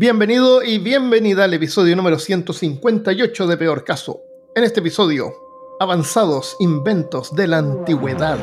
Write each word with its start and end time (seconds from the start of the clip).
Bienvenido 0.00 0.62
y 0.62 0.78
bienvenida 0.78 1.42
al 1.42 1.54
episodio 1.54 1.96
número 1.96 2.20
158 2.20 3.46
de 3.48 3.56
Peor 3.56 3.82
Caso. 3.82 4.20
En 4.54 4.62
este 4.62 4.78
episodio, 4.78 5.32
avanzados 5.80 6.54
inventos 6.60 7.34
de 7.34 7.48
la 7.48 7.58
antigüedad. 7.58 8.38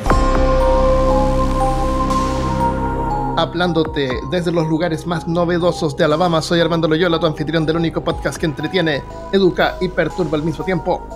Hablándote 3.37 4.09
desde 4.29 4.51
los 4.51 4.67
lugares 4.67 5.07
más 5.07 5.29
novedosos 5.29 5.95
de 5.95 6.03
Alabama, 6.03 6.41
soy 6.41 6.59
Armando 6.59 6.89
Loyola, 6.89 7.21
tu 7.21 7.25
anfitrión 7.25 7.65
del 7.65 7.77
único 7.77 8.03
podcast 8.03 8.37
que 8.37 8.47
entretiene, 8.47 9.01
educa 9.31 9.77
y 9.79 9.87
perturba 9.87 10.37
al 10.37 10.43
mismo 10.43 10.65
tiempo. 10.65 11.07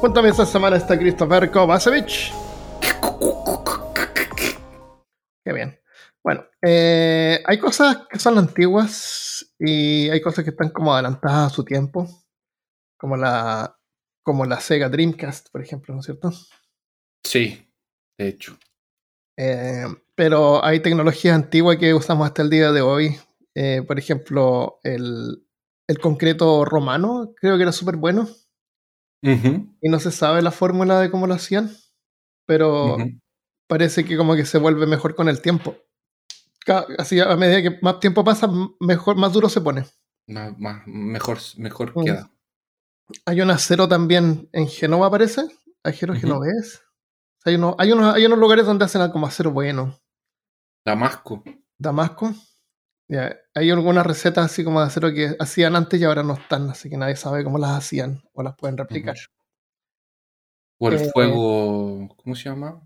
Cuéntame 0.00 0.30
esta 0.30 0.46
semana 0.46 0.78
está 0.78 0.98
Christopher 0.98 1.50
Kovacevic. 1.50 2.32
Qué 5.44 5.52
bien. 5.52 5.78
Bueno, 6.24 6.44
eh, 6.62 7.40
hay 7.46 7.58
cosas 7.58 7.98
que 8.10 8.18
son 8.18 8.38
antiguas 8.38 9.35
y 9.58 10.08
hay 10.10 10.20
cosas 10.20 10.44
que 10.44 10.50
están 10.50 10.70
como 10.70 10.92
adelantadas 10.92 11.52
a 11.52 11.54
su 11.54 11.64
tiempo, 11.64 12.06
como 12.98 13.16
la, 13.16 13.78
como 14.22 14.44
la 14.44 14.60
Sega 14.60 14.88
Dreamcast, 14.88 15.50
por 15.50 15.62
ejemplo, 15.62 15.94
¿no 15.94 16.00
es 16.00 16.06
cierto? 16.06 16.30
Sí, 17.24 17.72
de 18.18 18.28
hecho. 18.28 18.58
Eh, 19.38 19.86
pero 20.14 20.64
hay 20.64 20.80
tecnología 20.80 21.34
antigua 21.34 21.78
que 21.78 21.94
usamos 21.94 22.26
hasta 22.26 22.42
el 22.42 22.50
día 22.50 22.72
de 22.72 22.80
hoy. 22.80 23.16
Eh, 23.54 23.82
por 23.86 23.98
ejemplo, 23.98 24.80
el, 24.82 25.46
el, 25.88 25.98
concreto 25.98 26.64
romano, 26.64 27.32
creo 27.36 27.56
que 27.56 27.62
era 27.62 27.72
súper 27.72 27.96
bueno. 27.96 28.28
Y 29.22 29.88
no 29.88 29.98
se 29.98 30.12
sabe 30.12 30.40
la 30.40 30.52
fórmula 30.52 31.00
de 31.00 31.10
cómo 31.10 31.26
lo 31.26 31.34
hacían, 31.34 31.72
pero 32.46 32.96
parece 33.66 34.04
que 34.04 34.16
como 34.16 34.36
que 34.36 34.46
se 34.46 34.58
vuelve 34.58 34.86
mejor 34.86 35.16
con 35.16 35.28
el 35.28 35.42
tiempo. 35.42 35.76
Así 36.98 37.20
a 37.20 37.36
medida 37.36 37.62
que 37.62 37.78
más 37.82 38.00
tiempo 38.00 38.24
pasa, 38.24 38.48
mejor, 38.80 39.16
más 39.16 39.32
duro 39.32 39.48
se 39.48 39.60
pone. 39.60 39.84
Más, 40.26 40.82
mejor 40.86 41.38
mejor 41.56 41.96
mm. 41.96 42.04
queda. 42.04 42.30
Hay 43.24 43.40
un 43.40 43.50
acero 43.50 43.88
también 43.88 44.48
en 44.52 44.66
Genova, 44.68 45.10
parece. 45.10 45.42
Acero 45.84 46.14
genovés. 46.14 46.82
Hay, 47.44 47.54
unos, 47.54 47.76
hay, 47.78 47.92
unos, 47.92 48.14
hay 48.14 48.26
unos 48.26 48.38
lugares 48.38 48.66
donde 48.66 48.84
hacen 48.84 49.08
como 49.12 49.26
acero 49.26 49.52
bueno. 49.52 49.96
Damasco. 50.84 51.44
Damasco. 51.78 52.34
Hay 53.54 53.70
algunas 53.70 54.04
recetas 54.04 54.46
así 54.46 54.64
como 54.64 54.80
de 54.80 54.86
acero 54.86 55.12
que 55.12 55.36
hacían 55.38 55.76
antes 55.76 56.00
y 56.00 56.04
ahora 56.04 56.24
no 56.24 56.34
están, 56.34 56.68
así 56.70 56.90
que 56.90 56.96
nadie 56.96 57.14
sabe 57.14 57.44
cómo 57.44 57.58
las 57.58 57.78
hacían 57.78 58.20
o 58.32 58.42
las 58.42 58.56
pueden 58.56 58.76
replicar. 58.76 59.16
O 60.78 60.88
el 60.88 60.94
eh, 60.94 61.10
fuego. 61.12 62.08
¿Cómo 62.16 62.34
se 62.34 62.48
llama? 62.48 62.82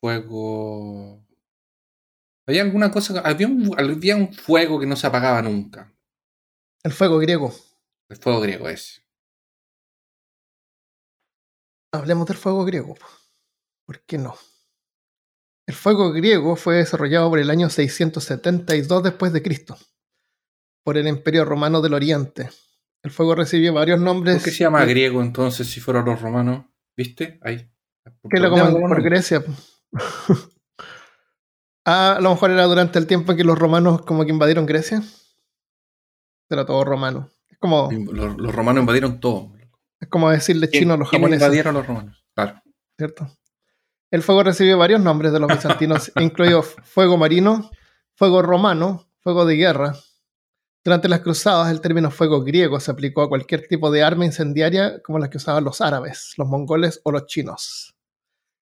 Fuego. 0.00 1.23
Había 2.46 2.62
alguna 2.62 2.90
cosa, 2.90 3.20
había 3.20 3.46
un, 3.46 4.34
fuego 4.34 4.78
que 4.78 4.86
no 4.86 4.96
se 4.96 5.06
apagaba 5.06 5.40
nunca. 5.42 5.92
El 6.82 6.92
fuego 6.92 7.18
griego. 7.18 7.54
El 8.10 8.16
fuego 8.18 8.40
griego 8.40 8.68
es. 8.68 9.02
Hablemos 11.92 12.26
del 12.26 12.36
fuego 12.36 12.64
griego. 12.64 12.96
¿Por 13.86 14.00
qué 14.00 14.18
no? 14.18 14.36
El 15.66 15.74
fuego 15.74 16.12
griego 16.12 16.56
fue 16.56 16.76
desarrollado 16.76 17.30
por 17.30 17.38
el 17.38 17.50
año 17.50 17.70
672 17.70 19.02
después 19.02 19.32
de 19.32 19.42
Cristo 19.42 19.78
por 20.84 20.98
el 20.98 21.08
Imperio 21.08 21.44
Romano 21.44 21.80
del 21.80 21.94
Oriente. 21.94 22.50
El 23.02 23.10
fuego 23.10 23.34
recibió 23.34 23.72
varios 23.72 24.00
nombres. 24.00 24.36
¿Por 24.36 24.44
qué 24.44 24.50
se 24.50 24.64
llama 24.64 24.84
griego 24.84 25.22
entonces 25.22 25.66
si 25.66 25.80
fueron 25.80 26.04
los 26.04 26.20
romanos? 26.20 26.66
¿Viste? 26.96 27.40
Ahí. 27.42 27.70
Que 28.30 28.38
lo 28.38 28.50
por 28.50 29.02
Grecia. 29.02 29.42
Ah, 31.84 32.16
a 32.16 32.20
lo 32.20 32.30
mejor 32.30 32.50
era 32.50 32.64
durante 32.64 32.98
el 32.98 33.06
tiempo 33.06 33.32
en 33.32 33.38
que 33.38 33.44
los 33.44 33.58
romanos 33.58 34.02
como 34.02 34.24
que 34.24 34.30
invadieron 34.30 34.66
Grecia. 34.66 35.02
Era 36.48 36.64
todo 36.64 36.84
romano. 36.84 37.30
Es 37.48 37.58
como. 37.58 37.90
Los, 37.90 38.54
romanos 38.54 38.80
invadieron 38.82 39.20
todo. 39.20 39.52
Es 40.00 40.08
como 40.08 40.30
decirle 40.30 40.68
chino 40.68 40.94
a 40.94 40.96
los 40.96 41.08
japoneses. 41.08 41.42
invadieron 41.42 41.74
los 41.74 41.86
romanos, 41.86 42.24
claro. 42.34 42.62
¿Cierto? 42.96 43.28
El 44.10 44.22
fuego 44.22 44.44
recibió 44.44 44.78
varios 44.78 45.00
nombres 45.00 45.32
de 45.32 45.40
los 45.40 45.48
bizantinos, 45.48 46.12
incluido 46.20 46.62
fuego 46.62 47.16
marino, 47.16 47.70
fuego 48.14 48.42
romano, 48.42 49.08
fuego 49.20 49.44
de 49.44 49.56
guerra. 49.56 49.94
Durante 50.84 51.08
las 51.08 51.20
cruzadas, 51.20 51.70
el 51.70 51.80
término 51.80 52.10
fuego 52.10 52.44
griego 52.44 52.78
se 52.78 52.90
aplicó 52.90 53.22
a 53.22 53.28
cualquier 53.28 53.66
tipo 53.66 53.90
de 53.90 54.02
arma 54.02 54.26
incendiaria 54.26 55.02
como 55.02 55.18
las 55.18 55.30
que 55.30 55.38
usaban 55.38 55.64
los 55.64 55.80
árabes, 55.80 56.34
los 56.36 56.46
mongoles 56.46 57.00
o 57.04 57.10
los 57.10 57.26
chinos. 57.26 57.93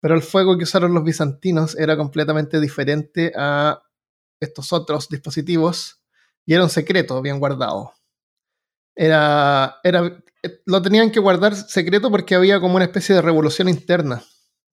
Pero 0.06 0.14
el 0.14 0.22
fuego 0.22 0.56
que 0.56 0.62
usaron 0.62 0.94
los 0.94 1.02
bizantinos 1.02 1.76
era 1.76 1.96
completamente 1.96 2.60
diferente 2.60 3.32
a 3.36 3.82
estos 4.38 4.72
otros 4.72 5.08
dispositivos 5.08 6.00
y 6.44 6.54
era 6.54 6.62
un 6.62 6.70
secreto 6.70 7.20
bien 7.20 7.40
guardado. 7.40 7.92
Era, 8.94 9.80
era, 9.82 10.22
lo 10.64 10.80
tenían 10.80 11.10
que 11.10 11.18
guardar 11.18 11.56
secreto 11.56 12.08
porque 12.08 12.36
había 12.36 12.60
como 12.60 12.76
una 12.76 12.84
especie 12.84 13.16
de 13.16 13.20
revolución 13.20 13.68
interna. 13.68 14.22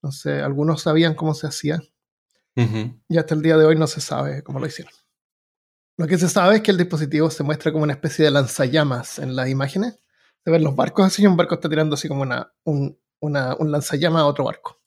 No 0.03 0.11
sé, 0.11 0.39
algunos 0.39 0.83
sabían 0.83 1.15
cómo 1.15 1.33
se 1.33 1.47
hacía. 1.47 1.81
Y 2.55 3.17
hasta 3.17 3.33
el 3.33 3.41
día 3.41 3.57
de 3.57 3.65
hoy 3.65 3.75
no 3.75 3.87
se 3.87 4.01
sabe 4.01 4.43
cómo 4.43 4.59
lo 4.59 4.67
hicieron. 4.67 4.93
Lo 5.97 6.05
que 6.05 6.19
se 6.19 6.29
sabe 6.29 6.57
es 6.57 6.61
que 6.61 6.69
el 6.69 6.77
dispositivo 6.77 7.31
se 7.31 7.41
muestra 7.41 7.71
como 7.71 7.85
una 7.85 7.93
especie 7.93 8.23
de 8.23 8.29
lanzallamas 8.29 9.17
en 9.17 9.35
las 9.35 9.49
imágenes. 9.49 9.99
Se 10.43 10.51
ven 10.51 10.63
los 10.63 10.75
barcos 10.75 11.07
así 11.07 11.23
y 11.23 11.25
un 11.25 11.37
barco 11.37 11.55
está 11.55 11.69
tirando 11.69 11.95
así 11.95 12.07
como 12.07 12.21
una, 12.21 12.53
un, 12.65 12.99
una, 13.19 13.55
un 13.55 13.71
lanzallamas 13.71 14.21
a 14.21 14.27
otro 14.27 14.43
barco. 14.43 14.82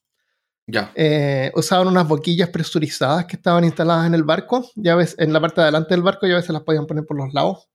Ya. 0.69 0.93
Eh, 0.97 1.53
usaban 1.55 1.87
unas 1.87 2.09
boquillas 2.09 2.49
presurizadas 2.51 3.27
que 3.27 3.37
estaban 3.37 3.65
instaladas 3.65 4.07
en 4.07 4.15
el 4.15 4.25
barco, 4.25 4.69
ya 4.75 4.97
ves, 4.97 5.15
en 5.19 5.33
la 5.33 5.41
parte 5.41 5.61
de 5.61 5.65
adelante 5.67 5.95
del 5.95 6.03
barco, 6.03 6.27
ya 6.27 6.35
a 6.35 6.39
veces 6.39 6.51
las 6.51 6.63
podían 6.63 6.87
poner 6.87 7.05
por 7.07 7.17
los 7.17 7.33
lados. 7.33 7.69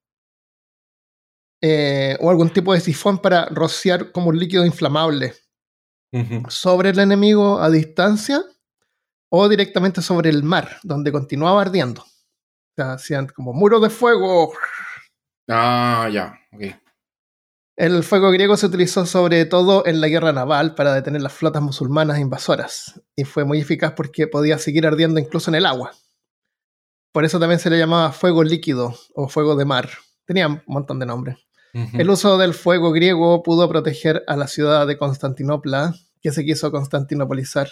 Eh, 1.63 2.17
o 2.19 2.29
algún 2.29 2.49
tipo 2.49 2.73
de 2.73 2.79
sifón 2.79 3.19
para 3.19 3.45
rociar 3.45 4.11
como 4.11 4.29
un 4.29 4.39
líquido 4.39 4.65
inflamable 4.65 5.33
sobre 6.49 6.89
el 6.89 6.99
enemigo 6.99 7.59
a 7.59 7.69
distancia 7.69 8.43
o 9.31 9.47
directamente 9.47 10.01
sobre 10.01 10.29
el 10.29 10.43
mar, 10.43 10.77
donde 10.83 11.11
continuaba 11.11 11.61
ardiendo. 11.61 12.01
O 12.01 12.73
sea, 12.75 12.93
hacían 12.93 13.27
como 13.27 13.53
muro 13.53 13.79
de 13.79 13.89
fuego. 13.89 14.53
Ah, 15.47 16.09
ya, 16.11 16.33
ok. 16.51 16.63
El 17.81 18.03
fuego 18.03 18.29
griego 18.29 18.57
se 18.57 18.67
utilizó 18.67 19.07
sobre 19.07 19.43
todo 19.45 19.87
en 19.87 20.01
la 20.01 20.07
guerra 20.07 20.31
naval 20.31 20.75
para 20.75 20.93
detener 20.93 21.23
las 21.23 21.33
flotas 21.33 21.63
musulmanas 21.63 22.19
invasoras 22.19 23.01
y 23.15 23.23
fue 23.23 23.43
muy 23.43 23.59
eficaz 23.59 23.93
porque 23.93 24.27
podía 24.27 24.59
seguir 24.59 24.85
ardiendo 24.85 25.19
incluso 25.19 25.49
en 25.49 25.55
el 25.55 25.65
agua. 25.65 25.91
Por 27.11 27.25
eso 27.25 27.39
también 27.39 27.59
se 27.59 27.71
le 27.71 27.79
llamaba 27.79 28.11
fuego 28.11 28.43
líquido 28.43 28.95
o 29.15 29.27
fuego 29.27 29.55
de 29.55 29.65
mar. 29.65 29.89
Tenía 30.25 30.47
un 30.47 30.61
montón 30.67 30.99
de 30.99 31.07
nombres. 31.07 31.37
El 31.73 32.11
uso 32.11 32.37
del 32.37 32.53
fuego 32.53 32.91
griego 32.91 33.41
pudo 33.41 33.67
proteger 33.67 34.23
a 34.27 34.35
la 34.35 34.45
ciudad 34.45 34.85
de 34.85 34.99
Constantinopla, 34.99 35.95
que 36.21 36.31
se 36.31 36.45
quiso 36.45 36.71
constantinopolizar, 36.71 37.71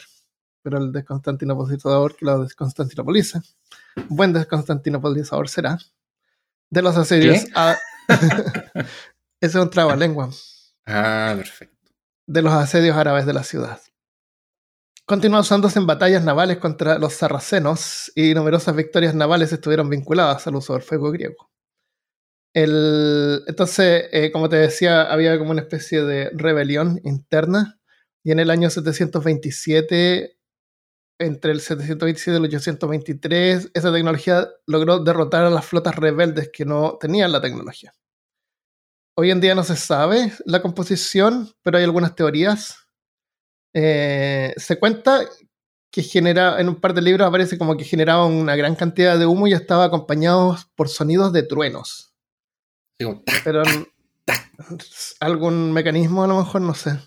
pero 0.64 0.80
el 0.80 0.91
desconstantinopolizador 0.91 2.16
que 2.16 2.26
lo 2.26 2.41
desconstantinopoliza, 2.41 3.44
buen 4.08 4.34
desconstantinopolizador 4.34 5.50
será, 5.50 5.78
de 6.72 6.81
los 6.81 6.97
asedios 6.97 7.46
a... 7.53 7.78
Ese 9.42 9.58
es 9.58 9.64
un 9.64 9.70
trabalengua. 9.70 10.30
Ah, 10.86 11.34
perfecto. 11.36 11.92
De 12.28 12.42
los 12.42 12.54
asedios 12.54 12.98
árabes 12.98 13.26
de 13.26 13.34
la 13.34 13.44
ciudad. 13.44 13.80
Continuó 15.06 15.40
usándose 15.40 15.80
en 15.80 15.88
batallas 15.88 16.24
navales 16.24 16.58
contra 16.58 17.00
los 17.00 17.14
sarracenos 17.14 18.12
y 18.16 18.34
numerosas 18.34 18.76
victorias 18.76 19.16
navales 19.16 19.52
estuvieron 19.52 19.90
vinculadas 19.90 20.46
al 20.46 20.56
uso 20.56 20.74
del 20.74 20.84
fuego 20.84 21.12
griego. 21.12 21.50
El, 22.54 23.44
entonces, 23.48 24.06
eh, 24.12 24.32
como 24.32 24.50
te 24.50 24.58
decía, 24.58 25.04
había 25.04 25.38
como 25.38 25.52
una 25.52 25.62
especie 25.62 26.04
de 26.04 26.30
rebelión 26.34 27.00
interna 27.04 27.80
y 28.24 28.32
en 28.32 28.40
el 28.40 28.50
año 28.50 28.70
727, 28.70 30.38
entre 31.20 31.52
el 31.52 31.62
727 31.62 32.32
y 32.32 32.36
el 32.36 32.46
823, 32.46 33.72
esa 33.74 33.94
tecnología 33.94 34.48
logró 34.68 35.00
derrotar 35.00 35.46
a 35.46 35.50
las 35.50 35.66
flotas 35.66 35.96
rebeldes 35.96 36.50
que 36.53 36.66
no 36.66 36.97
tenían 37.00 37.32
la 37.32 37.42
tecnología. 37.42 37.94
Hoy 39.22 39.32
en 39.32 39.42
día 39.42 39.54
no 39.54 39.66
se 39.66 39.76
sabe 39.76 40.32
la 40.46 40.62
composición, 40.62 41.52
pero 41.62 41.78
hay 41.78 41.84
algunas 41.84 42.16
teorías. 42.16 42.88
Eh, 43.74 44.54
se 44.56 44.80
cuenta 44.80 45.28
que 45.92 46.04
genera, 46.04 46.62
en 46.62 46.70
un 46.70 46.80
par 46.80 46.94
de 46.94 47.02
libros 47.02 47.28
aparece 47.28 47.58
como 47.58 47.76
que 47.76 47.84
generaba 47.84 48.26
una 48.28 48.56
gran 48.56 48.76
cantidad 48.76 49.20
de 49.20 49.26
humo 49.26 49.46
y 49.46 49.52
estaba 49.52 49.84
acompañado 49.84 50.58
por 50.74 50.88
sonidos 50.88 51.34
de 51.34 51.44
truenos. 51.44 52.14
pero 53.44 53.64
algún 55.20 55.74
mecanismo 55.74 56.24
a 56.24 56.28
lo 56.28 56.38
mejor, 56.38 56.62
no 56.62 56.74
sé. 56.74 56.98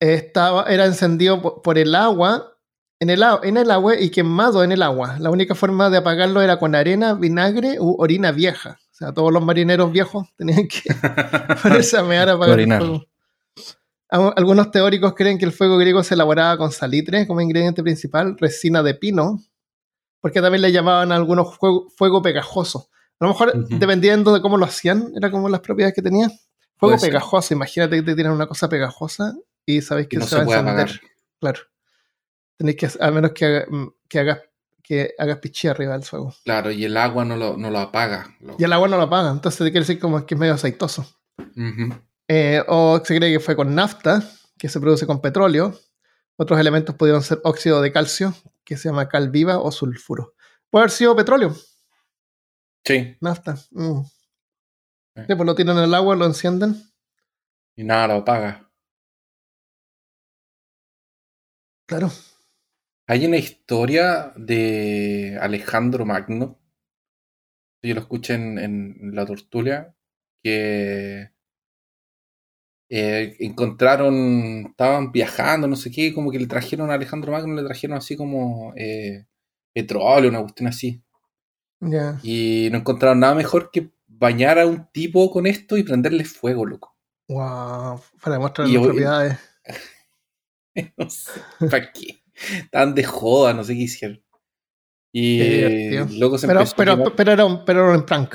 Estaba, 0.00 0.64
era 0.72 0.86
encendido 0.86 1.60
por, 1.60 1.76
el 1.76 1.94
agua, 1.94 2.56
en 3.00 3.10
el, 3.10 3.22
en 3.42 3.58
el 3.58 3.70
agua 3.70 4.00
y 4.00 4.08
quemado 4.08 4.64
en 4.64 4.72
el 4.72 4.80
agua. 4.80 5.18
La 5.20 5.28
única 5.28 5.54
forma 5.54 5.90
de 5.90 5.98
apagarlo 5.98 6.40
era 6.40 6.58
con 6.58 6.74
arena, 6.74 7.12
vinagre 7.12 7.78
u 7.78 7.96
orina 7.98 8.32
vieja 8.32 8.78
sea, 9.04 9.12
todos 9.12 9.32
los 9.32 9.44
marineros 9.44 9.90
viejos 9.92 10.26
tenían 10.36 10.66
que 10.68 10.82
ponerse 11.62 11.98
a 11.98 12.02
mear 12.02 12.38
para 12.38 12.52
el 12.54 12.66
fuego. 12.78 13.06
Algunos 14.36 14.70
teóricos 14.70 15.14
creen 15.14 15.38
que 15.38 15.46
el 15.46 15.52
fuego 15.52 15.78
griego 15.78 16.02
se 16.02 16.14
elaboraba 16.14 16.58
con 16.58 16.70
salitre 16.70 17.26
como 17.26 17.40
ingrediente 17.40 17.82
principal, 17.82 18.36
resina 18.38 18.82
de 18.82 18.94
pino 18.94 19.40
porque 20.20 20.40
también 20.40 20.62
le 20.62 20.70
llamaban 20.70 21.10
a 21.10 21.16
algunos 21.16 21.56
fuego, 21.56 21.88
fuego 21.96 22.22
pegajoso. 22.22 22.88
A 23.18 23.24
lo 23.24 23.28
mejor, 23.32 23.66
dependiendo 23.68 24.32
de 24.32 24.40
cómo 24.40 24.56
lo 24.56 24.66
hacían, 24.66 25.12
era 25.16 25.30
como 25.30 25.48
las 25.48 25.60
propiedades 25.60 25.94
que 25.94 26.02
tenía. 26.02 26.28
Fuego 26.76 26.96
pegajoso, 27.00 27.54
imagínate 27.54 27.96
que 27.96 28.02
te 28.02 28.14
tiran 28.14 28.32
una 28.32 28.46
cosa 28.46 28.68
pegajosa 28.68 29.34
y 29.66 29.80
sabéis 29.82 30.08
que 30.08 30.18
no 30.18 30.26
se 30.26 30.36
va 30.36 30.42
a 30.42 30.44
encender. 30.44 30.68
apagar. 30.74 31.00
Claro. 31.40 31.60
Tenéis 32.56 32.76
que, 32.76 32.88
a 33.00 33.10
menos 33.10 33.32
que, 33.32 33.44
haga- 33.46 33.66
mm, 33.68 33.86
que 34.08 34.18
hagas 34.20 34.38
que 34.92 35.14
hagas 35.18 35.38
pichí 35.38 35.68
arriba 35.68 35.94
del 35.94 36.02
fuego. 36.04 36.34
Claro, 36.44 36.70
y 36.70 36.84
el 36.84 36.96
agua 36.98 37.24
no 37.24 37.36
lo, 37.36 37.56
no 37.56 37.70
lo 37.70 37.78
apaga. 37.78 38.36
Lo- 38.40 38.56
Y 38.58 38.64
el 38.64 38.72
agua 38.74 38.88
no 38.88 38.98
lo 38.98 39.04
apaga, 39.04 39.30
entonces 39.30 39.58
quiere 39.70 39.80
decir 39.80 39.98
como 39.98 40.26
que 40.26 40.34
es 40.34 40.38
medio 40.40 40.52
aceitoso. 40.54 41.06
Eh, 42.28 42.62
o 42.68 43.00
se 43.02 43.16
cree 43.16 43.32
que 43.32 43.40
fue 43.40 43.56
con 43.56 43.74
nafta, 43.74 44.22
que 44.58 44.68
se 44.68 44.80
produce 44.80 45.06
con 45.06 45.20
petróleo. 45.22 45.74
Otros 46.36 46.60
elementos 46.60 46.94
pudieron 46.94 47.22
ser 47.22 47.40
óxido 47.44 47.80
de 47.80 47.90
calcio, 47.90 48.34
que 48.64 48.76
se 48.76 48.88
llama 48.90 49.08
cal 49.08 49.30
viva, 49.30 49.58
o 49.58 49.72
sulfuro. 49.72 50.34
Puede 50.70 50.82
haber 50.82 50.90
sido 50.90 51.16
petróleo, 51.16 51.54
Sí, 52.84 53.16
nafta. 53.20 53.56
mm. 53.70 54.00
Eh. 55.14 55.24
Sí, 55.28 55.34
pues 55.34 55.46
lo 55.46 55.54
tiran 55.54 55.78
en 55.78 55.84
el 55.84 55.94
agua, 55.94 56.16
lo 56.16 56.26
encienden. 56.26 56.82
y 57.76 57.84
nada 57.84 58.08
lo 58.08 58.14
apaga. 58.16 58.68
Claro. 61.86 62.10
Hay 63.12 63.26
una 63.26 63.36
historia 63.36 64.32
de 64.36 65.36
Alejandro 65.38 66.06
Magno. 66.06 66.58
Yo 67.82 67.92
lo 67.92 68.00
escuché 68.00 68.32
en, 68.32 68.58
en 68.58 69.14
la 69.14 69.26
tortulia. 69.26 69.94
Que 70.42 71.30
eh, 72.88 73.36
encontraron, 73.40 74.68
estaban 74.70 75.12
viajando, 75.12 75.68
no 75.68 75.76
sé 75.76 75.90
qué, 75.90 76.14
como 76.14 76.30
que 76.30 76.38
le 76.38 76.46
trajeron 76.46 76.90
a 76.90 76.94
Alejandro 76.94 77.32
Magno, 77.32 77.54
le 77.54 77.64
trajeron 77.64 77.98
así 77.98 78.16
como 78.16 78.72
eh, 78.76 79.26
petróleo, 79.74 80.30
una 80.30 80.40
cuestión 80.40 80.68
así. 80.68 81.04
Ya. 81.80 82.18
Y 82.22 82.70
no 82.72 82.78
encontraron 82.78 83.20
nada 83.20 83.34
mejor 83.34 83.70
que 83.70 83.90
bañar 84.06 84.58
a 84.58 84.66
un 84.66 84.90
tipo 84.90 85.30
con 85.30 85.46
esto 85.46 85.76
y 85.76 85.82
prenderle 85.82 86.24
fuego, 86.24 86.64
loco. 86.64 86.96
Wow. 87.28 88.00
Para 88.22 88.36
demostrar 88.36 88.66
las 88.66 88.82
propiedades. 88.82 89.38
No 90.96 91.10
sé, 91.10 91.32
¿para 91.70 91.92
qué? 91.92 92.21
Estaban 92.64 92.94
de 92.94 93.04
joda, 93.04 93.52
no 93.54 93.64
sé 93.64 93.74
qué 93.74 93.82
hicieron. 93.82 94.22
Y 95.14 95.40
eh, 95.42 96.06
luego 96.18 96.38
se 96.38 96.46
Pero, 96.46 96.60
empezó 96.60 96.74
a 96.74 96.76
pero, 96.76 96.96
quemar. 96.96 97.12
pero, 97.16 97.32
era 97.32 97.44
un, 97.44 97.64
pero 97.64 97.88
era 97.88 97.98
un 97.98 98.06
prank. 98.06 98.34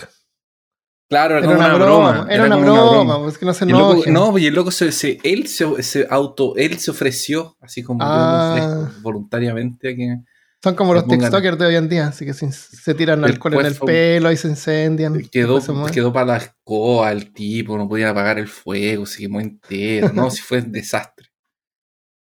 Claro, 1.10 1.38
era, 1.38 1.46
como 1.48 1.58
una, 1.58 1.74
broma. 1.76 2.28
Era, 2.30 2.46
una 2.48 2.56
broma. 2.58 3.20
Pues 3.24 3.38
que 3.38 3.46
no 3.46 3.54
se 3.54 3.66
loco- 3.66 4.04
no, 4.12 4.38
y 4.38 4.46
el 4.48 4.54
loco 4.54 4.72
se, 4.72 4.92
se- 4.92 5.18
él 5.24 5.48
se, 5.48 5.82
se 5.82 6.06
auto, 6.10 6.54
él 6.58 6.78
se 6.80 6.92
ofreció, 6.92 7.56
así 7.62 7.82
como 7.82 8.00
Ah. 8.04 8.92
voluntariamente 9.02 9.92
a 9.92 9.96
que 9.96 10.18
Son 10.62 10.76
como 10.76 10.94
los 10.94 11.08
TikTokers 11.08 11.58
de 11.58 11.66
hoy 11.66 11.76
en 11.78 11.88
día, 11.88 12.08
así 12.08 12.26
que 12.26 12.34
se, 12.34 12.52
se 12.52 12.94
tiran 12.94 13.24
alcohol 13.24 13.54
en 13.54 13.66
el 13.68 13.76
pelo 13.76 14.32
y 14.34 14.38
se 14.38 14.50
incendian. 14.50 15.18
quedó, 15.32 15.62
quedó 15.94 16.12
para 16.12 16.26
la 16.26 16.38
escoba 16.38 17.12
el 17.14 17.32
tipo, 17.32 17.78
no 17.78 17.88
podía 17.88 18.10
apagar 18.10 18.38
el 18.38 18.50
fuego, 18.50 19.06
se 19.06 19.20
quemó 19.20 19.40
entero, 19.40 20.12
no, 20.14 20.30
si 20.30 20.42
fue 20.42 20.60
un 20.60 20.72
desastre. 20.74 21.17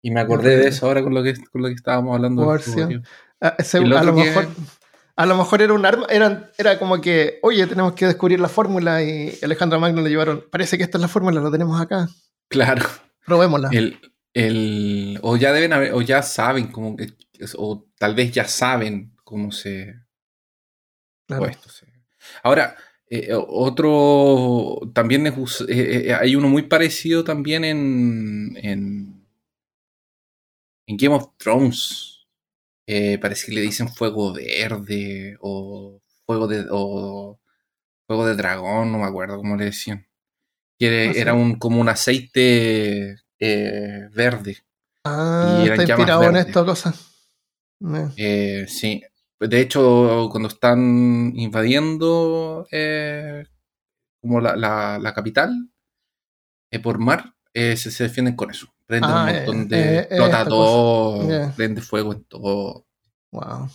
Y 0.06 0.12
me 0.12 0.20
acordé 0.20 0.56
de 0.58 0.68
eso 0.68 0.86
ahora 0.86 1.02
con 1.02 1.16
lo 1.16 1.24
que, 1.24 1.34
con 1.52 1.64
lo 1.64 1.68
que 1.68 1.74
estábamos 1.74 2.16
hablando. 2.16 2.52
del 2.52 2.62
tío. 2.90 3.02
Ah, 3.42 3.56
ese- 3.58 3.80
el 3.80 3.92
a, 3.92 4.04
lo 4.04 4.14
que- 4.16 4.24
mejor, 4.26 4.48
a 5.16 5.26
lo 5.26 5.36
mejor 5.36 5.62
era 5.64 5.74
un 5.74 5.84
arma, 5.84 6.06
era, 6.12 6.52
era 6.60 6.78
como 6.78 7.02
que, 7.02 7.40
oye, 7.42 7.66
tenemos 7.66 7.94
que 7.94 8.06
descubrir 8.06 8.40
la 8.40 8.48
fórmula 8.48 9.02
y 9.02 9.36
Alejandro 9.42 9.80
Magno 9.80 10.04
le 10.04 10.10
llevaron, 10.12 10.44
parece 10.52 10.78
que 10.78 10.84
esta 10.84 11.00
es 11.00 11.02
la 11.02 11.08
fórmula, 11.08 11.42
lo 11.42 11.50
tenemos 11.52 11.82
acá, 11.82 12.08
Claro. 12.50 12.86
probémosla. 13.26 13.70
El, 13.72 14.00
el, 14.36 15.18
o 15.24 15.38
ya 15.38 15.52
deben 15.52 15.74
haber, 15.74 15.94
o 15.94 16.02
ya 16.04 16.22
saben 16.22 16.72
que, 16.72 17.08
o 17.58 17.88
tal 17.98 18.14
vez 18.14 18.32
ya 18.32 18.46
saben 18.48 19.16
cómo 19.24 19.52
se, 19.52 19.96
Claro. 21.28 21.48
esto 21.48 21.68
se- 21.70 21.88
Ahora, 22.44 22.76
eh, 23.10 23.30
otro 23.34 24.80
también 24.94 25.26
es 25.28 25.62
eh, 25.68 26.10
eh, 26.10 26.14
hay 26.14 26.36
uno 26.36 26.48
muy 26.48 26.64
parecido 26.64 27.24
también 27.24 27.64
en, 27.64 28.58
en, 28.62 29.15
en 30.88 30.98
Game 30.98 31.16
of 31.16 31.30
Thrones. 31.38 32.28
Eh, 32.88 33.18
parece 33.20 33.48
que 33.48 33.54
le 33.54 33.62
dicen 33.62 33.90
fuego 33.90 34.34
verde 34.34 35.38
o 35.42 36.02
fuego 36.26 36.48
de 36.48 36.66
o 36.70 37.40
fuego 38.08 38.26
de 38.28 38.36
dragón, 38.36 38.92
no 38.92 39.00
me 39.00 39.06
acuerdo 39.06 39.38
cómo 39.38 39.56
le 39.56 39.66
decían. 39.66 40.06
Que 40.78 41.08
Ah, 41.10 41.14
sí. 41.14 41.20
era 41.20 41.34
un 41.34 41.58
como 41.58 41.80
un 41.82 41.90
aceite 41.90 43.16
eh, 43.40 44.08
verde. 44.14 44.58
ah, 45.04 45.64
y 45.66 45.70
está 45.70 45.84
inspirado 45.84 46.24
en 46.24 46.36
esto, 46.36 46.66
cosas. 46.66 47.12
Eh, 48.18 48.66
sí. 48.68 49.02
De 49.40 49.60
hecho, 49.60 50.28
cuando 50.32 50.48
están 50.50 51.34
invadiendo 51.36 52.68
eh, 52.72 53.46
como 54.22 54.40
la, 54.42 54.56
la- 54.56 54.98
la 55.00 55.14
capital 55.14 55.70
por 56.84 57.00
mar, 57.00 57.34
se, 57.54 57.78
se 57.78 58.04
defienden 58.04 58.36
con 58.36 58.52
eso. 58.52 58.68
Prenden 58.88 59.10
Ah, 59.12 59.24
un 59.24 59.30
eh, 59.30 59.34
montón 59.38 59.62
eh, 59.62 59.66
de. 59.66 59.96
eh, 59.96 60.00
explota 60.02 60.46
todo. 60.46 61.30
Ya. 61.30 61.54
prende 61.56 61.82
fuego 61.82 62.14
en 62.14 62.24
todo. 62.26 62.88
wow. 63.32 63.68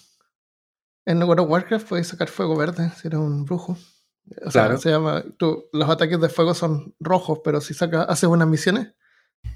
En 1.07 1.23
World 1.23 1.41
of 1.41 1.49
Warcraft 1.51 1.89
puedes 1.89 2.07
sacar 2.09 2.29
fuego 2.29 2.57
verde 2.57 2.91
si 3.01 3.09
eres 3.09 3.19
un 3.19 3.45
brujo. 3.45 3.73
O 4.47 4.51
sea, 4.51 4.65
Claro. 4.67 4.79
se 4.79 4.91
llama, 4.91 5.25
tú- 5.39 5.65
los 5.73 5.89
ataques 5.89 6.21
de 6.21 6.29
fuego 6.29 6.55
son 6.55 6.95
rojos, 7.01 7.41
pero 7.43 7.61
si 7.61 7.75
sacas, 7.75 8.07
haces 8.09 8.29
unas 8.29 8.47
misiones, 8.47 8.95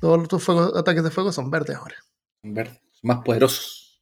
todos 0.01 0.27
tus 0.27 0.49
ataques 0.49 1.05
de 1.05 1.11
fuego 1.11 1.31
son 1.31 1.51
verdes 1.51 1.77
ahora. 1.77 1.95
Son 2.43 2.55
verdes, 2.55 2.81
son 2.93 3.09
más 3.09 3.19
poderosos. 3.25 4.01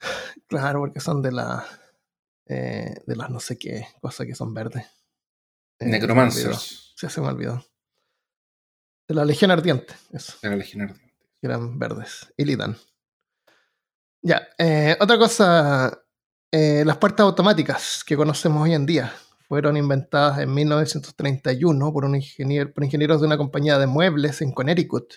Claro, 0.48 0.80
porque 0.80 0.98
son 0.98 1.22
de 1.22 1.30
la 1.32 1.64
eh, 2.46 2.94
de 3.06 3.14
las 3.16 3.30
no 3.30 3.38
sé 3.38 3.56
qué 3.58 3.86
cosas 4.00 4.26
que 4.26 4.34
son 4.34 4.52
verdes. 4.52 4.84
Eh. 5.78 5.86
Necromancers. 5.86 6.92
Sí, 6.96 7.08
se 7.08 7.20
me 7.20 7.28
olvidó. 7.28 7.64
De 9.10 9.16
la 9.16 9.24
Legión 9.24 9.50
Ardiente, 9.50 9.92
eso, 10.12 10.34
de 10.40 10.50
la 10.50 10.54
Legión 10.54 10.82
Ardiente. 10.82 11.12
eran 11.42 11.80
verdes. 11.80 12.32
Illidan. 12.36 12.76
Ya, 14.22 14.46
eh, 14.56 14.96
otra 15.00 15.18
cosa, 15.18 16.04
eh, 16.52 16.84
las 16.86 16.96
puertas 16.98 17.24
automáticas 17.24 18.04
que 18.06 18.16
conocemos 18.16 18.62
hoy 18.62 18.72
en 18.72 18.86
día 18.86 19.12
fueron 19.48 19.76
inventadas 19.76 20.38
en 20.38 20.54
1931 20.54 21.92
por, 21.92 22.04
un 22.04 22.14
ingeniero, 22.14 22.72
por 22.72 22.84
ingenieros 22.84 23.20
de 23.20 23.26
una 23.26 23.36
compañía 23.36 23.80
de 23.80 23.88
muebles 23.88 24.42
en 24.42 24.52
Connecticut. 24.52 25.12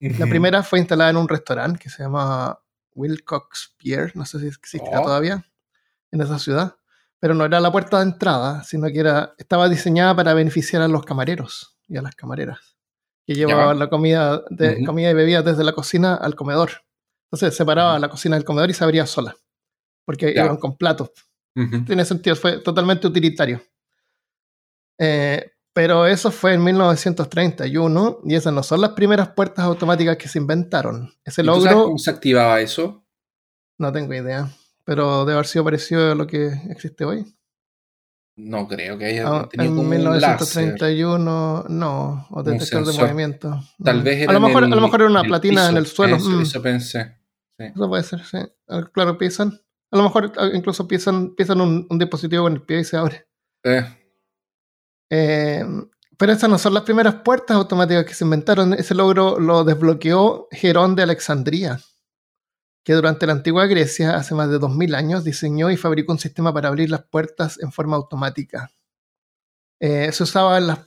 La 0.00 0.26
primera 0.26 0.62
fue 0.62 0.78
instalada 0.78 1.10
en 1.10 1.18
un 1.18 1.28
restaurante 1.28 1.78
que 1.78 1.90
se 1.90 2.04
llama 2.04 2.58
Wilcox 2.94 3.74
Pier, 3.76 4.16
no 4.16 4.24
sé 4.24 4.40
si 4.40 4.46
existirá 4.46 5.00
Oh. 5.00 5.04
todavía, 5.04 5.44
en 6.12 6.22
esa 6.22 6.38
ciudad. 6.38 6.76
Pero 7.20 7.34
no 7.34 7.44
era 7.44 7.60
la 7.60 7.70
puerta 7.70 7.98
de 7.98 8.04
entrada, 8.04 8.64
sino 8.64 8.86
que 8.86 9.00
era, 9.00 9.34
estaba 9.36 9.68
diseñada 9.68 10.16
para 10.16 10.32
beneficiar 10.32 10.80
a 10.80 10.88
los 10.88 11.04
camareros 11.04 11.78
y 11.88 11.98
a 11.98 12.00
las 12.02 12.14
camareras, 12.14 12.77
que 13.28 13.34
llevaban 13.34 13.78
la 13.78 13.90
comida, 13.90 14.42
de, 14.48 14.82
comida 14.86 15.10
y 15.10 15.14
bebida 15.14 15.42
desde 15.42 15.62
la 15.62 15.74
cocina 15.74 16.14
al 16.14 16.34
comedor. 16.34 16.70
Entonces 17.30 17.54
separaba 17.54 17.92
Ujú. 17.92 18.00
la 18.00 18.08
cocina 18.08 18.36
del 18.36 18.44
comedor 18.46 18.70
y 18.70 18.72
se 18.74 18.82
abría 18.82 19.04
sola, 19.04 19.36
porque 20.06 20.32
Ya. 20.34 20.44
iban 20.46 20.56
con 20.56 20.78
platos. 20.78 21.10
Ujú. 21.54 21.84
Tiene 21.84 22.06
sentido, 22.06 22.34
fue 22.36 22.60
totalmente 22.60 23.06
utilitario. 23.06 23.60
Eh, 24.98 25.50
pero 25.74 26.06
eso 26.06 26.30
fue 26.30 26.54
en 26.54 26.64
1931 26.64 28.20
y 28.24 28.34
esas 28.34 28.52
no 28.54 28.62
son 28.62 28.80
las 28.80 28.92
primeras 28.92 29.28
puertas 29.28 29.64
automáticas 29.66 30.16
que 30.16 30.26
se 30.26 30.38
inventaron. 30.38 31.12
Ese 31.22 31.42
¿Y 31.42 31.44
tú 31.44 31.50
sabes 31.56 31.64
logro, 31.72 31.84
cómo 31.84 31.98
se 31.98 32.10
activaba 32.10 32.60
eso? 32.62 33.04
no 33.78 33.92
tengo 33.92 34.14
idea, 34.14 34.50
pero 34.84 35.20
debe 35.26 35.34
haber 35.34 35.46
sido 35.46 35.64
parecido 35.64 36.12
a 36.12 36.14
lo 36.14 36.26
que 36.26 36.46
existe 36.70 37.04
hoy. 37.04 37.26
No 38.40 38.68
creo 38.68 38.96
que 38.96 39.06
haya 39.06 39.24
Ah, 39.26 39.48
tenido 39.50 39.70
en 39.72 39.76
como 39.76 39.88
un 39.90 40.20
láser. 40.20 40.62
1931 40.62 41.64
no, 41.68 42.26
o 42.30 42.42
detector 42.44 42.86
de 42.86 42.92
movimiento. 42.92 43.60
Tal 43.82 44.02
vez 44.02 44.20
era 44.22 44.30
a 44.30 44.32
lo 44.32 44.38
en 44.38 44.44
mejor, 44.44 44.64
el- 44.64 44.72
a 44.72 44.76
lo 44.76 44.82
mejor 44.82 45.00
era 45.00 45.10
una 45.10 45.22
platina 45.24 45.68
en 45.68 45.76
el 45.76 45.86
suelo. 45.86 46.16
Eso, 46.16 46.28
mm. 46.30 46.42
eso 46.42 46.62
pensé. 46.62 47.16
Sí. 47.58 47.64
Eso 47.74 47.88
puede 47.88 48.02
ser, 48.04 48.24
sí. 48.24 48.38
Claro, 48.92 49.18
piensan. 49.18 49.60
A 49.90 49.96
lo 49.96 50.04
mejor 50.04 50.32
incluso 50.54 50.86
piensan, 50.86 51.34
piensan 51.34 51.60
un, 51.60 51.86
un 51.90 51.98
dispositivo 51.98 52.44
con 52.44 52.52
el 52.52 52.62
pie 52.62 52.80
y 52.80 52.84
se 52.84 52.96
abre. 52.96 53.26
Eh, 53.64 53.84
Eh, 55.10 55.64
pero 56.16 56.32
esas 56.32 56.50
no 56.50 56.58
son 56.58 56.74
las 56.74 56.82
primeras 56.82 57.16
puertas 57.16 57.56
automáticas 57.56 58.04
que 58.04 58.14
se 58.14 58.24
inventaron. 58.24 58.74
Ese 58.74 58.94
logro 58.94 59.38
lo 59.40 59.64
desbloqueó 59.64 60.48
Gerón 60.50 60.94
de 60.96 61.02
Alexandría, 61.04 61.80
que 62.88 62.94
durante 62.94 63.26
la 63.26 63.34
antigua 63.34 63.66
Grecia, 63.66 64.16
hace 64.16 64.34
más 64.34 64.48
de 64.48 64.58
2000 64.58 64.94
años, 64.94 65.22
diseñó 65.22 65.70
y 65.70 65.76
fabricó 65.76 66.10
un 66.12 66.18
sistema 66.18 66.54
para 66.54 66.68
abrir 66.68 66.88
las 66.88 67.02
puertas 67.02 67.58
en 67.60 67.70
forma 67.70 67.96
automática. 67.96 68.70
Eh, 69.78 70.10
se 70.10 70.22
usaba 70.22 70.56
en 70.56 70.68
las. 70.68 70.78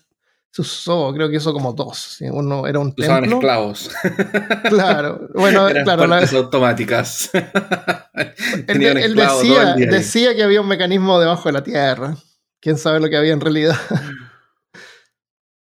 Se 0.50 0.63
usó, 0.63 1.13
creo 1.13 1.29
que 1.29 1.36
hizo 1.36 1.53
como 1.53 1.74
dos. 1.74 2.17
Uno 2.22 2.65
era 2.65 2.79
un 2.79 2.91
usaban 2.98 3.22
templo. 3.22 3.38
esclavos. 3.38 3.91
Claro, 4.70 5.29
bueno, 5.36 5.67
Eran 5.70 5.84
claro. 5.84 6.08
la- 6.08 6.17
puertas 6.17 6.34
automáticas. 6.34 7.29
él, 7.36 8.81
él 8.98 9.15
decía, 9.15 9.75
decía 9.75 10.36
que 10.36 10.41
había 10.41 10.62
un 10.62 10.67
mecanismo 10.70 11.20
debajo 11.20 11.50
de 11.50 11.53
la 11.53 11.63
tierra. 11.63 12.17
Quién 12.60 12.79
sabe 12.79 13.00
lo 13.00 13.10
que 13.12 13.17
había 13.17 13.34
en 13.34 13.41
realidad. 13.41 13.77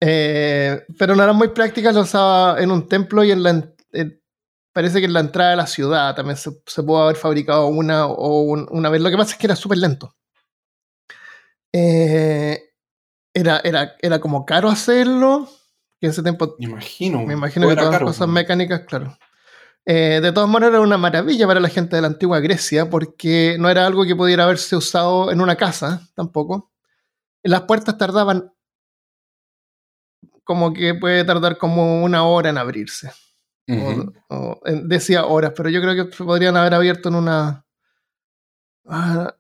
Eh, 0.05 0.85
pero 0.99 1.15
no 1.15 1.23
eran 1.23 1.37
muy 1.37 1.49
prácticas, 1.49 1.95
lo 1.95 2.01
usaba 2.01 2.61
en 2.61 2.71
un 2.73 2.89
templo 2.89 3.23
y 3.23 3.31
en 3.31 3.43
la, 3.43 3.51
en- 3.93 4.22
parece 4.73 5.01
que 5.01 5.07
en 5.07 5.13
la 5.13 5.21
entrada 5.21 5.51
de 5.51 5.57
la 5.57 5.67
ciudad 5.67 6.15
también 6.15 6.37
se, 6.37 6.51
se 6.67 6.83
pudo 6.83 7.03
haber 7.03 7.17
fabricado 7.17 7.67
una 7.67 8.07
o 8.07 8.43
un- 8.43 8.67
una 8.71 8.89
vez. 8.91 9.01
Lo 9.01 9.11
que 9.11 9.17
pasa 9.17 9.33
es 9.33 9.39
que 9.39 9.47
era 9.47 9.57
súper 9.57 9.79
lento. 9.79 10.15
Eh, 11.73 12.61
era, 13.35 13.61
era, 13.65 13.97
era 14.01 14.21
como 14.21 14.45
caro 14.45 14.69
hacerlo. 14.69 15.49
En 16.01 16.11
ese 16.11 16.23
tiempo 16.23 16.57
Me 16.59 16.67
imagino. 16.67 17.21
me 17.25 17.35
imagino 17.35 17.69
que 17.69 17.77
todas 17.77 17.93
las 17.93 18.01
cosas 18.03 18.27
po. 18.27 18.33
mecánicas, 18.33 18.81
claro. 18.87 19.17
Eh, 19.85 20.21
de 20.23 20.33
todas 20.33 20.49
maneras, 20.49 20.75
era 20.75 20.83
una 20.83 20.99
maravilla 20.99 21.47
para 21.47 21.61
la 21.61 21.69
gente 21.69 21.97
de 21.97 22.03
la 22.03 22.09
antigua 22.09 22.41
Grecia, 22.41 22.89
porque 22.91 23.57
no 23.59 23.69
era 23.71 23.87
algo 23.87 24.05
que 24.05 24.15
pudiera 24.17 24.45
haberse 24.45 24.77
usado 24.77 25.31
en 25.33 25.41
una 25.41 25.57
casa 25.57 26.09
tampoco. 26.15 26.73
Las 27.43 27.63
puertas 27.63 27.99
tardaban 27.99 28.53
como 30.45 30.73
que 30.73 30.95
puede 30.95 31.25
tardar 31.25 31.57
como 31.57 32.03
una 32.03 32.25
hora 32.25 32.51
en 32.51 32.59
abrirse. 32.59 33.13
O- 34.29 34.61
decía 34.85 35.25
horas, 35.27 35.53
pero 35.57 35.69
yo 35.71 35.81
creo 35.81 35.95
que 36.09 36.17
podrían 36.25 36.57
haber 36.57 36.75
abierto 36.75 37.09
en 37.09 37.15
una. 37.17 37.65
Ah, 38.87 39.35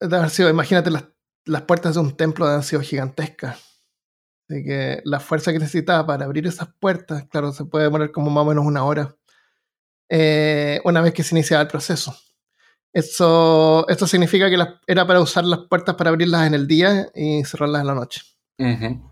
de 0.00 0.16
haber 0.16 0.30
sido, 0.30 0.48
imagínate, 0.50 0.90
las, 0.90 1.04
las 1.44 1.62
puertas 1.62 1.94
de 1.94 2.00
un 2.00 2.16
templo 2.16 2.46
han 2.46 2.62
sido 2.62 2.82
gigantescas. 2.82 3.58
Así 4.48 4.64
que 4.64 5.00
la 5.04 5.20
fuerza 5.20 5.52
que 5.52 5.58
necesitaba 5.58 6.06
para 6.06 6.24
abrir 6.24 6.46
esas 6.46 6.68
puertas, 6.80 7.26
claro, 7.30 7.52
se 7.52 7.64
puede 7.64 7.84
demorar 7.84 8.10
como 8.10 8.30
más 8.30 8.42
o 8.42 8.48
menos 8.48 8.64
una 8.66 8.84
hora. 8.84 9.14
eh, 10.08 10.80
una 10.84 11.00
vez 11.02 11.14
que 11.14 11.22
se 11.22 11.34
iniciaba 11.36 11.62
el 11.62 11.68
proceso. 11.68 12.16
Eso, 12.92 13.86
esto 13.88 14.06
significa 14.08 14.50
que 14.50 14.58
era 14.88 15.06
para 15.06 15.20
usar 15.20 15.44
las 15.44 15.60
puertas 15.68 15.94
para 15.94 16.10
abrirlas 16.10 16.46
en 16.48 16.54
el 16.54 16.66
día 16.66 17.08
y 17.14 17.44
cerrarlas 17.44 17.82
en 17.82 17.86
la 17.86 17.94
noche. 17.94 18.22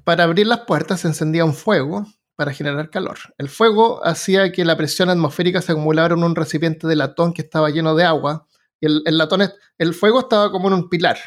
Para 0.05 0.25
abrir 0.25 0.47
las 0.49 0.61
puertas 0.61 1.01
se 1.01 1.09
encendía 1.09 1.45
un 1.45 1.55
fuego 1.55 2.05
para 2.39 2.53
generar 2.53 2.89
calor. 2.89 3.19
El 3.37 3.49
fuego 3.49 4.01
hacía 4.07 4.53
que 4.53 4.65
la 4.65 4.77
presión 4.77 5.11
atmosférica 5.11 5.61
se 5.61 5.73
acumulara 5.73 6.15
en 6.15 6.23
un 6.23 6.37
recipiente 6.37 6.87
de 6.87 6.95
latón 6.95 7.33
que 7.33 7.43
estaba 7.43 7.69
lleno 7.71 7.97
de 7.97 8.05
agua. 8.05 8.47
Y 8.81 8.87
el, 8.87 9.03
el 9.07 9.19
latón, 9.19 9.43
es- 9.43 9.55
el 9.77 9.93
fuego 9.93 10.21
estaba 10.21 10.53
como 10.53 10.69
en 10.69 10.75
un 10.75 10.89
pilar, 10.89 11.19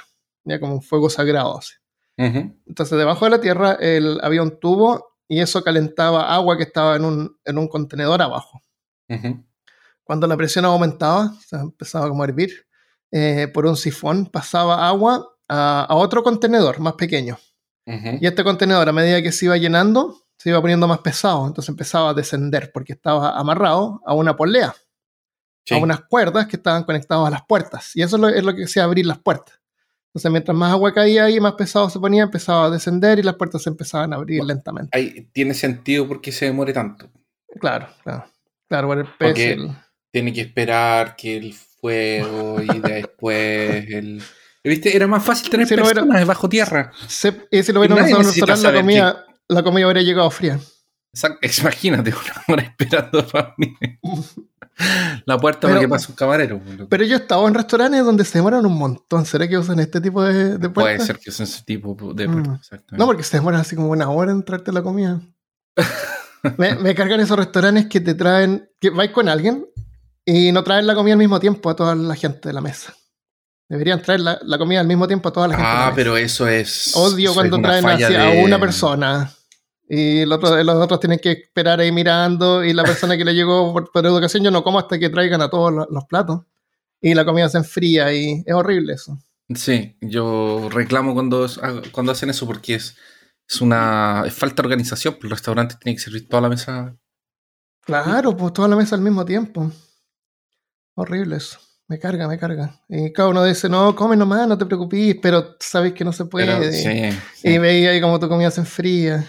ya 0.46 0.58
como 0.62 0.74
un 0.75 0.82
fuego 0.82 1.10
sagrado. 1.10 1.58
así. 1.58 1.74
Entonces, 2.65 2.98
debajo 2.98 3.25
de 3.25 3.32
la 3.32 3.41
tierra 3.41 3.74
el- 3.74 4.20
había 4.24 4.41
un 4.41 4.58
tubo 4.58 5.18
y 5.27 5.41
eso 5.41 5.62
calentaba 5.65 6.34
agua 6.34 6.56
que 6.56 6.63
estaba 6.63 6.96
en 6.96 7.03
un, 7.03 7.38
en 7.44 7.58
un 7.58 7.68
contenedor 7.68 8.22
abajo. 8.22 8.62
Cuando 10.06 10.27
la 10.27 10.38
presión 10.38 10.63
aumentaba, 10.63 11.25
o 11.38 11.41
sea, 11.46 11.60
empezaba 11.60 12.08
como 12.08 12.24
a 12.24 12.25
hervir, 12.27 12.51
eh, 13.12 13.50
por 13.53 13.65
un 13.65 13.75
sifón 13.75 14.27
pasaba 14.27 14.88
agua 14.88 15.27
a, 15.50 15.84
a 15.89 15.96
otro 15.96 16.24
contenedor 16.24 16.80
más 16.80 16.94
pequeño. 16.94 17.38
Y 18.22 18.27
este 18.27 18.46
contenedor, 18.46 18.88
a 18.88 18.94
medida 18.94 19.22
que 19.22 19.34
se 19.34 19.46
iba 19.48 19.58
llenando, 19.58 20.15
se 20.41 20.50
iba 20.50 20.60
poniendo 20.62 20.88
más 20.88 21.00
pesado. 21.00 21.45
Entonces 21.48 21.69
empezaba 21.69 22.10
a 22.10 22.13
descender 22.13 22.71
porque 22.74 22.93
estaba 22.93 23.38
amarrado 23.38 24.01
a 24.05 24.13
una 24.13 24.36
polea, 24.36 24.74
Sí. 25.65 25.75
a 25.75 25.77
unas 25.77 26.01
cuerdas 26.01 26.48
que 26.48 26.55
estaban 26.57 26.83
conectadas 26.83 27.27
a 27.27 27.29
las 27.31 27.45
puertas. 27.45 27.95
Y 27.95 28.01
eso 28.01 28.15
es 28.15 28.21
lo, 28.21 28.27
es 28.29 28.43
lo 28.43 28.55
que 28.55 28.63
hacía 28.63 28.83
abrir 28.83 29.05
las 29.05 29.19
puertas. 29.19 29.60
Entonces, 30.07 30.31
mientras 30.31 30.57
más 30.57 30.71
agua 30.71 30.93
caía 30.93 31.25
ahí, 31.25 31.39
más 31.39 31.53
pesado 31.53 31.89
se 31.89 32.00
ponía, 32.00 32.24
empezaba 32.24 32.65
a 32.65 32.69
descender 32.69 33.19
y 33.19 33.24
las 33.24 33.36
puertas 33.36 33.62
se 33.63 33.69
empezaban 33.69 34.12
a 34.12 34.15
abrir 34.17 34.39
Bueno. 34.39 34.53
lentamente. 34.55 34.98
Ahí 34.98 35.29
tiene 35.31 35.53
sentido 35.53 36.07
por 36.07 36.19
qué 36.19 36.31
se 36.31 36.45
demore 36.45 36.74
tanto. 36.74 37.10
Claro, 37.60 37.88
claro. 38.03 38.25
Claro, 38.67 38.88
por 38.88 38.98
el 38.98 39.05
peso. 39.05 39.17
Porque- 39.19 39.51
el- 39.53 39.71
Tiene 40.12 40.33
que 40.33 40.41
esperar 40.41 41.15
que 41.15 41.38
el 41.38 41.53
fuego 41.53 42.62
y 42.62 42.79
después 42.79 43.86
el. 43.89 44.21
¿Viste? 44.63 44.95
Era 44.95 45.07
más 45.07 45.24
fácil 45.24 45.50
tener 45.50 45.65
Sí, 45.67 45.75
no, 45.75 45.83
era- 45.83 45.93
personas 46.01 46.25
bajo 46.27 46.50
tierra. 46.50 46.91
se- 47.07 47.48
y 47.50 47.63
si 47.63 47.71
lo 47.71 47.79
un 47.81 47.88
necesita 47.89 48.17
restaurante, 48.48 48.63
la 48.71 48.81
comida, 48.81 49.25
la 49.50 49.63
comida 49.63 49.86
habría 49.86 50.03
llegado 50.03 50.29
fría. 50.31 50.60
Exact- 51.13 51.39
Imagínate 51.62 52.12
una 52.13 52.43
hora 52.48 52.63
esperando 52.63 53.27
para 53.27 53.53
mí. 53.57 53.75
La 55.25 55.38
puerta 55.38 55.62
Pero- 55.62 55.74
para 55.74 55.79
que 55.81 55.88
pase 55.89 56.07
un 56.10 56.15
camarero. 56.15 56.60
boludo. 56.60 56.88
Pero 56.89 57.03
yo 57.03 57.15
he 57.15 57.19
estado 57.19 57.48
en 57.48 57.53
restaurantes 57.53 58.03
donde 58.03 58.24
se 58.25 58.38
demoran 58.39 58.65
un 58.65 58.77
montón. 58.77 59.25
¿Será 59.25 59.48
que 59.48 59.57
usan 59.57 59.79
este 59.79 60.00
tipo 60.01 60.24
de, 60.24 60.57
de 60.57 60.69
Puede 60.69 60.88
puertas? 60.88 61.07
ser 61.07 61.19
que 61.19 61.29
usen 61.29 61.43
ese 61.43 61.63
tipo 61.63 61.95
de 62.13 62.27
Mm. 62.27 62.31
puertas. 62.33 62.60
exactamente. 62.62 62.98
No, 62.98 63.05
porque 63.05 63.24
se 63.24 63.38
demoran 63.38 63.62
así 63.62 63.75
como 63.75 63.89
una 63.89 64.10
hora 64.10 64.31
en 64.31 64.43
traerte 64.43 64.71
la 64.71 64.81
comida. 64.81 65.21
me, 66.57 66.75
me 66.75 66.95
cargan 66.95 67.19
esos 67.19 67.38
restaurantes 67.38 67.86
que 67.88 68.00
te 68.00 68.15
traen, 68.15 68.69
que 68.79 68.89
vais 68.89 69.12
con 69.12 69.29
alguien 69.29 69.65
y 70.25 70.51
no 70.51 70.63
traen 70.63 70.88
la 70.88 70.95
comida 70.95 71.13
al 71.13 71.19
mismo 71.19 71.39
tiempo 71.39 71.69
a 71.69 71.75
toda 71.75 71.93
la 71.95 72.15
gente 72.15 72.50
de 72.50 72.53
la 72.53 72.62
mesa. 72.62 72.93
Deberían 73.72 74.01
traer 74.01 74.20
la, 74.20 74.38
la 74.44 74.58
comida 74.58 74.82
al 74.82 74.88
mismo 74.88 75.08
tiempo 75.08 75.30
a 75.30 75.34
toda 75.34 75.48
la 75.48 75.56
gente. 75.56 75.70
Ah, 75.72 75.92
pero 75.96 76.18
eso 76.18 76.46
es. 76.48 76.92
Odio 76.96 77.32
eso 77.32 77.34
cuando 77.34 77.56
es 77.58 77.63
traen 77.63 77.86
así 77.88 78.04
a 78.16 78.44
una 78.44 78.60
persona 78.60 79.32
y 79.88 80.20
el 80.20 80.32
otro- 80.34 80.62
los 80.63 80.75
otros 80.75 81.00
tienen 81.00 81.20
que 81.20 81.32
esperar 81.32 81.80
ahí 81.80 81.92
mirando 81.92 82.63
y 82.66 82.74
la 82.74 82.84
persona 82.84 83.16
que 83.18 83.24
le 83.24 83.34
llegó 83.34 83.72
por, 83.72 83.90
por 83.92 84.06
educación 84.06 84.44
yo 84.44 84.51
no 84.51 84.63
como 84.63 84.78
hasta 84.80 85.00
que 85.00 85.10
traigan 85.10 85.42
a 85.42 85.50
todos 85.50 85.72
los, 85.72 85.88
los 85.90 86.04
platos 86.06 86.42
y 87.00 87.13
la 87.13 87.24
comida 87.25 87.48
se 87.50 87.60
enfría 87.60 88.13
y 88.13 88.44
es 88.46 88.54
horrible 88.54 88.94
eso. 88.94 89.18
Sí, 89.56 89.96
yo 90.01 90.68
reclamo 90.70 91.13
cuando, 91.13 91.48
cuando 91.92 92.12
hacen 92.12 92.30
eso 92.30 92.46
porque 92.48 92.75
es, 92.75 92.96
es 93.48 93.62
una 93.62 94.24
es 94.25 94.34
falta 94.34 94.62
de 94.62 94.68
organización. 94.68 95.13
pues 95.13 95.24
El 95.25 95.30
restaurante 95.32 95.75
tiene 95.80 95.96
que 95.96 96.01
servir 96.04 96.28
toda 96.28 96.42
la 96.42 96.50
mesa. 96.50 96.96
Claro, 97.82 98.36
pues 98.36 98.51
toda 98.54 98.68
la 98.68 98.75
mesa 98.75 98.96
al 98.96 99.01
mismo 99.01 99.24
tiempo. 99.25 99.72
Horrible 100.96 101.38
eso. 101.38 101.58
Me 101.91 102.00
carga, 102.00 102.25
me 102.25 102.38
carga. 102.39 102.79
Y 102.88 103.12
cada 103.12 103.27
uno 103.27 103.43
dice, 103.43 103.67
no, 103.67 103.93
come 103.98 104.15
nomás, 104.15 104.48
no 104.48 104.57
te 104.57 104.65
preocupes, 104.65 105.17
pero 105.21 105.57
sabes 105.60 105.91
que 105.91 106.05
no 106.05 106.13
se 106.13 106.24
puede. 106.24 106.45
Pero, 106.45 106.69
y, 106.69 106.71
sí, 106.71 107.19
sí. 107.36 107.50
y 107.50 107.57
veía 107.57 107.89
ahí 107.89 108.00
como 108.00 108.17
tu 108.17 108.29
comida 108.29 108.50
se 108.50 108.62
enfría. 108.62 109.25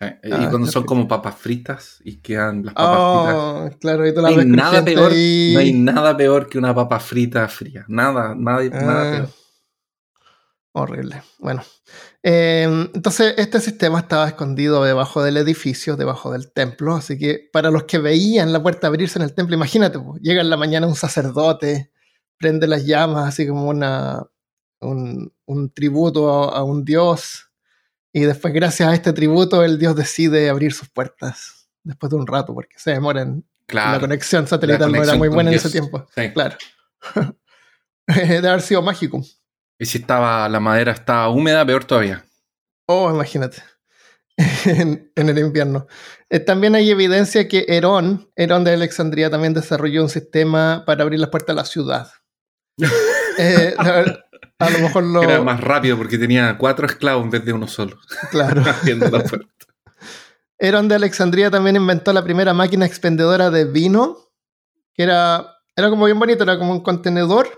Eh, 0.00 0.18
y 0.24 0.32
Ah, 0.32 0.46
cuando 0.48 0.64
qué 0.66 0.72
son 0.72 0.84
como 0.84 1.06
papas 1.06 1.36
fritas 1.36 1.98
y 2.04 2.16
quedan 2.22 2.64
las 2.64 2.72
papas 2.74 3.12
fritas. 3.12 3.34
Oh, 3.36 3.70
claro, 3.78 4.06
y 4.06 4.14
tú 4.14 4.22
No 4.22 4.30
la 4.30 4.40
hay, 4.40 4.46
nada 4.46 4.82
peor, 4.82 5.12
no 5.12 5.58
hay 5.58 5.72
nada 5.74 6.16
peor 6.16 6.48
que 6.48 6.56
una 6.56 6.74
papa 6.74 6.98
frita 6.98 7.46
fría. 7.48 7.84
Nada, 7.86 8.34
nada, 8.34 8.62
nada 8.62 9.02
Ah, 9.02 9.10
peor. 9.12 9.28
Horrible. 10.74 11.22
Bueno, 11.38 11.62
eh, 12.22 12.62
entonces 12.94 13.34
este 13.36 13.60
sistema 13.60 13.98
estaba 14.00 14.26
escondido 14.28 14.82
debajo 14.84 15.22
del 15.22 15.36
edificio, 15.36 15.96
debajo 15.96 16.32
del 16.32 16.50
templo, 16.50 16.94
así 16.96 17.18
que 17.18 17.50
para 17.52 17.70
los 17.70 17.84
que 17.84 17.98
veían 17.98 18.52
la 18.54 18.62
puerta 18.62 18.86
abrirse 18.86 19.18
en 19.18 19.24
el 19.24 19.34
templo, 19.34 19.54
imagínate, 19.54 19.98
pues, 19.98 20.20
llega 20.22 20.40
en 20.40 20.48
la 20.48 20.56
mañana 20.56 20.86
un 20.86 20.94
sacerdote, 20.94 21.92
prende 22.38 22.66
las 22.66 22.86
llamas, 22.86 23.28
así 23.28 23.46
como 23.46 23.68
una, 23.68 24.22
un, 24.80 25.34
un 25.44 25.70
tributo 25.74 26.30
a, 26.54 26.58
a 26.58 26.62
un 26.64 26.86
dios, 26.86 27.50
y 28.10 28.20
después 28.22 28.54
gracias 28.54 28.88
a 28.88 28.94
este 28.94 29.12
tributo 29.12 29.62
el 29.64 29.78
dios 29.78 29.94
decide 29.94 30.48
abrir 30.48 30.72
sus 30.72 30.88
puertas 30.88 31.68
después 31.82 32.08
de 32.10 32.16
un 32.16 32.26
rato, 32.26 32.54
porque 32.54 32.78
se 32.78 32.92
demoran. 32.92 33.44
La 33.68 33.72
Claro. 33.72 34.00
conexión 34.00 34.46
satelital 34.46 34.90
no 34.92 35.02
era 35.02 35.14
muy 35.16 35.28
buena 35.28 35.50
en 35.50 35.56
ese 35.56 35.70
tiempo, 35.70 36.06
Sí. 36.14 36.30
claro. 36.32 36.56
de 38.06 38.48
haber 38.48 38.60
sido 38.62 38.82
mágico. 38.82 39.22
Y 39.78 39.86
si 39.86 39.98
estaba, 39.98 40.48
la 40.48 40.60
madera 40.60 40.92
estaba 40.92 41.28
húmeda, 41.28 41.64
peor 41.66 41.84
todavía. 41.84 42.24
Oh, 42.86 43.10
imagínate. 43.10 43.62
en, 44.66 45.10
en 45.14 45.28
el 45.28 45.38
invierno. 45.38 45.86
Eh, 46.30 46.40
también 46.40 46.74
hay 46.74 46.90
evidencia 46.90 47.46
que 47.48 47.66
Herón, 47.68 48.30
Herón 48.36 48.64
de 48.64 48.72
Alejandría, 48.72 49.28
también 49.30 49.54
desarrolló 49.54 50.02
un 50.02 50.08
sistema 50.08 50.84
para 50.86 51.02
abrir 51.02 51.20
las 51.20 51.30
puertas 51.30 51.54
de 51.54 51.60
la 51.60 51.64
ciudad. 51.66 52.10
Eh, 53.38 53.74
la- 53.78 54.24
a 54.58 54.68
lo 54.70 54.78
mejor 54.80 55.04
lo. 55.04 55.22
Era 55.22 55.40
más 55.40 55.58
rápido 55.58 55.96
porque 55.96 56.18
tenía 56.18 56.58
cuatro 56.58 56.86
esclavos 56.86 57.24
en 57.24 57.30
vez 57.30 57.42
de 57.46 57.54
uno 57.54 57.66
solo. 57.66 57.98
Claro. 58.30 58.62
Abriendo 58.80 59.08
la. 59.08 59.24
Herón 60.58 60.86
de 60.88 60.96
Alejandría 60.96 61.50
también 61.50 61.76
inventó 61.76 62.12
la 62.12 62.22
primera 62.22 62.52
máquina 62.52 62.84
expendedora 62.84 63.48
de 63.50 63.64
vino, 63.64 64.18
que 64.92 65.04
era, 65.04 65.46
era 65.74 65.88
como 65.88 66.04
bien 66.04 66.18
bonito, 66.18 66.44
era 66.44 66.58
como 66.58 66.72
un 66.72 66.82
contenedor 66.82 67.48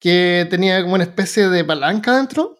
que 0.00 0.46
tenía 0.50 0.82
como 0.82 0.94
una 0.94 1.04
especie 1.04 1.48
de 1.48 1.64
palanca 1.64 2.16
dentro. 2.16 2.56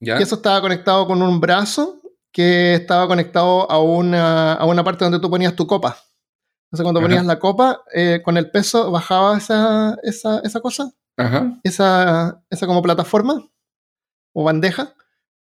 ¿Ya? 0.00 0.18
Y 0.18 0.22
eso 0.22 0.36
estaba 0.36 0.60
conectado 0.60 1.06
con 1.06 1.20
un 1.22 1.40
brazo 1.40 2.00
que 2.32 2.74
estaba 2.74 3.08
conectado 3.08 3.70
a 3.70 3.80
una, 3.82 4.52
a 4.54 4.64
una 4.64 4.84
parte 4.84 5.04
donde 5.04 5.18
tú 5.18 5.28
ponías 5.30 5.56
tu 5.56 5.66
copa. 5.66 5.96
Entonces, 6.66 6.84
cuando 6.84 7.00
Ajá. 7.00 7.08
ponías 7.08 7.26
la 7.26 7.38
copa, 7.38 7.82
eh, 7.94 8.20
con 8.24 8.36
el 8.36 8.50
peso 8.50 8.90
bajaba 8.90 9.38
esa, 9.38 9.96
esa, 10.02 10.38
esa 10.44 10.60
cosa, 10.60 10.92
Ajá. 11.16 11.58
esa, 11.64 12.42
esa 12.50 12.66
como 12.66 12.82
plataforma 12.82 13.42
o 14.34 14.44
bandeja, 14.44 14.94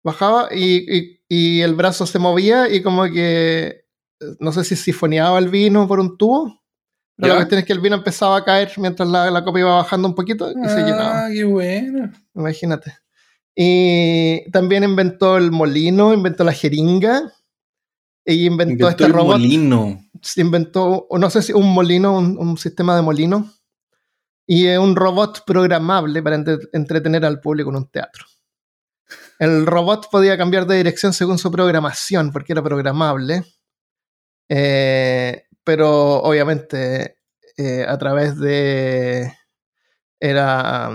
bajaba 0.04 0.50
y, 0.54 0.86
y- 0.98 1.20
y 1.30 1.62
el 1.62 1.74
brazo 1.76 2.06
se 2.06 2.20
movía 2.20 2.70
y 2.70 2.84
como 2.84 3.06
que, 3.06 3.86
eh, 4.20 4.36
no 4.40 4.52
sé 4.52 4.64
si 4.66 4.76
sifoneaba 4.76 5.40
el 5.40 5.48
vino 5.50 5.88
por 5.88 6.00
un 6.00 6.18
tubo, 6.18 6.62
pero 7.18 7.34
la 7.34 7.36
cuestión 7.40 7.60
es 7.60 7.66
que 7.66 7.74
el 7.74 7.80
vino 7.80 7.96
empezaba 7.96 8.38
a 8.38 8.44
caer 8.44 8.72
mientras 8.78 9.08
la, 9.08 9.30
la 9.30 9.44
copa 9.44 9.60
iba 9.60 9.76
bajando 9.76 10.08
un 10.08 10.16
poquito 10.16 10.50
y 10.52 10.54
se 10.70 10.78
llenaba. 10.84 11.26
Ah, 11.26 11.30
qué 11.32 11.44
bueno. 11.44 12.12
Imagínate. 12.36 12.98
Y 13.56 14.50
también 14.52 14.84
inventó 14.84 15.38
el 15.38 15.52
molino, 15.52 16.14
inventó 16.14 16.44
la 16.44 16.54
jeringa. 16.54 17.32
Y 18.26 18.46
inventó, 18.46 18.72
Inventó 18.72 18.90
este 18.90 19.04
el 19.06 19.14
robot. 19.14 19.38
molino. 19.38 20.02
Inventó, 20.38 21.08
no 21.12 21.30
sé 21.30 21.42
si 21.42 21.54
un 21.54 21.74
molino, 21.74 22.18
un, 22.18 22.38
un 22.38 22.58
sistema 22.58 22.96
de 22.96 23.02
molino. 23.02 23.52
Y 24.48 24.68
un 24.76 24.96
robot 24.96 25.44
programable 25.46 26.24
para 26.24 26.36
entre- 26.38 26.58
entretener 26.74 27.26
al 27.26 27.40
público 27.42 27.70
en 27.70 27.76
un 27.78 27.90
teatro. 27.90 28.26
El 29.40 29.66
robot 29.66 30.08
podía 30.10 30.38
cambiar 30.38 30.66
de 30.66 30.78
dirección 30.78 31.14
según 31.14 31.38
su 31.38 31.52
programación, 31.52 32.32
porque 32.32 32.54
era 32.54 32.64
programable. 32.64 33.44
Eh, 34.50 35.44
pero 35.64 36.22
obviamente 36.24 37.18
eh, 37.58 37.86
a 37.88 37.98
través 37.98 38.38
de... 38.40 39.34
Era, 40.20 40.92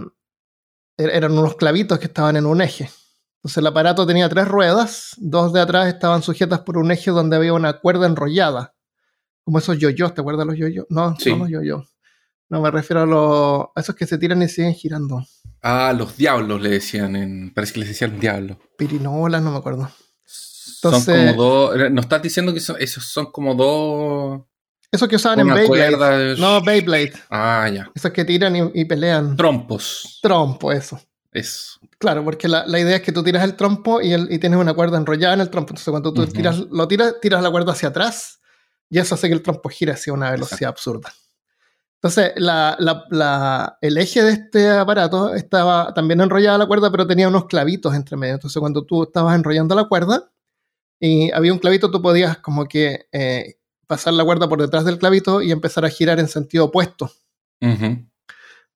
er- 0.96 1.10
eran 1.12 1.32
unos 1.38 1.56
clavitos 1.56 1.98
que 1.98 2.06
estaban 2.06 2.36
en 2.36 2.46
un 2.46 2.60
eje. 2.62 2.90
Entonces 3.36 3.58
el 3.58 3.66
aparato 3.66 4.06
tenía 4.06 4.28
tres 4.28 4.48
ruedas, 4.48 5.12
dos 5.18 5.52
de 5.52 5.60
atrás 5.60 5.86
estaban 5.88 6.22
sujetas 6.22 6.60
por 6.60 6.78
un 6.78 6.90
eje 6.90 7.10
donde 7.10 7.36
había 7.36 7.52
una 7.52 7.74
cuerda 7.80 8.06
enrollada. 8.06 8.74
Como 9.44 9.58
esos 9.58 9.78
yoyos, 9.78 10.14
¿te 10.14 10.20
acuerdas 10.20 10.40
de 10.46 10.50
los 10.52 10.58
yoyos? 10.58 10.86
No, 10.90 11.14
Sí. 11.18 11.30
no 11.30 11.38
los 11.38 11.48
yoyos. 11.50 11.86
No, 12.50 12.60
me 12.62 12.70
refiero 12.70 13.02
a, 13.02 13.06
los, 13.06 13.66
a 13.76 13.80
esos 13.80 13.94
que 13.94 14.06
se 14.06 14.16
tiran 14.18 14.42
y 14.42 14.48
siguen 14.48 14.72
girando. 14.74 15.22
Ah, 15.62 15.92
los 15.96 16.16
diablos 16.16 16.60
le 16.62 16.70
decían 16.70 17.14
en. 17.16 17.52
Parece 17.52 17.74
que 17.74 17.80
les 17.80 17.88
decían 17.90 18.18
diablos. 18.18 18.56
Pirinolas, 18.78 19.42
no 19.42 19.50
me 19.50 19.58
acuerdo. 19.58 19.90
son 20.24 20.94
Entonces- 20.94 21.34
como 21.34 21.42
dos. 21.42 21.90
¿No 21.90 22.00
estás 22.00 22.22
diciendo 22.22 22.54
que 22.54 22.60
son- 22.60 22.76
esos 22.80 23.04
son 23.04 23.26
como 23.30 23.54
dos. 23.54 24.42
Esos 24.90 25.08
que 25.08 25.16
usaban 25.16 25.40
en 25.40 25.48
Beyblade. 25.48 25.66
cuerda 25.68 26.34
No, 26.36 26.62
Beyblade. 26.62 27.12
Ah, 27.30 27.68
ya. 27.72 27.90
Esos 27.94 28.10
que 28.10 28.24
tiran 28.24 28.56
y, 28.56 28.70
y 28.74 28.84
pelean. 28.86 29.36
Trompos. 29.36 30.18
Trompo, 30.22 30.72
eso. 30.72 30.98
Eso. 31.30 31.78
Claro, 31.98 32.24
porque 32.24 32.48
la, 32.48 32.66
la 32.66 32.78
idea 32.80 32.96
es 32.96 33.02
que 33.02 33.12
tú 33.12 33.22
tiras 33.22 33.44
el 33.44 33.54
trompo 33.54 34.00
y, 34.00 34.12
el- 34.12 34.32
y 34.32 34.38
tienes 34.38 34.58
una 34.58 34.72
cuerda 34.72 34.96
enrollada 34.96 35.34
en 35.34 35.40
el 35.40 35.50
trompo. 35.50 35.72
Entonces, 35.72 35.90
cuando 35.90 36.12
tú 36.12 36.26
tiras, 36.26 36.58
lo 36.70 36.88
tiras, 36.88 37.16
tiras 37.20 37.42
la 37.42 37.50
cuerda 37.50 37.72
hacia 37.72 37.90
atrás 37.90 38.40
y 38.88 38.98
eso 38.98 39.14
hace 39.14 39.28
que 39.28 39.34
el 39.34 39.42
trompo 39.42 39.68
gire 39.68 39.92
hacia 39.92 40.12
una 40.14 40.30
velocidad 40.30 40.70
absurda. 40.70 41.12
Entonces, 41.96 42.32
la- 42.36 42.76
la- 42.78 43.04
la- 43.10 43.78
el 43.82 43.98
eje 43.98 44.22
de 44.22 44.32
este 44.32 44.70
aparato 44.70 45.34
estaba 45.34 45.92
también 45.92 46.20
enrollada 46.22 46.56
la 46.56 46.66
cuerda, 46.66 46.90
pero 46.90 47.06
tenía 47.06 47.28
unos 47.28 47.44
clavitos 47.46 47.94
entre 47.94 48.16
medio. 48.16 48.34
Entonces, 48.34 48.58
cuando 48.58 48.84
tú 48.84 49.02
estabas 49.02 49.34
enrollando 49.34 49.74
la 49.74 49.84
cuerda 49.84 50.30
y 50.98 51.30
había 51.32 51.52
un 51.52 51.58
clavito, 51.58 51.90
tú 51.90 52.00
podías 52.00 52.38
como 52.38 52.66
que 52.66 53.06
eh, 53.12 53.56
pasar 53.88 54.14
la 54.14 54.24
cuerda 54.24 54.48
por 54.48 54.60
detrás 54.60 54.84
del 54.84 54.98
clavito 54.98 55.42
y 55.42 55.50
empezar 55.50 55.84
a 55.84 55.90
girar 55.90 56.20
en 56.20 56.28
sentido 56.28 56.66
opuesto. 56.66 57.10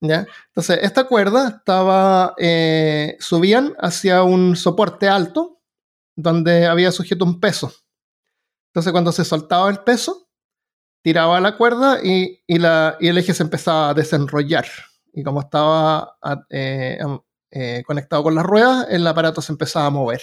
¿ya? 0.00 0.26
Entonces, 0.48 0.80
esta 0.82 1.04
cuerda 1.04 1.48
estaba, 1.48 2.34
eh, 2.38 3.16
subían 3.20 3.74
hacia 3.78 4.24
un 4.24 4.56
soporte 4.56 5.08
alto 5.08 5.60
donde 6.16 6.66
había 6.66 6.90
sujeto 6.90 7.24
un 7.24 7.38
peso. 7.38 7.72
Entonces, 8.70 8.90
cuando 8.90 9.12
se 9.12 9.24
soltaba 9.24 9.70
el 9.70 9.80
peso, 9.80 10.28
tiraba 11.02 11.40
la 11.40 11.56
cuerda 11.56 12.00
y, 12.02 12.42
y 12.46 12.58
la, 12.58 12.96
y 12.98 13.08
el 13.08 13.18
eje 13.18 13.34
se 13.34 13.42
empezaba 13.42 13.90
a 13.90 13.94
desenrollar. 13.94 14.66
Y 15.12 15.22
como 15.22 15.40
estaba 15.40 16.16
eh, 16.48 16.98
eh, 17.50 17.82
conectado 17.86 18.22
con 18.22 18.34
las 18.34 18.44
ruedas, 18.44 18.86
el 18.88 19.06
aparato 19.06 19.42
se 19.42 19.52
empezaba 19.52 19.86
a 19.86 19.90
mover, 19.90 20.22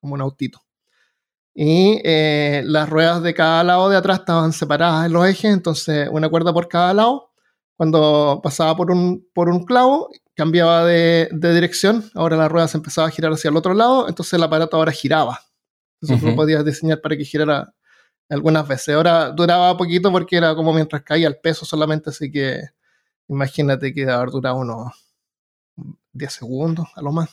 como 0.00 0.14
un 0.14 0.22
autito. 0.22 0.62
Y 1.54 2.00
eh, 2.04 2.62
las 2.64 2.88
ruedas 2.88 3.22
de 3.22 3.34
cada 3.34 3.62
lado 3.64 3.88
de 3.90 3.96
atrás 3.96 4.20
estaban 4.20 4.52
separadas 4.52 5.06
en 5.06 5.12
los 5.12 5.26
ejes, 5.26 5.52
entonces 5.52 6.08
una 6.10 6.28
cuerda 6.30 6.52
por 6.52 6.68
cada 6.68 6.94
lado 6.94 7.32
cuando 7.76 8.40
pasaba 8.42 8.76
por 8.76 8.90
un, 8.92 9.26
por 9.34 9.48
un 9.48 9.64
clavo, 9.64 10.08
cambiaba 10.36 10.84
de, 10.84 11.28
de 11.32 11.54
dirección, 11.54 12.04
ahora 12.14 12.36
la 12.36 12.48
rueda 12.48 12.68
se 12.68 12.76
empezaba 12.76 13.08
a 13.08 13.10
girar 13.10 13.32
hacia 13.32 13.48
el 13.48 13.56
otro 13.56 13.74
lado, 13.74 14.08
entonces 14.08 14.34
el 14.34 14.42
aparato 14.44 14.76
ahora 14.76 14.92
giraba. 14.92 15.40
Entonces 16.00 16.20
tú 16.20 16.26
Ujú. 16.26 16.30
lo 16.30 16.36
podías 16.36 16.64
diseñar 16.64 17.00
para 17.00 17.16
que 17.16 17.24
girara 17.24 17.74
algunas 18.28 18.68
veces. 18.68 18.94
Ahora 18.94 19.30
duraba 19.30 19.76
poquito 19.76 20.12
porque 20.12 20.36
era 20.36 20.54
como 20.54 20.72
mientras 20.72 21.02
caía 21.02 21.28
el 21.28 21.38
peso 21.38 21.64
solamente, 21.64 22.10
así 22.10 22.30
que 22.30 22.60
imagínate 23.28 23.92
que 23.92 24.08
haber 24.08 24.30
durado 24.30 24.58
unos 24.58 24.92
10 26.12 26.32
segundos 26.32 26.88
a 26.94 27.02
lo 27.02 27.12
más. 27.12 27.30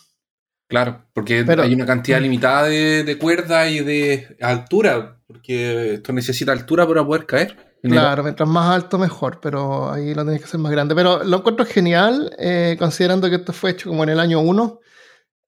Claro, 0.70 1.04
porque 1.14 1.44
Pero- 1.44 1.64
hay 1.64 1.74
una 1.74 1.86
cantidad 1.86 2.22
limitada 2.22 2.64
de, 2.66 3.04
de 3.04 3.18
cuerda 3.18 3.68
y 3.68 3.80
de 3.80 4.38
altura, 4.40 5.20
porque 5.28 5.96
esto 5.96 6.14
necesita 6.14 6.52
altura 6.52 6.88
para 6.88 7.04
poder 7.04 7.26
caer. 7.26 7.58
Claro, 7.82 8.24
mientras 8.24 8.48
más 8.48 8.76
alto 8.76 8.98
mejor, 9.00 9.40
pero 9.42 9.92
ahí 9.92 10.14
lo 10.14 10.26
tenés 10.26 10.42
que 10.42 10.46
hacer 10.46 10.60
más 10.60 10.72
grande. 10.72 10.94
Pero 10.94 11.24
lo 11.24 11.38
encuentro 11.38 11.66
genial, 11.66 12.36
eh, 12.38 12.76
considerando 12.78 13.30
que 13.30 13.38
esto 13.38 13.54
fue 13.54 13.72
hecho 13.72 13.90
como 13.90 14.04
en 14.04 14.10
el 14.10 14.20
año 14.20 14.42
1. 14.42 14.80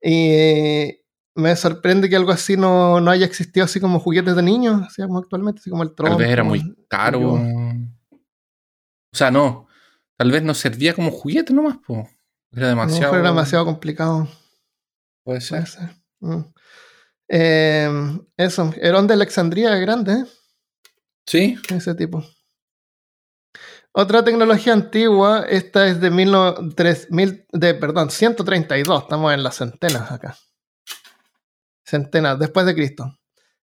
Y 0.01 0.97
me 1.35 1.55
sorprende 1.55 2.09
que 2.09 2.15
algo 2.15 2.31
así 2.31 2.57
no, 2.57 2.99
no 3.01 3.11
haya 3.11 3.25
existido 3.25 3.65
así 3.65 3.79
como 3.79 3.99
juguetes 3.99 4.35
de 4.35 4.41
niños, 4.41 4.81
así 4.87 5.01
como 5.01 5.19
actualmente, 5.19 5.59
así 5.59 5.69
como 5.69 5.83
el 5.83 5.93
Tal 5.93 6.05
vez 6.05 6.15
trompo, 6.17 6.31
era 6.31 6.43
muy 6.43 6.75
caro. 6.87 7.33
O 7.33 9.15
sea, 9.15 9.29
no. 9.29 9.67
Tal 10.17 10.31
vez 10.31 10.41
no 10.41 10.53
servía 10.53 10.93
como 10.93 11.11
juguete 11.11 11.53
nomás, 11.53 11.77
po. 11.85 12.07
Era 12.53 12.69
demasiado. 12.69 13.01
mejor 13.01 13.19
era 13.19 13.29
demasiado 13.29 13.65
complicado. 13.65 14.27
Puede 15.23 15.39
Puede 15.47 15.65
ser. 15.65 15.89
Mm. 16.19 16.41
Eh, 17.29 18.19
eso, 18.37 18.73
Herón 18.81 19.07
de 19.07 19.13
Alexandría 19.13 19.75
grande, 19.75 20.13
¿eh? 20.13 20.25
Sí. 21.25 21.57
ese 21.69 21.95
tipo. 21.95 22.23
Otra 23.93 24.23
tecnología 24.23 24.73
antigua, 24.73 25.45
esta 25.49 25.87
es 25.87 25.99
de, 25.99 26.09
19 26.09 26.73
3000 26.75 27.45
de 27.51 27.73
perdón, 27.73 28.09
132, 28.09 29.03
estamos 29.03 29.33
en 29.33 29.43
las 29.43 29.55
centenas 29.57 30.11
acá. 30.11 30.37
Centenas, 31.85 32.39
después 32.39 32.65
de 32.65 32.73
Cristo. 32.73 33.17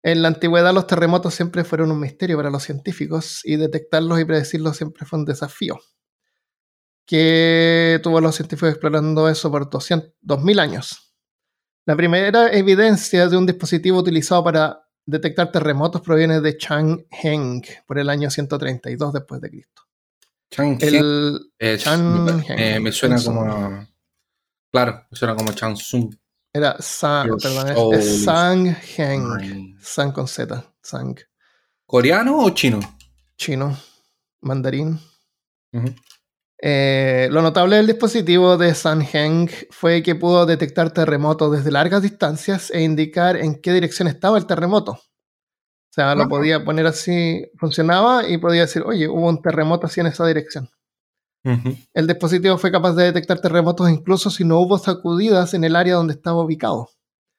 En 0.02 0.22
la 0.22 0.28
antigüedad 0.28 0.74
los 0.74 0.86
terremotos 0.86 1.34
siempre 1.34 1.64
fueron 1.64 1.92
un 1.92 2.00
misterio 2.00 2.36
para 2.36 2.50
los 2.50 2.64
científicos 2.64 3.40
y 3.44 3.56
detectarlos 3.56 4.20
y 4.20 4.24
predecirlos 4.24 4.76
siempre 4.76 5.06
fue 5.06 5.20
un 5.20 5.24
desafío. 5.24 5.78
Que 7.06 8.00
tuvo 8.02 8.20
los 8.20 8.34
científicos 8.36 8.70
explorando 8.70 9.28
eso 9.28 9.50
por 9.50 9.70
200, 9.70 10.14
2000 10.20 10.58
años. 10.58 11.11
La 11.84 11.96
primera 11.96 12.52
evidencia 12.52 13.28
de 13.28 13.36
un 13.36 13.46
dispositivo 13.46 13.98
utilizado 13.98 14.44
para 14.44 14.84
detectar 15.04 15.50
terremotos 15.50 16.00
proviene 16.00 16.40
de 16.40 16.56
Chang 16.56 17.04
Heng 17.10 17.62
por 17.86 17.98
el 17.98 18.08
año 18.08 18.30
132 18.30 19.12
después 19.12 19.40
de 19.40 19.50
Cristo. 19.50 19.82
Chang 20.50 20.78
El 20.80 21.40
es- 21.58 21.82
Chan- 21.82 22.82
me, 22.82 22.92
suena 22.92 23.22
como. 23.22 23.42
a- 23.42 23.88
Claro, 24.70 25.06
me 25.10 25.16
suena 25.16 25.34
como 25.34 25.52
Chansung. 25.52 26.14
era 26.52 26.76
Sang, 26.80 27.36
perdón, 27.38 27.68
es- 27.94 27.98
es, 28.06 28.14
is 28.18 28.24
Sang 28.24 28.76
Heng. 28.96 29.36
mine. 29.36 29.76
Sang 29.80 30.12
con 30.12 30.28
Z, 30.28 30.72
Sang. 30.82 31.16
¿Coreano 31.86 32.38
o 32.44 32.50
chino? 32.50 32.78
Chino, 33.36 33.76
mandarín. 34.42 35.00
Eh, 36.64 37.28
lo 37.32 37.42
notable 37.42 37.74
del 37.74 37.88
dispositivo 37.88 38.56
de 38.56 38.72
Sanheng 38.72 39.50
fue 39.70 40.00
que 40.00 40.14
pudo 40.14 40.46
detectar 40.46 40.92
terremotos 40.92 41.50
desde 41.50 41.72
largas 41.72 42.02
distancias 42.02 42.70
e 42.70 42.82
indicar 42.82 43.36
en 43.36 43.60
qué 43.60 43.72
dirección 43.72 44.06
estaba 44.06 44.38
el 44.38 44.46
terremoto. 44.46 44.92
O 44.92 45.94
sea, 45.94 46.14
lo 46.14 46.28
podía 46.28 46.64
poner 46.64 46.86
así, 46.86 47.44
funcionaba 47.58 48.26
y 48.28 48.38
podía 48.38 48.62
decir, 48.62 48.82
oye, 48.86 49.08
hubo 49.08 49.28
un 49.28 49.42
terremoto 49.42 49.88
así 49.88 50.00
en 50.00 50.06
esa 50.06 50.24
dirección. 50.24 50.70
El 51.92 52.06
dispositivo 52.06 52.56
fue 52.56 52.70
capaz 52.70 52.94
de 52.94 53.06
detectar 53.06 53.40
terremotos 53.40 53.90
incluso 53.90 54.30
si 54.30 54.44
no 54.44 54.60
hubo 54.60 54.78
sacudidas 54.78 55.54
en 55.54 55.64
el 55.64 55.74
área 55.74 55.96
donde 55.96 56.14
estaba 56.14 56.40
ubicado. 56.40 56.90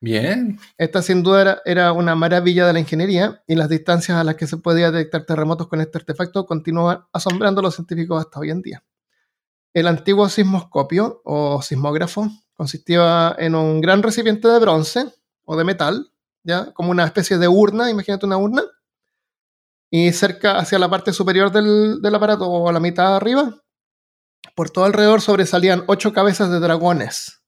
Bien. 0.02 0.60
Esta 0.78 1.02
sin 1.02 1.24
duda 1.24 1.42
era, 1.42 1.62
era 1.64 1.94
una 1.94 2.14
maravilla 2.14 2.68
de 2.68 2.74
la 2.74 2.80
ingeniería 2.82 3.42
y 3.48 3.56
las 3.56 3.70
distancias 3.70 4.18
a 4.18 4.26
las 4.26 4.36
que 4.36 4.48
se 4.48 4.58
podía 4.58 4.92
detectar 4.92 5.26
terremotos 5.26 5.70
con 5.70 5.80
este 5.80 6.00
artefacto 6.00 6.46
continúan 6.46 7.06
asombrando 7.14 7.62
a 7.62 7.64
los 7.64 7.76
científicos 7.76 8.20
hasta 8.20 8.42
hoy 8.42 8.52
en 8.52 8.62
día. 8.62 8.84
El 9.74 9.88
antiguo 9.88 10.30
sismoscopio 10.30 11.22
o 11.24 11.62
sismógrafo 11.62 12.28
consistía 12.56 13.36
en 13.40 13.56
un 13.56 13.82
gran 13.82 14.04
recipiente 14.04 14.48
de 14.48 14.60
bronce 14.60 15.06
o 15.46 15.56
de 15.58 15.64
metal, 15.64 16.12
ya 16.44 16.72
como 16.74 16.92
una 16.92 17.06
especie 17.06 17.38
de 17.38 17.48
urna, 17.48 17.90
imagínate 17.90 18.26
una 18.26 18.38
urna, 18.38 18.64
y 19.90 20.12
cerca 20.12 20.58
hacia 20.58 20.80
la 20.80 20.90
parte 20.90 21.14
superior 21.14 21.52
del, 21.52 22.02
del 22.02 22.16
aparato 22.16 22.46
o 22.48 22.70
a 22.70 22.74
la 22.74 22.80
mitad 22.80 23.10
de 23.10 23.16
arriba, 23.16 23.56
por 24.56 24.70
todo 24.70 24.86
alrededor 24.86 25.22
sobresalían 25.22 25.84
ocho 25.88 26.14
cabezas 26.14 26.50
de 26.52 26.60
dragones. 26.60 27.42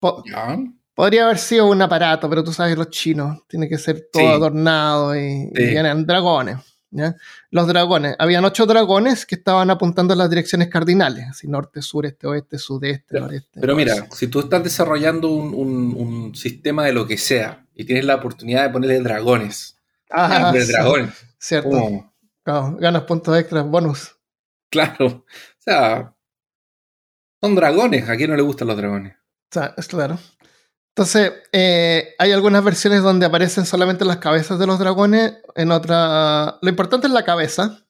Po- 0.00 0.22
Ya. 0.26 0.58
Podría 0.94 1.24
haber 1.26 1.36
sido 1.38 1.66
un 1.66 1.82
aparato, 1.82 2.28
pero 2.30 2.42
tú 2.42 2.52
sabes, 2.54 2.76
los 2.78 2.88
chinos, 2.88 3.40
tiene 3.48 3.68
que 3.68 3.76
ser 3.76 4.08
todo 4.10 4.22
Sí. 4.22 4.28
adornado 4.28 5.14
y, 5.14 5.50
y 5.54 5.62
eran 5.76 6.06
dragones. 6.06 6.56
¿Ya? 6.90 7.16
Los 7.50 7.66
dragones, 7.66 8.16
habían 8.18 8.44
ocho 8.44 8.66
dragones 8.66 9.26
que 9.26 9.34
estaban 9.34 9.70
apuntando 9.70 10.12
en 10.14 10.18
las 10.18 10.30
direcciones 10.30 10.68
cardinales, 10.68 11.26
así 11.30 11.48
norte, 11.48 11.82
sur, 11.82 12.06
este, 12.06 12.26
oeste, 12.26 12.58
sudeste, 12.58 13.04
Pero- 13.08 13.24
noreste. 13.26 13.60
Pero 13.60 13.76
mira, 13.76 13.94
norte. 13.96 14.16
si 14.16 14.28
tú 14.28 14.40
estás 14.40 14.62
desarrollando 14.64 15.28
un, 15.30 15.54
un- 15.54 15.94
un 15.96 16.34
sistema 16.34 16.84
de 16.84 16.92
lo 16.92 17.06
que 17.06 17.18
sea 17.18 17.66
y 17.74 17.84
tienes 17.84 18.04
la 18.04 18.14
oportunidad 18.16 18.62
de 18.64 18.70
ponerle 18.70 19.00
dragones, 19.00 19.78
Ah, 20.10 20.52
sí, 20.56 20.72
dragones, 20.72 21.12
cierto. 21.38 22.12
ganas 22.44 23.02
puntos 23.02 23.36
extras, 23.38 23.66
bonus. 23.66 24.16
claro, 24.70 25.06
o 25.06 25.24
sea, 25.58 26.14
son 27.42 27.54
dragones. 27.54 28.08
¿A 28.08 28.16
quién 28.16 28.30
no 28.30 28.36
le 28.36 28.42
gustan 28.42 28.68
los 28.68 28.76
dragones? 28.76 29.14
O 29.14 29.48
sea, 29.52 29.74
es 29.76 29.86
claro. 29.88 30.18
Entonces, 30.96 31.30
eh, 31.52 32.14
hay 32.18 32.32
algunas 32.32 32.64
versiones 32.64 33.02
donde 33.02 33.26
aparecen 33.26 33.66
solamente 33.66 34.06
las 34.06 34.16
cabezas 34.16 34.58
de 34.58 34.66
los 34.66 34.78
dragones, 34.78 35.34
en 35.54 35.70
otra... 35.70 36.56
Lo 36.62 36.70
importante 36.70 37.06
es 37.06 37.12
la 37.12 37.22
cabeza, 37.22 37.84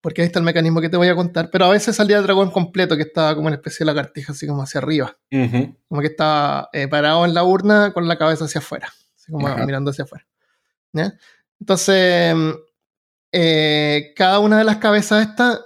porque 0.00 0.22
ahí 0.22 0.26
está 0.26 0.38
el 0.38 0.44
mecanismo 0.44 0.80
que 0.80 0.88
te 0.88 0.96
voy 0.96 1.08
a 1.08 1.16
contar, 1.16 1.50
pero 1.50 1.64
a 1.64 1.70
veces 1.70 1.96
salía 1.96 2.18
el 2.18 2.22
dragón 2.22 2.52
completo, 2.52 2.96
que 2.96 3.02
estaba 3.02 3.34
como 3.34 3.48
una 3.48 3.56
especie 3.56 3.84
de 3.84 3.86
lagartija, 3.86 4.30
así 4.30 4.46
como 4.46 4.62
hacia 4.62 4.78
arriba, 4.78 5.18
como 5.88 6.00
que 6.00 6.06
estaba 6.06 6.68
eh, 6.72 6.86
parado 6.86 7.24
en 7.24 7.34
la 7.34 7.42
urna 7.42 7.92
con 7.92 8.06
la 8.06 8.16
cabeza 8.16 8.44
hacia 8.44 8.60
afuera, 8.60 8.86
así 9.16 9.32
como 9.32 9.48
mirando 9.66 9.90
hacia 9.90 10.04
afuera. 10.04 10.24
¿ya? 10.92 11.12
Entonces, 11.58 12.36
eh, 13.32 14.12
cada 14.14 14.38
una 14.38 14.56
de 14.56 14.64
las 14.64 14.76
cabezas 14.76 15.26
estas 15.26 15.62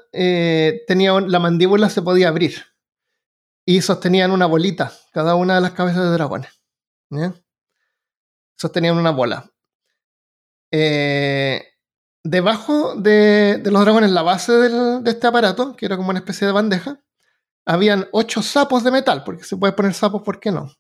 tenía 0.87 1.21
la 1.21 1.41
mandíbula 1.41 1.91
se 1.91 2.01
podía 2.01 2.29
abrir 2.29 2.74
y 3.67 3.81
sostenían 3.81 4.31
una 4.31 4.47
bolita, 4.47 4.93
cada 5.13 5.35
una 5.35 5.55
de 5.55 5.61
las 5.61 5.73
cabezas 5.73 6.05
de 6.05 6.11
dragones. 6.11 6.51
Sostenían 8.57 8.97
una 8.97 9.11
bola. 9.11 9.51
Eh, 10.71 11.65
debajo 12.23 12.95
de, 12.97 13.63
los 13.65 13.83
dragones, 13.83 14.11
la 14.11 14.23
base 14.23 14.53
de 14.53 15.11
este 15.11 15.27
aparato, 15.27 15.77
que 15.77 15.87
era 15.87 15.97
como 15.97 16.11
una 16.11 16.19
especie 16.19 16.47
de 16.47 16.53
bandeja, 16.53 17.01
habían 17.65 18.09
ocho 18.13 18.43
sapos 18.43 18.85
de 18.85 18.91
metal, 18.91 19.23
porque 19.25 19.45
se 19.45 19.57
puede 19.57 19.73
poner 19.73 19.95
sapos, 19.95 20.23
¿por 20.23 20.41
qué 20.41 20.51
no? 20.51 20.71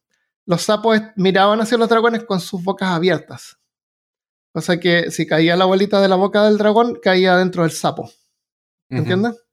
Los 0.46 0.62
sapos 0.62 1.00
miraban 1.16 1.60
hacia 1.60 1.78
los 1.78 1.88
dragones 1.88 2.24
con 2.24 2.40
sus 2.40 2.62
bocas 2.62 2.90
abiertas. 2.90 3.58
Cosa 4.52 4.78
que 4.78 5.10
si 5.10 5.26
caía 5.26 5.56
la 5.56 5.64
bolita 5.64 6.00
de 6.00 6.08
la 6.08 6.16
boca 6.16 6.44
del 6.44 6.58
dragón, 6.58 6.98
caía 7.02 7.36
dentro 7.36 7.62
del 7.62 7.72
sapo. 7.72 8.10
¿Entiendes? 8.90 9.43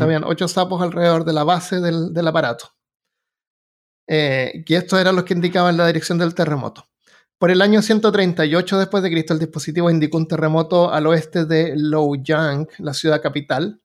Habían 0.00 0.24
ocho 0.24 0.48
sapos 0.48 0.82
alrededor 0.82 1.24
de 1.24 1.32
la 1.32 1.44
base 1.44 1.80
del, 1.80 2.26
aparato. 2.26 2.70
Eh, 4.06 4.64
y 4.66 4.74
estos 4.74 5.00
eran 5.00 5.16
los 5.16 5.24
que 5.24 5.34
indicaban 5.34 5.76
la 5.76 5.86
dirección 5.86 6.18
del 6.18 6.34
terremoto. 6.34 6.88
Por 7.38 7.50
el 7.50 7.62
año 7.62 7.82
138 7.82 8.78
después 8.78 9.02
de 9.02 9.10
Cristo, 9.10 9.34
el 9.34 9.40
dispositivo 9.40 9.90
indicó 9.90 10.16
un 10.16 10.28
terremoto 10.28 10.92
al 10.92 11.06
oeste 11.06 11.44
de 11.44 11.74
Louyang, 11.76 12.68
la 12.78 12.94
ciudad 12.94 13.22
capital, 13.22 13.80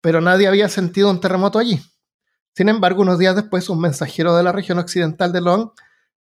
pero 0.00 0.20
nadie 0.20 0.48
había 0.48 0.68
sentido 0.68 1.10
un 1.10 1.20
terremoto 1.20 1.58
allí. 1.58 1.80
Sin 2.54 2.68
embargo, 2.68 3.02
unos 3.02 3.18
días 3.18 3.34
después, 3.34 3.68
un 3.70 3.80
mensajero 3.80 4.36
de 4.36 4.42
la 4.42 4.52
región 4.52 4.78
occidental 4.78 5.32
de 5.32 5.40
Long 5.40 5.70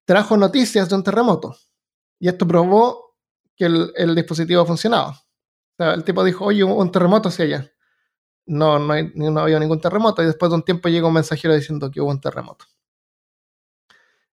trajo 0.04 0.36
noticias 0.36 0.88
de 0.88 0.94
un 0.94 1.02
terremoto. 1.02 1.56
Y 2.18 2.28
esto 2.28 2.46
probó 2.46 3.16
que 3.56 3.64
el, 3.64 4.14
dispositivo 4.14 4.64
funcionaba. 4.66 5.20
El 5.78 6.04
tipo 6.04 6.22
dijo, 6.22 6.44
oye, 6.44 6.62
un 6.62 6.92
terremoto 6.92 7.30
hacia 7.30 7.46
allá 7.46 7.72
no, 8.50 8.80
no, 8.80 8.94
no 9.14 9.40
había 9.40 9.60
ningún 9.60 9.80
terremoto 9.80 10.22
y 10.22 10.26
después 10.26 10.50
de 10.50 10.56
un 10.56 10.64
tiempo 10.64 10.88
llega 10.88 11.06
un 11.06 11.14
mensajero 11.14 11.54
diciendo 11.54 11.88
que 11.88 12.00
hubo 12.00 12.10
un 12.10 12.20
terremoto. 12.20 12.64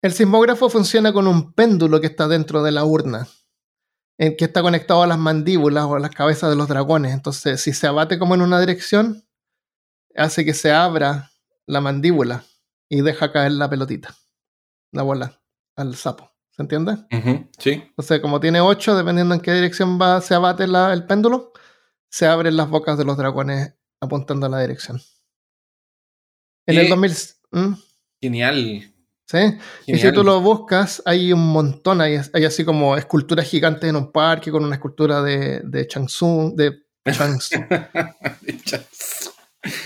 El 0.02 0.12
sismógrafo 0.12 0.68
funciona 0.68 1.14
con 1.14 1.26
un 1.26 1.54
péndulo 1.54 1.98
que 2.00 2.08
está 2.08 2.28
dentro 2.28 2.62
de 2.62 2.72
la 2.72 2.84
urna, 2.84 3.26
en 4.18 4.36
que 4.36 4.44
está 4.44 4.60
conectado 4.60 5.02
a 5.02 5.06
las 5.06 5.18
mandíbulas 5.18 5.84
o 5.84 5.94
a 5.94 6.00
las 6.00 6.10
cabezas 6.10 6.50
de 6.50 6.56
los 6.56 6.68
dragones. 6.68 7.14
Entonces, 7.14 7.62
si 7.62 7.72
se 7.72 7.86
abate 7.86 8.18
como 8.18 8.34
en 8.34 8.42
una 8.42 8.60
dirección, 8.60 9.24
hace 10.14 10.44
que 10.44 10.52
se 10.52 10.72
abra 10.72 11.30
la 11.66 11.80
mandíbula 11.80 12.44
y 12.90 13.00
deja 13.00 13.32
caer 13.32 13.52
la 13.52 13.70
pelotita, 13.70 14.14
la 14.90 15.02
bola, 15.04 15.40
al 15.74 15.94
sapo. 15.96 16.30
¿Se 16.50 16.60
entiende? 16.60 16.98
sí. 17.56 17.70
Entonces, 17.70 18.20
como 18.20 18.40
tiene 18.40 18.60
ocho, 18.60 18.94
dependiendo 18.94 19.34
en 19.34 19.40
qué 19.40 19.54
dirección 19.54 19.98
va, 19.98 20.20
se 20.20 20.34
abate 20.34 20.64
el 20.64 21.06
péndulo, 21.06 21.52
se 22.10 22.26
abren 22.26 22.58
las 22.58 22.68
bocas 22.68 22.98
de 22.98 23.06
los 23.06 23.16
dragones 23.16 23.72
apuntando 24.02 24.46
a 24.46 24.48
la 24.48 24.60
dirección. 24.60 25.00
En 26.66 26.78
el 26.78 26.88
2000... 26.88 27.12
¿Mm? 27.52 27.74
Genial. 28.20 28.94
¿Sí? 29.26 29.38
Y 29.86 29.96
si 29.96 30.12
tú 30.12 30.24
lo 30.24 30.40
buscas, 30.40 31.02
hay 31.06 31.32
un 31.32 31.52
montón, 31.52 32.00
hay, 32.00 32.18
hay, 32.32 32.44
así 32.44 32.64
como 32.64 32.96
esculturas 32.96 33.48
gigantes 33.48 33.88
en 33.88 33.96
un 33.96 34.12
parque 34.12 34.50
con 34.50 34.64
una 34.64 34.74
escultura 34.74 35.22
de, 35.22 35.60
de 35.64 35.86
Changsung, 35.86 36.54
de 36.54 36.82
Changsung. 37.12 37.64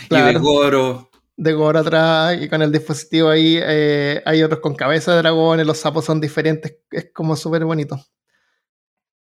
claro, 0.09 0.31
y 0.31 0.33
de 0.35 0.39
Goro. 0.41 1.11
De 1.37 1.53
Goro 1.53 1.79
atrás, 1.79 2.39
y 2.41 2.49
con 2.49 2.63
el 2.63 2.73
dispositivo 2.73 3.29
ahí, 3.29 3.59
eh, 3.63 4.23
hay 4.25 4.43
otros 4.43 4.61
con 4.61 4.75
cabeza 4.75 5.13
de 5.13 5.19
dragones, 5.19 5.67
los 5.67 5.79
sapos 5.79 6.05
son 6.07 6.21
diferentes, 6.21 6.79
es 6.91 7.11
como 7.13 7.37
súper 7.37 7.65
bonito. 7.65 8.01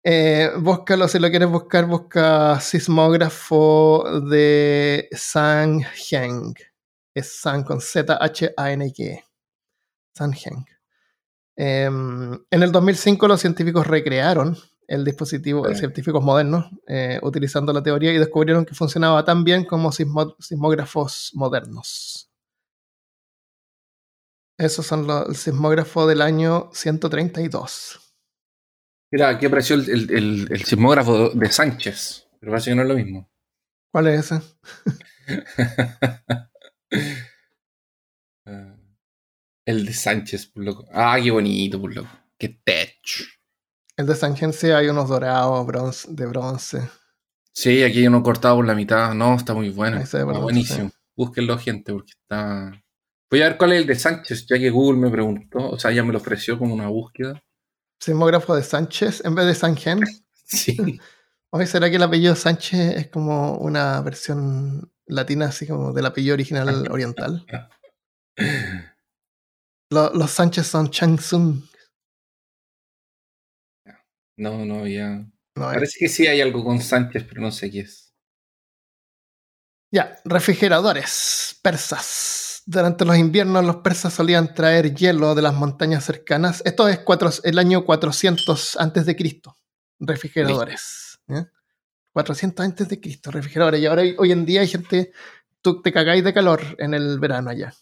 Eh, 0.04 0.50
búscalo, 0.58 1.08
si 1.08 1.20
lo 1.20 1.30
quieres 1.30 1.50
buscar, 1.50 1.86
busca 1.86 2.60
sismógrafo 2.60 4.04
de 4.30 5.08
Sanheng. 5.12 6.56
Es 7.14 7.40
San 7.40 7.64
con 7.64 7.80
Z-H-A-N-G. 7.82 9.24
Sanheng. 10.16 10.66
Em, 11.56 12.34
en 12.50 12.64
el 12.64 12.72
2005 12.72 13.28
los 13.28 13.42
científicos 13.42 13.86
recrearon 13.86 14.58
el 14.88 15.06
dispositivo, 15.06 15.68
de 15.68 15.76
científicos 15.76 16.24
modernos, 16.24 16.66
eh, 16.88 17.20
utilizando 17.22 17.72
la 17.72 17.84
teoría 17.84 18.12
y 18.12 18.18
descubrieron 18.18 18.66
que 18.66 18.76
funcionaba 18.76 19.24
tan 19.24 19.44
bien 19.44 19.66
como 19.66 19.92
sismógrafos 19.92 21.32
modernos. 21.34 22.30
Esos 24.58 24.86
son 24.86 25.08
los, 25.08 25.30
el 25.30 25.36
sismógrafo 25.36 26.08
del 26.08 26.22
año 26.22 26.70
132. 26.74 28.11
Mira, 29.12 29.30
aquí 29.30 29.46
apareció 29.46 29.76
el, 29.76 30.48
el, 30.50 30.64
sismógrafo 30.64 31.30
de 31.32 31.52
Sánchez, 31.52 32.30
pero 32.40 32.54
parece 32.54 32.72
que 32.72 32.76
no 32.76 32.84
es 32.84 32.88
lo 32.88 32.96
mismo. 32.96 33.30
¿Cuál 33.92 34.08
es 34.08 34.32
ese? 34.32 34.42
El 39.66 39.86
de 39.86 39.94
Sánchez, 39.94 40.48
por 40.48 40.64
loco. 40.64 40.86
Ah, 40.92 41.20
qué 41.22 41.30
bonito, 41.30 41.80
por 41.80 41.94
loco. 41.94 42.10
Qué 42.38 42.50
tech. 42.64 42.98
El 43.96 44.08
de 44.08 44.16
Sánchez 44.16 44.56
sí 44.56 44.72
hay 44.72 44.88
unos 44.88 45.08
dorados 45.08 46.08
de 46.10 46.26
bronce. 46.26 46.90
Sí, 47.54 47.84
aquí 47.84 48.00
hay 48.00 48.08
uno 48.08 48.24
cortado 48.24 48.56
por 48.56 48.66
la 48.66 48.74
mitad. 48.74 49.14
No, 49.14 49.36
está 49.36 49.54
muy 49.54 49.70
bueno. 49.70 49.98
Está 49.98 50.24
buenísimo. 50.24 50.90
Búsquenlo, 51.16 51.58
gente, 51.58 51.94
porque 51.94 52.14
está. 52.14 52.72
Voy 53.30 53.42
a 53.42 53.50
ver 53.50 53.58
cuál 53.58 53.74
es 53.74 53.82
el 53.82 53.88
de 53.88 53.96
Sánchez, 53.96 54.46
ya 54.48 54.58
que 54.58 54.70
Google 54.70 55.00
me 55.00 55.12
preguntó. 55.12 55.70
O 55.70 55.80
sea, 55.80 55.92
ya 55.92 56.04
me 56.04 56.12
lo 56.12 56.18
ofreció 56.18 56.58
como 56.58 56.74
una 56.74 56.88
búsqueda. 56.88 57.42
Sismógrafo 58.02 58.56
de 58.56 58.64
Sánchez 58.64 59.24
en 59.24 59.36
vez 59.36 59.46
de 59.46 59.56
Sangen. 59.56 60.00
Sí. 60.44 61.00
Oye, 61.54 61.66
¿será 61.66 61.90
que 61.90 61.96
el 61.96 62.04
apellido 62.04 62.36
Sánchez 62.36 62.98
es 62.98 63.08
como 63.08 63.56
una 63.60 64.02
versión 64.02 64.92
latina, 65.06 65.46
así 65.46 65.66
como 65.66 65.94
del 65.94 66.06
apellido 66.06 66.34
original 66.34 66.90
oriental? 66.92 67.46
los, 69.90 70.30
Sánchez 70.30 70.68
son 70.68 70.90
Chang 70.90 71.18
Sung. 71.22 71.64
No, 74.36 74.66
no, 74.66 74.86
ya. 74.86 75.26
Parece 75.54 76.00
que 76.00 76.10
sí 76.10 76.28
hay 76.28 76.42
algo 76.42 76.66
con 76.66 76.82
Sánchez, 76.82 77.24
pero 77.30 77.42
no 77.42 77.52
sé 77.52 77.72
qué 77.72 77.80
es. 77.82 78.14
Ya, 79.90 80.18
refrigeradores 80.26 81.58
persas. 81.62 82.51
Durante 82.72 83.04
los 83.04 83.18
inviernos 83.18 83.66
los 83.66 83.76
persas 83.78 84.14
solían 84.14 84.54
traer 84.54 84.96
hielo 84.96 85.36
de 85.36 85.42
las 85.42 85.54
montañas 85.54 86.06
cercanas. 86.06 86.62
Esto 86.64 86.88
es 86.88 87.02
el 87.44 87.60
año 87.60 87.84
400 87.84 88.78
antes 88.80 89.06
de 89.06 89.18
Cristo. 89.18 89.58
Refrigeradores. 90.00 91.20
400 92.14 92.66
antes 92.66 92.88
de 92.88 93.02
Cristo, 93.02 93.30
refrigeradores. 93.30 93.82
Y 93.82 93.88
ahora 93.88 94.04
hoy 94.18 94.32
en 94.32 94.46
día 94.46 94.62
hay 94.62 94.70
gente, 94.70 95.12
tú 95.62 95.82
te 95.82 95.92
cagáis 95.92 96.24
de 96.24 96.34
calor 96.34 96.62
en 96.78 96.94
el 96.94 97.20
verano 97.20 97.50
allá. 97.50 97.74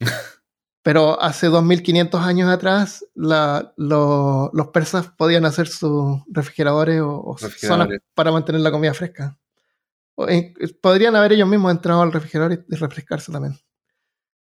Pero 0.84 1.20
hace 1.20 1.48
2500 1.48 2.22
años 2.22 2.48
atrás 2.48 3.04
los 3.16 4.68
persas 4.72 5.08
podían 5.08 5.44
hacer 5.44 5.66
sus 5.66 6.20
refrigeradores 6.28 7.00
o, 7.02 7.36
zonas 7.36 7.88
para 8.14 8.30
mantener 8.30 8.60
la 8.60 8.70
comida 8.70 8.94
fresca. 8.94 9.36
Eh, 10.28 10.54
podrían 10.80 11.16
haber 11.16 11.32
ellos 11.32 11.48
mismos 11.48 11.72
entrado 11.72 12.02
al 12.02 12.12
refrigerador 12.12 12.64
y 12.68 12.76
refrescarse 12.76 13.32
también. 13.32 13.58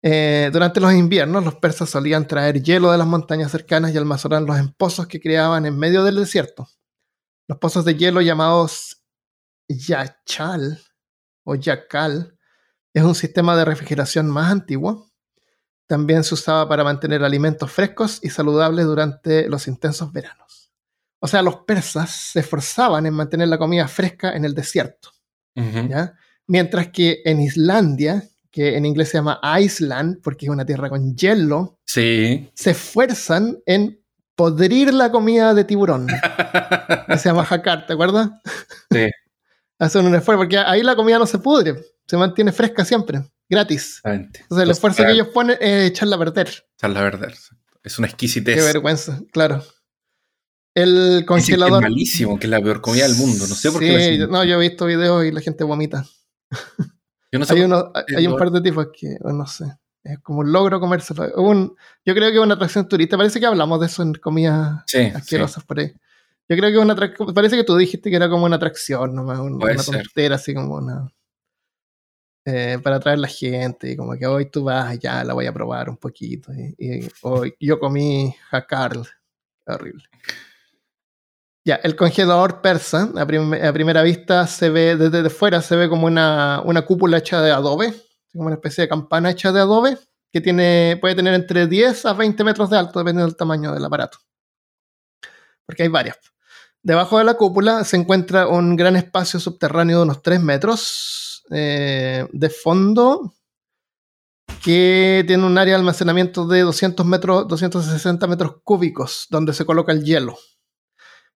Eh, 0.08 0.52
durante 0.54 0.80
los 0.80 0.94
inviernos, 0.94 1.44
los 1.44 1.56
persas 1.56 1.90
solían 1.90 2.28
traer 2.28 2.62
hielo 2.62 2.92
de 2.92 2.98
las 3.00 3.08
montañas 3.08 3.52
cercanas 3.52 3.92
y 3.92 3.98
almacenarlos 3.98 4.60
en 4.60 4.72
pozos 4.72 5.08
que 5.08 5.20
creaban 5.20 5.66
en 5.66 5.80
medio 5.80 6.04
del 6.04 6.18
desierto. 6.18 6.70
Los 7.48 7.58
pozos 7.58 7.86
de 7.86 7.96
hielo 7.96 8.22
llamados 8.22 9.04
yachal 9.68 10.80
o 11.44 11.56
yakal 11.56 12.38
es 12.94 13.02
un 13.02 13.16
sistema 13.16 13.58
de 13.58 13.66
refrigeración 13.66 14.28
más 14.30 14.52
antiguo. 14.52 15.10
También 15.88 16.24
se 16.24 16.36
usaba 16.36 16.70
para 16.70 16.84
mantener 16.84 17.24
alimentos 17.24 17.72
frescos 17.72 18.20
y 18.22 18.30
saludables 18.30 18.86
durante 18.86 19.50
los 19.50 19.68
intensos 19.68 20.14
veranos. 20.14 20.72
O 21.20 21.28
sea, 21.28 21.42
los 21.42 21.62
persas 21.62 22.12
se 22.12 22.42
esforzaban 22.42 23.08
en 23.08 23.14
mantener 23.16 23.48
la 23.48 23.58
comida 23.58 23.88
fresca 23.88 24.36
en 24.36 24.46
el 24.46 24.54
desierto. 24.54 25.10
Mientras 26.46 26.90
que 26.90 27.24
en 27.26 27.42
Islandia, 27.42 28.22
que 28.56 28.78
en 28.78 28.86
inglés 28.86 29.10
se 29.10 29.18
llama 29.18 29.42
Iceland, 29.60 30.22
porque 30.24 30.46
es 30.46 30.50
una 30.50 30.66
tierra 30.66 30.88
con 30.88 31.14
hielo, 31.14 31.78
sí. 31.86 32.50
se 32.54 32.72
esfuerzan 32.72 33.58
en 33.66 34.02
podrir 34.34 34.94
la 34.94 35.12
comida 35.12 35.54
de 35.54 35.66
tiburón. 35.66 36.08
que 37.08 37.18
se 37.18 37.28
llama 37.28 37.44
jacar, 37.44 37.86
¿te 37.86 37.92
acuerdas? 37.92 38.30
Sí. 38.90 39.10
Hacen 39.80 40.06
un 40.06 40.16
esfuerzo, 40.16 40.40
porque 40.40 40.58
ahí 40.58 40.84
la 40.84 40.96
comida 40.96 41.20
no 41.20 41.26
se 41.26 41.38
pudre, 41.38 41.76
se 42.08 42.16
mantiene 42.16 42.54
fresca 42.54 42.86
siempre, 42.86 43.30
gratis. 43.50 44.00
Entonces 44.06 44.64
el 44.64 44.72
esfuerzo 44.72 45.04
que 45.04 45.12
ellos 45.12 45.28
ponen 45.34 45.58
es 45.60 45.92
echarla 45.92 46.16
a 46.16 46.20
perder. 46.20 46.48
Echarla 46.78 47.02
a 47.02 47.12
perder. 47.12 47.36
Es 47.84 48.00
una 48.00 48.08
exquisitez. 48.08 48.56
Qué 48.56 48.62
vergüenza, 48.62 49.22
claro. 49.34 49.66
El 50.74 51.26
congelador. 51.28 51.84
Es 51.84 51.90
malísimo, 51.90 52.40
que 52.40 52.48
es 52.48 52.52
la 52.52 52.62
peor 52.62 52.80
comida 52.80 53.06
del 53.06 53.18
mundo. 53.18 53.48
No 53.48 53.56
sé 53.56 53.70
por 53.70 53.82
qué. 53.82 54.18
Sí, 54.18 54.18
no, 54.30 54.46
yo 54.46 54.56
he 54.56 54.70
visto 54.70 54.86
videos 54.86 55.26
y 55.26 55.32
la 55.34 55.42
gente 55.42 55.66
vomita 55.66 56.08
hay, 57.32 58.28
un 58.28 58.38
par 58.38 58.52
de 58.52 58.62
tipos 58.62 58.88
que, 58.98 59.18
no 59.24 59.46
sé, 59.46 59.66
es 60.04 60.20
como 60.20 60.40
un 60.40 60.52
logro 60.52 60.80
comérselo. 60.80 61.34
Un, 61.36 61.76
yo 62.06 62.14
creo 62.14 62.30
que 62.30 62.38
es 62.38 62.44
una 62.44 62.56
atracción 62.56 62.88
turista. 62.88 63.18
Parece 63.18 63.40
que 63.40 63.46
hablamos 63.46 63.80
de 63.80 63.88
eso 63.88 64.04
en 64.04 64.14
comidas 64.14 64.84
asquerosas 65.14 65.64
por 65.64 65.80
ahí. 65.80 65.92
Yo 66.48 66.56
creo 66.56 66.72
que 66.72 66.78
una 66.78 66.94
atracción. 66.94 67.34
Parece 67.34 67.56
que 67.58 67.64
tú 67.64 67.76
dijiste 67.76 68.10
que 68.10 68.16
era 68.16 68.30
como 68.30 68.46
una 68.46 68.58
atracción, 68.58 69.16
nomás. 69.16 69.40
Puede 69.60 69.74
una 69.74 69.84
tontera, 69.84 70.36
así 70.36 70.54
como 70.54 70.76
una. 70.76 71.12
eh, 72.46 72.78
para 72.84 72.98
atraer 72.98 73.18
la 73.18 73.28
gente, 73.28 73.92
y 73.92 73.98
como 73.98 74.16
que 74.16 74.28
hoy 74.28 74.52
tú 74.52 74.64
vas, 74.64 74.98
ya 75.00 75.24
la 75.24 75.34
voy 75.34 75.48
a 75.48 75.54
probar 75.54 75.90
un 75.90 75.98
poquito. 75.98 76.54
Y, 76.54 76.76
y 76.78 77.10
hoy 77.24 77.56
yo 77.60 77.80
comí 77.80 78.36
jacarl. 78.50 79.08
Horrible. 79.66 80.04
Ya, 81.66 81.76
el 81.78 81.96
congelador 81.96 82.62
persa, 82.62 83.10
a, 83.16 83.26
prim- 83.26 83.54
a 83.56 83.74
primera 83.74 84.04
vista 84.04 84.46
se 84.46 84.70
ve, 84.70 84.96
desde 84.96 85.24
de 85.24 85.30
fuera 85.32 85.62
se 85.64 85.76
ve 85.76 85.90
como 85.90 86.06
una, 86.06 86.62
una 86.64 86.84
cúpula 86.84 87.18
hecha 87.18 87.42
de 87.42 87.52
adobe, 87.52 87.92
como 88.32 88.46
una 88.46 88.56
especie 88.56 88.84
de 88.84 88.88
campana 88.88 89.32
hecha 89.32 89.52
de 89.52 89.62
adobe, 89.62 89.98
que 90.32 90.42
tiene, 90.42 90.98
puede 91.02 91.16
tener 91.16 91.34
entre 91.34 91.66
10 91.66 92.06
a 92.06 92.14
20 92.14 92.44
metros 92.44 92.70
de 92.70 92.78
alto, 92.78 93.00
dependiendo 93.00 93.26
del 93.26 93.36
tamaño 93.36 93.74
del 93.74 93.84
aparato. 93.84 94.20
Porque 95.66 95.84
hay 95.84 95.90
varias. 95.90 96.18
Debajo 96.84 97.18
de 97.18 97.24
la 97.24 97.34
cúpula 97.34 97.84
se 97.84 97.98
encuentra 97.98 98.48
un 98.48 98.76
gran 98.76 98.96
espacio 98.96 99.40
subterráneo 99.40 99.98
de 99.98 100.04
unos 100.04 100.22
3 100.22 100.40
metros 100.44 101.44
eh, 101.50 102.28
de 102.32 102.50
fondo 102.52 103.34
que 104.64 105.24
tiene 105.26 105.46
un 105.46 105.58
área 105.58 105.74
de 105.74 105.80
almacenamiento 105.80 106.46
de 106.48 106.62
200 106.62 107.04
metros, 107.08 107.48
260 107.48 108.28
metros 108.28 108.58
cúbicos, 108.64 109.26
donde 109.32 109.54
se 109.54 109.66
coloca 109.66 109.92
el 109.92 110.04
hielo. 110.04 110.38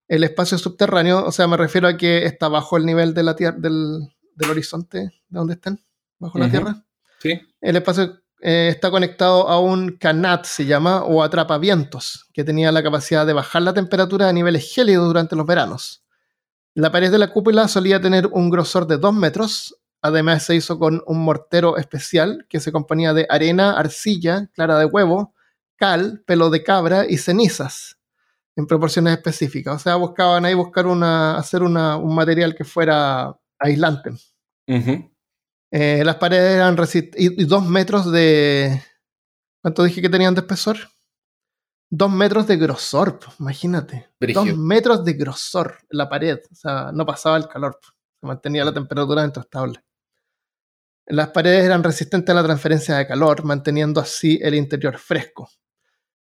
El 0.09 0.23
espacio 0.23 0.57
subterráneo, 0.57 1.23
o 1.23 1.31
sea, 1.31 1.47
me 1.47 1.55
refiero 1.55 1.87
a 1.87 1.95
que 1.95 2.25
está 2.25 2.47
bajo 2.47 2.77
el 2.77 2.85
nivel 2.85 3.13
de 3.13 3.21
la 3.21 3.35
tierra, 3.35 3.55
del, 3.59 4.09
del 4.33 4.49
horizonte, 4.49 4.97
de 4.97 5.11
donde 5.29 5.53
están, 5.53 5.79
bajo 6.17 6.39
la 6.39 6.49
tierra. 6.49 6.83
Sí. 7.19 7.39
El 7.61 7.75
espacio 7.75 8.19
eh, 8.41 8.69
está 8.71 8.89
conectado 8.89 9.47
a 9.47 9.59
un 9.59 9.97
canat, 9.97 10.45
se 10.45 10.65
llama, 10.65 11.03
o 11.03 11.21
atrapavientos, 11.21 12.27
que 12.33 12.43
tenía 12.43 12.71
la 12.71 12.81
capacidad 12.81 13.23
de 13.27 13.33
bajar 13.33 13.61
la 13.61 13.75
temperatura 13.75 14.27
a 14.27 14.33
niveles 14.33 14.73
gélidos 14.73 15.05
durante 15.05 15.35
los 15.35 15.45
veranos. 15.45 16.03
La 16.73 16.91
pared 16.91 17.11
de 17.11 17.19
la 17.19 17.31
cúpula 17.31 17.67
solía 17.67 18.01
tener 18.01 18.25
un 18.31 18.49
grosor 18.49 18.87
de 18.87 18.97
2 18.97 19.13
metros. 19.13 19.75
Además, 20.01 20.41
se 20.41 20.55
hizo 20.55 20.79
con 20.79 21.03
un 21.05 21.19
mortero 21.19 21.77
especial 21.77 22.47
que 22.49 22.59
se 22.59 22.71
componía 22.71 23.13
de 23.13 23.27
arena, 23.29 23.77
arcilla, 23.77 24.49
clara 24.55 24.79
de 24.79 24.85
huevo, 24.85 25.35
cal, 25.75 26.23
pelo 26.25 26.49
de 26.49 26.63
cabra 26.63 27.05
y 27.07 27.19
cenizas 27.19 27.98
en 28.59 28.67
proporciones 28.67 29.13
específicas. 29.13 29.75
O 29.75 29.79
sea, 29.79 29.95
buscaban 29.95 30.45
ahí 30.45 30.53
buscar 30.53 30.85
una, 30.87 31.37
hacer 31.37 31.63
una- 31.63 31.97
un 31.97 32.13
material 32.13 32.53
que 32.55 32.63
fuera 32.63 33.35
aislante. 33.57 34.11
Eh, 35.71 36.03
las 36.03 36.15
paredes 36.15 36.55
eran 36.55 36.75
y, 37.17 37.41
y 37.41 37.45
dos 37.45 37.65
metros 37.67 38.11
de. 38.11 38.81
¿Cuánto 39.61 39.83
dije 39.83 40.01
que 40.01 40.09
tenían 40.09 40.33
de 40.35 40.41
espesor? 40.41 40.77
Dos 41.91 42.11
metros 42.11 42.45
de 42.47 42.57
grosor, 42.57 43.19
po, 43.19 43.31
imagínate. 43.39 44.09
Dos 44.49 44.57
metros 44.57 45.03
de 45.05 45.13
grosor 45.13 45.77
la 45.89 46.07
pared. 46.07 46.39
O 46.51 46.55
sea, 46.55 46.91
no 46.93 47.05
pasaba 47.05 47.37
el 47.37 47.47
calor. 47.47 47.79
po. 47.81 47.87
Se 48.21 48.27
mantenía 48.27 48.65
la 48.65 48.73
temperatura 48.73 49.21
dentro 49.21 49.41
estable. 49.43 49.79
Las 51.07 51.29
paredes 51.29 51.65
eran 51.65 51.83
resistentes 51.83 52.29
a 52.31 52.35
la 52.35 52.43
transferencia 52.43 52.95
de 52.97 53.07
calor, 53.07 53.43
manteniendo 53.43 53.99
así 53.99 54.39
el 54.41 54.53
interior 54.55 54.97
fresco. 54.97 55.49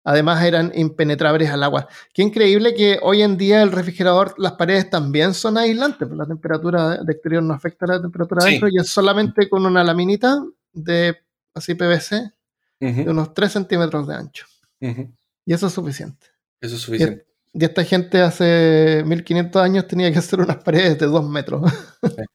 Además 0.05 0.45
eran 0.45 0.71
impenetrables 0.75 1.49
al 1.51 1.63
agua. 1.63 1.89
Qué 2.13 2.23
increíble 2.23 2.75
que 2.75 2.99
hoy 3.03 3.23
en 3.23 3.39
día 3.39 3.63
el 3.63 3.73
refrigerador, 3.73 4.35
las 4.39 4.53
paredes 4.53 4.91
también 4.91 5.33
son 5.33 5.57
aislantes, 5.57 6.07
pues 6.07 6.19
la 6.19 6.27
temperatura 6.27 6.99
de 7.03 7.13
exterior 7.13 7.43
no 7.43 7.55
afecta 7.55 7.87
a 7.87 7.89
la 7.89 8.03
temperatura 8.03 8.43
Sí. 8.43 8.49
adentro 8.49 8.69
y 8.71 8.79
es 8.79 8.89
solamente 8.89 9.49
con 9.49 9.65
una 9.65 9.83
laminita 9.83 10.45
de 10.73 11.17
así 11.55 11.75
PVC 11.75 12.33
de 12.81 13.11
unos 13.11 13.33
3 13.33 13.51
centímetros 13.51 14.07
de 14.07 14.15
ancho. 14.15 14.47
Y 15.47 15.53
eso 15.55 15.69
es 15.69 15.73
suficiente. 15.73 16.27
Eso 16.61 16.77
es 16.77 16.83
suficiente. 16.83 17.27
Y 17.55 17.65
esta 17.65 17.83
gente 17.85 18.21
hace 18.21 19.03
1500 19.07 19.63
años 19.63 19.87
tenía 19.87 20.13
que 20.13 20.19
hacer 20.19 20.41
unas 20.41 20.59
paredes 20.59 20.99
de 20.99 21.07
2 21.07 21.29
metros. 21.29 21.63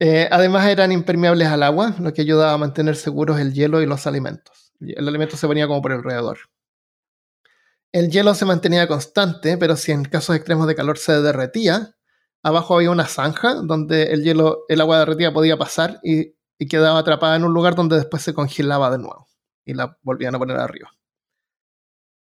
Eh, 0.00 0.28
además 0.30 0.64
eran 0.68 0.92
impermeables 0.92 1.48
al 1.48 1.62
agua, 1.64 1.92
lo 1.98 2.12
que 2.14 2.22
ayudaba 2.22 2.52
a 2.52 2.56
mantener 2.56 2.94
seguros 2.94 3.40
el 3.40 3.52
hielo 3.52 3.82
y 3.82 3.86
los 3.86 4.06
alimentos. 4.06 4.67
El 4.80 5.08
alimento 5.08 5.36
se 5.36 5.46
ponía 5.46 5.66
como 5.66 5.82
por 5.82 5.92
alrededor. 5.92 6.38
El 7.92 8.10
hielo 8.10 8.34
se 8.34 8.44
mantenía 8.44 8.86
constante, 8.86 9.56
pero 9.56 9.76
si 9.76 9.92
en 9.92 10.04
casos 10.04 10.36
extremos 10.36 10.66
de 10.66 10.74
calor 10.74 10.98
se 10.98 11.20
derretía, 11.22 11.96
abajo 12.42 12.76
había 12.76 12.90
una 12.90 13.06
zanja 13.06 13.54
donde 13.54 14.04
el 14.12 14.22
hielo, 14.24 14.64
el 14.68 14.80
agua 14.80 14.98
derretida 15.00 15.32
podía 15.32 15.56
pasar 15.56 15.98
y, 16.02 16.34
y 16.58 16.66
quedaba 16.68 16.98
atrapada 16.98 17.36
en 17.36 17.44
un 17.44 17.54
lugar 17.54 17.74
donde 17.74 17.96
después 17.96 18.22
se 18.22 18.34
congelaba 18.34 18.90
de 18.90 18.98
nuevo 18.98 19.26
y 19.64 19.74
la 19.74 19.98
volvían 20.02 20.34
a 20.34 20.38
poner 20.38 20.58
arriba. 20.58 20.90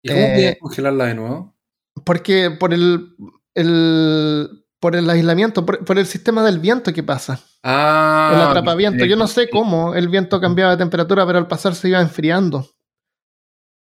¿Y 0.03 0.09
cómo 0.11 0.21
eh, 0.51 0.59
congelarla 0.61 1.07
de 1.07 1.15
nuevo? 1.15 1.57
Porque 2.05 2.51
por 2.51 2.75
el, 2.75 3.17
el- 3.55 4.67
por 4.81 4.97
el 4.97 5.09
aislamiento, 5.09 5.65
por, 5.65 5.83
por 5.85 5.99
el 5.99 6.05
sistema 6.07 6.45
del 6.45 6.59
viento 6.59 6.93
que 6.93 7.03
pasa, 7.03 7.41
Ah. 7.67 8.31
el 8.35 8.41
atrapaviento. 8.43 9.05
Yo 9.07 9.17
no 9.17 9.27
sé 9.27 9.49
cómo 9.49 9.95
el 9.95 10.09
viento 10.09 10.39
cambiaba 10.41 10.73
de 10.73 10.77
temperatura, 10.77 11.27
pero 11.27 11.39
al 11.39 11.49
pasar 11.49 11.75
se 11.75 11.89
iba 11.89 12.01
enfriando. 12.01 12.69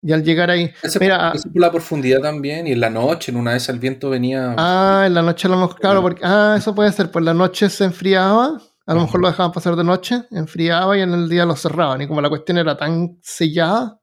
Y 0.03 0.13
al 0.13 0.23
llegar 0.23 0.51
ahí, 0.51 0.71
Ese, 0.83 0.99
mira, 0.99 1.33
ese 1.35 1.49
por 1.51 1.61
la 1.61 1.71
profundidad 1.71 2.21
también. 2.21 2.67
Y 2.67 2.73
en 2.73 2.81
la 2.81 2.91
noche, 2.91 3.31
en 3.31 3.39
una 3.39 3.55
esas, 3.57 3.71
el 3.75 3.81
viento 3.81 4.11
venía. 4.11 4.55
ah, 4.59 5.05
en 5.07 5.15
la 5.15 5.23
noche 5.23 5.49
a 5.49 5.51
lo 5.51 5.59
mejor, 5.59 5.79
claro, 5.81 6.03
porque, 6.03 6.23
ah, 6.25 6.55
eso 6.59 6.75
puede 6.75 6.93
ser, 6.93 7.11
por 7.11 7.23
la 7.23 7.33
noche 7.35 7.69
se 7.71 7.85
enfriaba, 7.85 8.61
a 8.87 8.95
lo 8.95 9.01
mejor 9.01 9.21
lo 9.21 9.29
dejaban 9.29 9.53
pasar 9.53 9.77
de 9.77 9.85
noche, 9.85 10.25
enfriaba 10.31 10.97
y 10.99 11.01
en 11.03 11.13
el 11.15 11.29
día 11.29 11.47
lo 11.47 11.57
cerraban. 11.57 12.03
Y 12.03 12.07
como 12.09 12.21
la 12.21 12.29
cuestión 12.29 12.59
era 12.59 12.77
tan 12.77 13.19
sellada, 13.23 13.99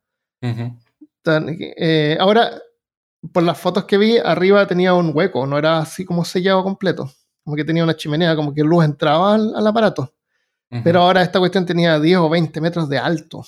tan- 1.24 1.56
eh, 1.60 2.18
ahora, 2.20 2.52
por 3.32 3.44
las 3.44 3.60
fotos 3.60 3.86
que 3.86 3.98
vi, 4.00 4.18
arriba 4.18 4.66
tenía 4.66 4.96
un 4.96 5.12
hueco, 5.14 5.46
no 5.46 5.58
era 5.58 5.78
así 5.80 6.04
como 6.06 6.26
sellado 6.26 6.64
completo. 6.64 7.12
Como 7.44 7.56
que 7.56 7.64
tenía 7.66 7.84
una 7.84 7.96
chimenea, 7.96 8.36
como 8.36 8.54
que 8.54 8.62
luz 8.64 8.84
entraba 8.86 9.36
al, 9.36 9.56
al 9.56 9.68
aparato. 9.68 10.14
Pero 10.84 11.02
ahora 11.02 11.22
esta 11.22 11.38
cuestión 11.40 11.66
tenía 11.66 12.00
10 12.00 12.20
o 12.20 12.30
20 12.30 12.62
metros 12.62 12.88
de 12.88 12.98
alto. 12.98 13.40
O 13.40 13.46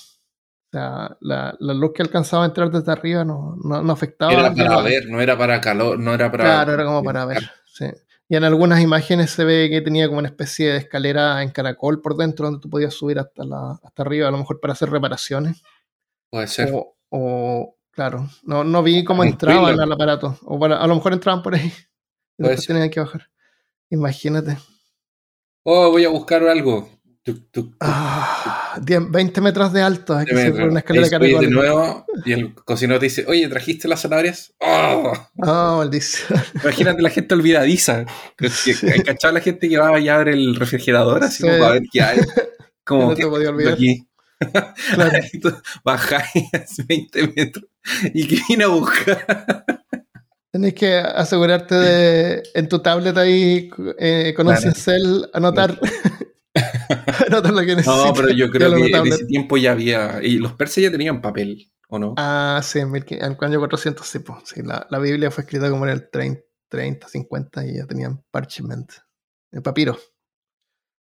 sea, 0.70 1.16
la, 1.20 1.54
la 1.58 1.72
luz 1.72 1.92
que 1.94 2.02
alcanzaba 2.02 2.42
a 2.42 2.46
entrar 2.46 2.70
desde 2.70 2.92
arriba 2.92 3.24
no, 3.24 3.56
no, 3.64 3.82
no 3.82 3.92
afectaba. 3.94 4.30
Era 4.32 4.42
para 4.54 4.82
ver, 4.82 5.08
no 5.08 5.20
era 5.22 5.38
para 5.38 5.60
calor, 5.60 5.98
no 5.98 6.12
era 6.12 6.30
para. 6.30 6.44
Claro, 6.44 6.74
era 6.74 6.84
como 6.84 7.02
para 7.02 7.24
ver. 7.24 7.50
sí. 7.72 7.86
Y 8.28 8.36
en 8.36 8.44
algunas 8.44 8.80
imágenes 8.80 9.30
se 9.30 9.44
ve 9.44 9.68
que 9.70 9.80
tenía 9.80 10.06
como 10.06 10.18
una 10.18 10.28
especie 10.28 10.72
de 10.72 10.78
escalera 10.78 11.42
en 11.42 11.50
caracol 11.50 12.00
por 12.02 12.16
dentro 12.16 12.46
donde 12.46 12.60
tú 12.60 12.68
podías 12.68 12.92
subir 12.94 13.18
hasta, 13.18 13.44
la, 13.44 13.78
hasta 13.82 14.02
arriba, 14.02 14.28
a 14.28 14.30
lo 14.30 14.38
mejor 14.38 14.60
para 14.60 14.72
hacer 14.72 14.90
reparaciones. 14.90 15.62
Puede 16.30 16.46
ser. 16.48 16.70
O, 16.74 16.94
o, 17.10 17.76
claro, 17.90 18.28
no, 18.42 18.64
no 18.64 18.82
vi 18.82 19.02
cómo 19.04 19.22
entraban 19.30 19.78
al 19.80 19.92
aparato. 19.92 20.38
O 20.44 20.58
para- 20.58 20.78
a 20.78 20.86
lo 20.86 20.94
mejor 20.94 21.12
entraban 21.14 21.42
por 21.42 21.54
ahí. 21.54 21.72
Y 22.36 22.42
después 22.48 22.66
tenían 22.66 22.90
que 22.90 23.00
bajar. 23.00 23.28
Imagínate. 23.90 24.58
Oh, 25.64 25.90
voy 25.90 26.04
a 26.04 26.08
buscar 26.08 26.42
algo. 26.46 26.88
Tuc, 27.22 27.38
tuc, 27.50 27.70
tuc. 27.70 27.76
Ah, 27.80 28.78
10, 28.82 29.10
20 29.10 29.40
metros 29.40 29.72
de 29.72 29.80
alto. 29.80 30.14
Hay 30.14 30.26
que 30.26 30.32
subir 30.32 30.44
por 30.46 30.52
Metro. 30.54 30.70
una 30.70 30.78
escalera 30.80 31.18
de 31.18 31.46
de 31.46 31.50
nuevo 31.50 32.04
y 32.26 32.32
el 32.32 32.54
cocinero 32.54 32.98
te 33.00 33.06
dice, 33.06 33.24
oye, 33.26 33.48
¿trajiste 33.48 33.88
las 33.88 34.02
zanahorias? 34.02 34.52
¡Oh! 34.60 35.12
Oh, 35.38 35.76
maldición. 35.78 36.38
Imagínate 36.62 37.00
la 37.00 37.08
gente 37.08 37.34
olvidadiza. 37.34 38.04
Que, 38.36 38.48
que, 38.50 39.02
¿cachai? 39.04 39.32
la 39.32 39.40
gente 39.40 39.68
que 39.70 39.78
va 39.78 39.98
y 39.98 40.08
abre 40.10 40.32
el 40.34 40.54
refrigerador 40.56 41.24
así 41.24 41.38
Sí. 41.38 41.42
como 41.44 41.58
para 41.60 41.72
ver 41.72 41.82
qué 41.90 42.02
hay. 42.02 42.18
Como 42.84 43.02
No 43.08 43.14
te 43.14 43.22
¿qué 43.22 43.28
podía 43.28 43.48
olvidar. 43.48 43.72
aquí? 43.72 44.06
Claro. 44.94 45.18
Bajáis 45.84 46.44
20 46.86 47.28
metros. 47.28 47.64
¿Y 48.12 48.26
qué 48.28 48.38
vine 48.46 48.64
a 48.64 48.68
buscar? 48.68 49.24
Tenés 50.54 50.74
que 50.74 50.98
asegurarte 50.98 51.74
de 51.74 52.42
en 52.54 52.68
tu 52.68 52.78
tablet 52.78 53.16
ahí 53.18 53.68
eh, 53.98 54.32
con 54.36 54.46
un 54.46 54.56
cincel 54.56 55.28
anotar, 55.32 55.76
anotar 57.26 57.52
lo 57.52 57.60
que 57.62 57.74
necesitas. 57.74 58.06
No, 58.06 58.14
pero 58.14 58.30
yo 58.30 58.48
creo 58.50 58.72
que 58.72 58.86
en 58.86 59.06
ese 59.08 59.26
tiempo 59.26 59.56
ya 59.56 59.72
había. 59.72 60.22
Y 60.22 60.38
los 60.38 60.52
persas 60.52 60.84
ya 60.84 60.92
tenían 60.92 61.20
papel, 61.20 61.72
¿o 61.88 61.98
no? 61.98 62.14
Ah, 62.16 62.60
sí, 62.62 62.78
en, 62.78 62.92
1500 62.92 63.26
en 63.26 63.36
el 63.36 63.50
año 63.50 63.58
400, 63.58 64.06
sí, 64.06 64.20
po. 64.20 64.40
Sí, 64.44 64.62
la, 64.62 64.86
la 64.88 64.98
Biblia 65.00 65.32
fue 65.32 65.42
escrita 65.42 65.68
como 65.70 65.86
en 65.86 65.90
el 65.90 66.08
30, 66.08 66.40
30 66.68 67.08
50 67.08 67.66
y 67.66 67.78
ya 67.78 67.86
tenían 67.86 68.22
parchment. 68.30 68.92
El 69.50 69.60
papiro. 69.60 69.98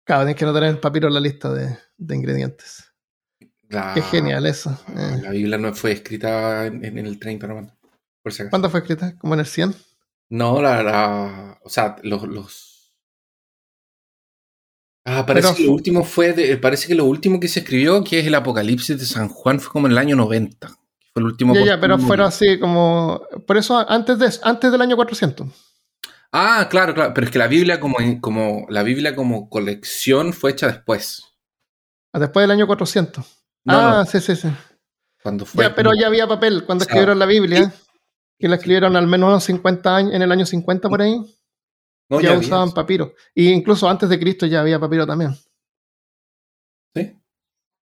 Claro, 0.07 0.23
tienes 0.23 0.37
que 0.39 0.45
anotar 0.47 0.63
en 0.63 0.71
el 0.71 0.79
papiro 0.81 1.11
la 1.11 1.21
lista 1.21 1.53
de, 1.53 1.77
de 1.99 2.17
ingredientes. 2.17 2.91
La- 3.69 3.93
Qué 3.95 4.01
genial 4.01 4.47
eso. 4.47 4.71
eh. 4.97 5.19
La 5.21 5.31
Biblia 5.31 5.59
no 5.59 5.75
fue 5.75 5.93
escrita 5.93 6.65
en, 6.65 6.83
en 6.83 6.97
el 6.99 7.19
30, 7.19 7.47
no, 7.49 7.77
por 8.27 8.33
si 8.33 8.43
acaso. 8.43 8.51
¿Cuándo 8.51 8.71
fue 8.71 8.81
escrita? 8.81 9.17
¿Como 9.19 9.35
en 9.35 9.41
el 9.41 9.47
100? 9.47 9.73
No, 10.31 10.61
la, 10.61 10.83
la- 10.83 11.61
o 11.63 11.69
sea, 11.69 11.95
los, 12.03 12.25
los... 12.25 12.93
Ah, 15.05 15.25
parece 15.25 15.47
Pero 15.47 15.57
que 15.57 15.65
lo 15.67 15.73
último 15.73 16.03
fue, 16.03 16.33
de- 16.33 16.57
parece 16.57 16.89
que 16.89 16.97
lo 16.97 17.05
último 17.05 17.39
que 17.39 17.47
se 17.47 17.61
escribió, 17.61 18.03
que 18.03 18.19
es 18.19 18.27
el 18.27 18.35
Apocalipsis 18.35 18.99
de 18.99 19.07
San 19.07 19.29
Juan, 19.29 19.61
fue 19.61 19.71
como 19.71 19.87
en 19.87 19.93
el 19.93 19.99
año 19.99 20.17
90. 20.17 20.67
Fue 20.67 21.21
el 21.21 21.27
último. 21.27 21.55
Ya, 21.55 21.65
ya, 21.65 21.81
pero 21.81 22.01
fueron 22.01 22.27
así 22.27 22.59
como... 22.59 23.23
Por 23.47 23.59
eso 23.59 23.89
antes, 23.89 24.19
de, 24.19 24.29
antes 24.43 24.73
del 24.73 24.81
año 24.81 24.97
400. 24.97 25.47
Ah, 26.33 26.67
claro, 26.69 26.95
claro, 26.95 27.15
pero 27.15 27.27
es 27.27 27.31
que 27.31 27.39
la 27.39 27.47
Biblia 27.47 27.79
como, 27.79 27.99
como, 28.21 28.67
la 28.69 28.83
Biblia 28.83 29.15
como 29.15 29.49
colección 29.49 30.33
fue 30.33 30.51
hecha 30.51 30.67
después. 30.67 31.23
Ah, 32.13 32.19
Después 32.19 32.43
del 32.43 32.51
año 32.51 32.67
400. 32.67 33.25
No, 33.65 33.79
ah, 33.79 33.91
no, 33.99 34.05
sí, 34.05 34.19
sí, 34.21 34.35
sí. 34.35 34.49
cuando 35.23 35.47
fue. 35.47 35.63
Ya, 35.63 35.77
pero 35.77 35.93
ya 35.95 36.09
había 36.09 36.27
papel 36.27 36.65
cuando 36.65 36.83
O 36.83 36.87
sea, 36.87 36.91
escribieron 36.91 37.21
la 37.21 37.27
Biblia. 37.27 37.73
Que 38.39 38.49
la 38.49 38.57
escribieron 38.57 38.97
al 38.97 39.07
menos 39.07 39.29
unos 39.29 39.45
50 39.45 39.97
años, 39.97 40.13
en 40.15 40.23
el 40.23 40.31
año 40.33 40.45
50 40.47 40.89
por 40.89 41.03
ahí. 41.03 41.17
No, 42.09 42.21
ya, 42.21 42.33
ya 42.35 42.39
usaban 42.39 42.63
había. 42.69 42.75
papiro. 42.75 43.15
Y 43.35 43.51
incluso 43.51 43.89
antes 43.89 44.09
de 44.09 44.19
Cristo 44.19 44.47
ya 44.47 44.61
había 44.61 44.79
papiro 44.79 45.07
también. 45.07 45.35
Sí. 46.95 47.19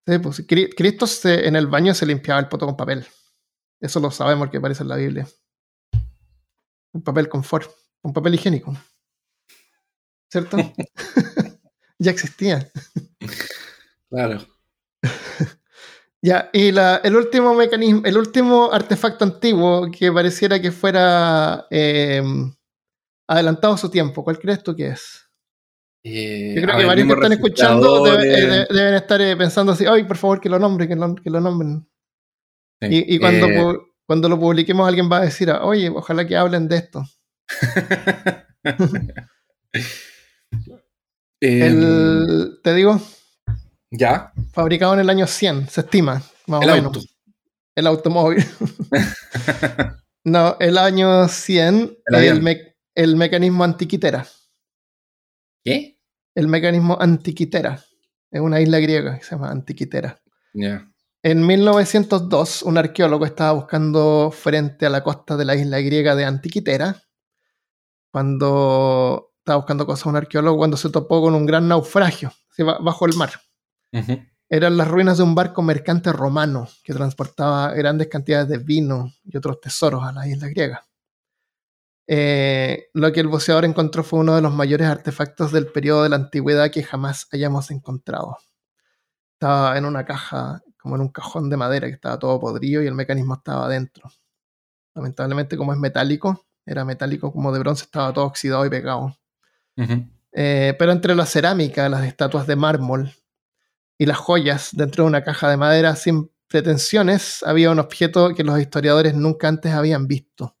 Sí, 0.07 0.19
pues, 0.19 0.47
Cri- 0.47 0.73
Cristo 0.75 1.05
se- 1.07 1.47
en 1.47 1.55
el 1.55 1.67
baño 1.67 1.93
se 1.93 2.05
limpiaba 2.05 2.39
el 2.39 2.47
poto 2.47 2.65
con 2.65 2.75
papel. 2.77 3.05
Eso 3.79 3.99
lo 3.99 4.09
sabemos 4.11 4.49
que 4.49 4.57
aparece 4.57 4.83
en 4.83 4.89
la 4.89 4.95
Biblia. 4.95 5.27
Un 6.93 7.03
papel 7.03 7.27
confort, 7.29 7.69
un 8.03 8.13
papel 8.13 8.35
higiénico. 8.35 8.75
¿Cierto? 10.31 10.57
ya 11.99 12.11
existía. 12.11 12.71
Claro. 14.09 14.45
Ya, 16.25 16.49
y 16.53 16.71
la- 16.71 17.01
el 17.03 17.15
último 17.15 17.53
mecanismo, 17.53 18.01
el 18.03 18.17
último 18.17 18.71
artefacto 18.73 19.23
antiguo 19.25 19.91
que 19.91 20.11
pareciera 20.11 20.59
que 20.59 20.71
fuera 20.71 21.67
eh, 21.69 22.23
adelantado 23.29 23.75
a 23.75 23.77
su 23.77 23.89
tiempo, 23.91 24.23
¿cuál 24.23 24.39
crees 24.39 24.63
tú 24.63 24.75
que 24.75 24.87
es? 24.87 25.21
Eh, 26.03 26.53
Yo 26.55 26.61
creo 26.63 26.73
que 26.73 26.77
ver, 26.79 26.87
varios 26.87 27.07
que 27.07 27.13
están 27.13 27.31
escuchando 27.33 28.19
eh, 28.19 28.25
de- 28.25 28.65
deben 28.71 28.93
estar 28.95 29.21
eh, 29.21 29.37
pensando 29.37 29.71
así, 29.73 29.85
ay, 29.85 30.03
por 30.05 30.17
favor, 30.17 30.41
que 30.41 30.49
lo 30.49 30.57
nombren, 30.57 30.89
que 30.89 30.95
lo, 30.95 31.13
que 31.15 31.29
lo 31.29 31.39
nombren. 31.41 31.87
Sí. 32.81 32.87
Y, 33.07 33.15
y 33.15 33.19
cuando, 33.19 33.85
cuando 34.07 34.27
lo 34.29 34.39
publiquemos 34.39 34.87
alguien 34.87 35.07
va 35.11 35.17
a 35.17 35.21
decir, 35.25 35.51
oye, 35.51 35.89
ojalá 35.89 36.25
que 36.25 36.35
hablen 36.37 36.67
de 36.67 36.77
esto. 36.77 37.03
El, 41.41 42.59
te 42.63 42.73
digo, 42.73 42.99
ya, 43.97 44.31
fabricado 44.53 44.93
en 44.93 44.99
el 45.01 45.09
año 45.09 45.27
100, 45.27 45.69
se 45.69 45.81
estima, 45.81 46.21
más 46.47 46.61
el 46.63 46.69
o 46.69 46.73
menos. 46.75 46.95
auto. 46.97 46.99
El 47.75 47.87
automóvil. 47.87 48.45
no, 50.23 50.55
el 50.59 50.77
año 50.77 51.27
100, 51.27 51.97
El 52.05 52.41
me- 52.41 52.75
el 52.95 53.15
mecanismo 53.15 53.63
antiquitera. 53.63 54.25
¿Qué? 55.63 55.99
El 56.35 56.47
mecanismo 56.47 56.97
antiquitera. 56.99 57.83
Es 58.31 58.41
una 58.41 58.59
isla 58.61 58.79
griega 58.79 59.17
que 59.17 59.23
se 59.23 59.31
llama 59.31 59.49
Antiquitera. 59.49 60.21
En 61.23 61.45
1902, 61.45 62.63
un 62.63 62.77
arqueólogo 62.77 63.25
estaba 63.25 63.53
buscando 63.53 64.31
frente 64.31 64.85
a 64.85 64.89
la 64.89 65.03
costa 65.03 65.37
de 65.37 65.45
la 65.45 65.55
isla 65.55 65.79
griega 65.79 66.15
de 66.15 66.25
Antiquitera, 66.25 67.01
cuando 68.11 69.31
estaba 69.39 69.57
buscando 69.57 69.85
cosas 69.85 70.05
un 70.07 70.15
arqueólogo, 70.17 70.57
cuando 70.57 70.77
se 70.77 70.89
topó 70.89 71.21
con 71.21 71.33
un 71.35 71.45
gran 71.45 71.67
naufragio 71.67 72.31
bajo 72.57 73.05
el 73.05 73.15
mar. 73.15 73.31
Eran 74.47 74.77
las 74.77 74.87
ruinas 74.87 75.17
de 75.17 75.23
un 75.23 75.33
barco 75.33 75.61
mercante 75.61 76.13
romano 76.13 76.67
que 76.83 76.93
transportaba 76.93 77.73
grandes 77.73 78.07
cantidades 78.07 78.47
de 78.47 78.59
vino 78.59 79.11
y 79.23 79.35
otros 79.37 79.59
tesoros 79.59 80.03
a 80.03 80.11
la 80.11 80.27
isla 80.27 80.47
griega. 80.47 80.85
Eh, 82.07 82.89
lo 82.93 83.11
que 83.11 83.19
el 83.19 83.27
buceador 83.27 83.65
encontró 83.65 84.03
fue 84.03 84.19
uno 84.19 84.35
de 84.35 84.41
los 84.41 84.53
mayores 84.53 84.87
artefactos 84.87 85.51
del 85.51 85.67
periodo 85.67 86.03
de 86.03 86.09
la 86.09 86.17
antigüedad 86.17 86.69
que 86.69 86.83
jamás 86.83 87.27
hayamos 87.31 87.71
encontrado. 87.71 88.37
Estaba 89.33 89.77
en 89.77 89.85
una 89.85 90.05
caja, 90.05 90.61
como 90.77 90.95
en 90.95 91.01
un 91.01 91.09
cajón 91.09 91.49
de 91.49 91.57
madera 91.57 91.87
que 91.87 91.93
estaba 91.93 92.19
todo 92.19 92.39
podrido 92.39 92.83
y 92.83 92.87
el 92.87 92.93
mecanismo 92.93 93.33
estaba 93.33 93.65
adentro. 93.65 94.11
Lamentablemente, 94.93 95.57
como 95.57 95.73
es 95.73 95.79
metálico, 95.79 96.45
era 96.65 96.85
metálico 96.85 97.31
como 97.31 97.51
de 97.51 97.59
bronce, 97.59 97.85
estaba 97.85 98.13
todo 98.13 98.25
oxidado 98.25 98.65
y 98.65 98.69
pegado. 98.69 99.17
Eh, 100.31 100.75
pero 100.77 100.91
entre 100.91 101.15
la 101.15 101.25
cerámica, 101.25 101.89
las 101.89 102.05
estatuas 102.05 102.45
de 102.45 102.55
mármol 102.55 103.11
y 103.97 104.05
las 104.05 104.17
joyas 104.17 104.69
dentro 104.73 105.03
de 105.03 105.09
una 105.09 105.23
caja 105.23 105.49
de 105.49 105.57
madera 105.57 105.95
sin 105.95 106.31
pretensiones, 106.47 107.43
había 107.43 107.71
un 107.71 107.79
objeto 107.79 108.33
que 108.33 108.43
los 108.43 108.59
historiadores 108.59 109.15
nunca 109.15 109.47
antes 109.47 109.73
habían 109.73 110.07
visto. 110.07 110.55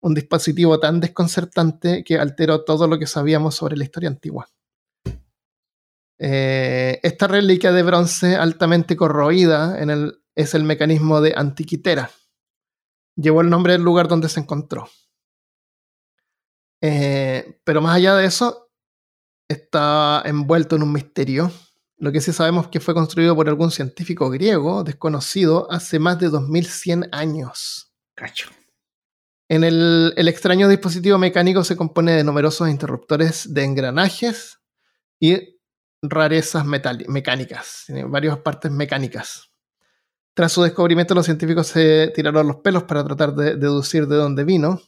Un 0.00 0.14
dispositivo 0.14 0.78
tan 0.78 1.00
desconcertante 1.00 2.04
que 2.04 2.18
alteró 2.18 2.64
todo 2.64 2.86
lo 2.86 2.98
que 2.98 3.06
sabíamos 3.06 3.54
sobre 3.54 3.76
la 3.76 3.84
historia 3.84 4.08
antigua. 4.08 4.48
Eh, 6.18 6.98
esta 7.02 7.26
reliquia 7.26 7.72
de 7.72 7.82
bronce 7.82 8.36
altamente 8.36 8.96
corroída 8.96 9.78
es 10.34 10.54
el 10.54 10.64
mecanismo 10.64 11.20
de 11.20 11.34
Antiquitera. 11.36 12.10
Llevó 13.16 13.40
el 13.40 13.50
nombre 13.50 13.74
del 13.74 13.82
lugar 13.82 14.08
donde 14.08 14.28
se 14.28 14.40
encontró. 14.40 14.88
Eh, 16.82 17.60
pero 17.64 17.80
más 17.80 17.96
allá 17.96 18.14
de 18.14 18.26
eso, 18.26 18.70
está 19.48 20.22
envuelto 20.24 20.76
en 20.76 20.82
un 20.82 20.92
misterio. 20.92 21.50
Lo 21.98 22.12
que 22.12 22.20
sí 22.20 22.32
sabemos 22.32 22.66
es 22.66 22.70
que 22.70 22.80
fue 22.80 22.94
construido 22.94 23.34
por 23.34 23.48
algún 23.48 23.70
científico 23.70 24.28
griego 24.30 24.84
desconocido 24.84 25.66
hace 25.70 25.98
más 25.98 26.18
de 26.18 26.28
2100 26.28 27.08
años. 27.12 27.92
Cacho. 28.14 28.50
En 29.48 29.64
el, 29.64 30.12
el 30.16 30.28
extraño 30.28 30.68
dispositivo 30.68 31.18
mecánico 31.18 31.64
se 31.64 31.76
compone 31.76 32.12
de 32.12 32.24
numerosos 32.24 32.68
interruptores 32.68 33.52
de 33.54 33.64
engranajes 33.64 34.58
y 35.20 35.56
rarezas 36.02 36.64
mecánicas, 36.66 37.84
tiene 37.86 38.04
varias 38.04 38.38
partes 38.38 38.70
mecánicas. 38.70 39.50
Tras 40.34 40.52
su 40.52 40.62
descubrimiento, 40.62 41.14
los 41.14 41.24
científicos 41.24 41.68
se 41.68 42.12
tiraron 42.14 42.46
los 42.46 42.56
pelos 42.56 42.82
para 42.84 43.04
tratar 43.04 43.34
de 43.34 43.56
deducir 43.56 44.06
de 44.06 44.16
dónde 44.16 44.44
vino, 44.44 44.80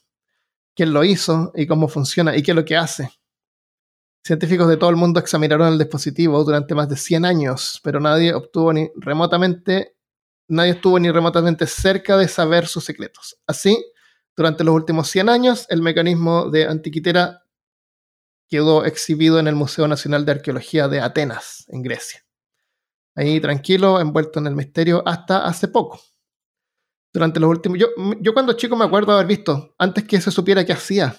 quién 0.75 0.93
lo 0.93 1.05
hizo 1.05 1.53
y 1.55 1.67
cómo 1.67 1.89
funciona 1.89 2.37
y 2.37 2.43
qué 2.43 2.51
es 2.51 2.57
lo 2.57 2.65
que 2.65 2.77
hace. 2.77 3.11
Científicos 4.25 4.69
de 4.69 4.77
todo 4.77 4.91
el 4.91 4.97
mundo 4.97 5.21
examinaron 5.21 5.73
el 5.73 5.79
dispositivo 5.79 6.43
durante 6.45 6.75
más 6.75 6.89
de 6.89 6.97
100 6.97 7.25
años, 7.25 7.81
pero 7.83 8.01
nadie 8.01 8.35
obtuvo 8.35 8.73
ni 8.73 8.91
remotamente, 8.97 9.97
nadie 10.49 10.73
estuvo 10.73 10.99
ni 10.99 11.11
remotamente 11.11 11.67
cerca 11.67 12.17
de 12.17 12.29
saber 12.29 12.67
sus 12.67 12.85
secretos. 12.85 13.39
Así, 13.47 13.83
durante 14.37 14.65
los 14.65 14.75
últimos 14.75 15.09
100 15.09 15.29
años, 15.29 15.67
el 15.71 15.83
mecanismo 15.83 16.51
de 16.51 16.67
Antiquitera 16.67 17.43
quedó 18.49 18.85
exhibido 18.85 19.39
en 19.39 19.47
el 19.47 19.55
Museo 19.55 19.89
Nacional 19.89 20.25
de 20.25 20.33
Arqueología 20.33 20.89
de 20.89 21.01
Atenas, 21.01 21.65
en 21.69 21.83
Grecia. 21.83 22.25
Ahí 23.15 23.41
tranquilo, 23.41 24.01
envuelto 24.01 24.39
en 24.39 24.47
el 24.47 24.55
misterio, 24.55 25.03
hasta 25.07 25.45
hace 25.45 25.69
poco. 25.69 26.01
Durante 27.13 27.41
los 27.41 27.51
últimos. 27.51 27.79
Yo, 27.79 27.89
yo 28.21 28.33
cuando 28.33 28.53
chico 28.53 28.77
me 28.77 28.85
acuerdo 28.85 29.13
haber 29.13 29.27
visto, 29.27 29.75
antes 29.79 30.05
que 30.05 30.21
se 30.21 30.31
supiera 30.31 30.65
qué 30.65 30.73
hacía 30.73 31.17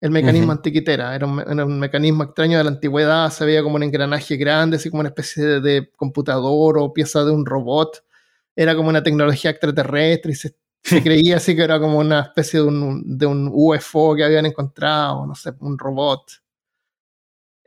el 0.00 0.10
mecanismo 0.10 0.52
antiquitera. 0.52 1.14
Era 1.14 1.26
un, 1.26 1.40
era 1.40 1.64
un 1.64 1.78
mecanismo 1.78 2.24
extraño 2.24 2.58
de 2.58 2.64
la 2.64 2.70
antigüedad, 2.70 3.30
se 3.30 3.44
veía 3.44 3.62
como 3.62 3.76
un 3.76 3.82
engranaje 3.82 4.36
grande, 4.36 4.76
así 4.76 4.90
como 4.90 5.00
una 5.00 5.08
especie 5.10 5.44
de, 5.44 5.60
de 5.60 5.90
computador 5.96 6.78
o 6.78 6.92
pieza 6.92 7.24
de 7.24 7.30
un 7.32 7.46
robot. 7.46 8.04
Era 8.54 8.74
como 8.76 8.88
una 8.88 9.02
tecnología 9.02 9.50
extraterrestre 9.50 10.32
y 10.32 10.34
se, 10.34 10.56
se 10.82 11.02
creía 11.02 11.36
así 11.36 11.56
que 11.56 11.62
era 11.62 11.80
como 11.80 11.98
una 11.98 12.20
especie 12.20 12.60
de 12.60 12.66
un, 12.66 13.18
de 13.18 13.26
un 13.26 13.50
UFO 13.52 14.14
que 14.16 14.24
habían 14.24 14.46
encontrado, 14.46 15.26
no 15.26 15.34
sé, 15.34 15.52
un 15.60 15.78
robot. 15.78 16.30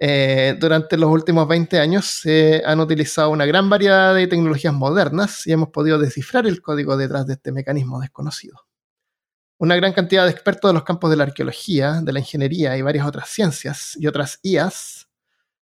Eh, 0.01 0.55
durante 0.57 0.95
los 0.95 1.11
últimos 1.11 1.45
20 1.45 1.77
años 1.77 2.05
se 2.05 2.61
han 2.65 2.79
utilizado 2.79 3.31
una 3.31 3.45
gran 3.45 3.69
variedad 3.69 4.15
de 4.15 4.27
tecnologías 4.27 4.73
modernas 4.73 5.45
y 5.45 5.51
hemos 5.51 5.69
podido 5.69 5.99
descifrar 5.99 6.47
el 6.47 6.61
código 6.61 6.95
detrás 6.95 7.27
de 7.27 7.33
este 7.33 7.51
mecanismo 7.51 7.99
desconocido. 7.99 8.68
Una 9.59 9.75
gran 9.75 9.91
cantidad 9.91 10.23
de 10.23 10.31
expertos 10.31 10.69
de 10.69 10.73
los 10.73 10.83
campos 10.83 11.09
de 11.09 11.17
la 11.17 11.23
arqueología, 11.23 11.99
de 12.01 12.13
la 12.13 12.19
ingeniería 12.19 12.77
y 12.77 12.81
varias 12.81 13.05
otras 13.05 13.29
ciencias 13.29 13.97
y 13.99 14.07
otras 14.07 14.39
IAS 14.41 15.09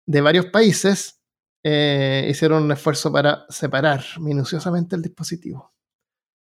de 0.04 0.20
varios 0.20 0.46
países 0.46 1.20
eh, 1.62 2.26
hicieron 2.30 2.62
un 2.64 2.72
esfuerzo 2.72 3.10
para 3.10 3.46
separar 3.48 4.04
minuciosamente 4.20 4.94
el 4.94 5.02
dispositivo. 5.02 5.72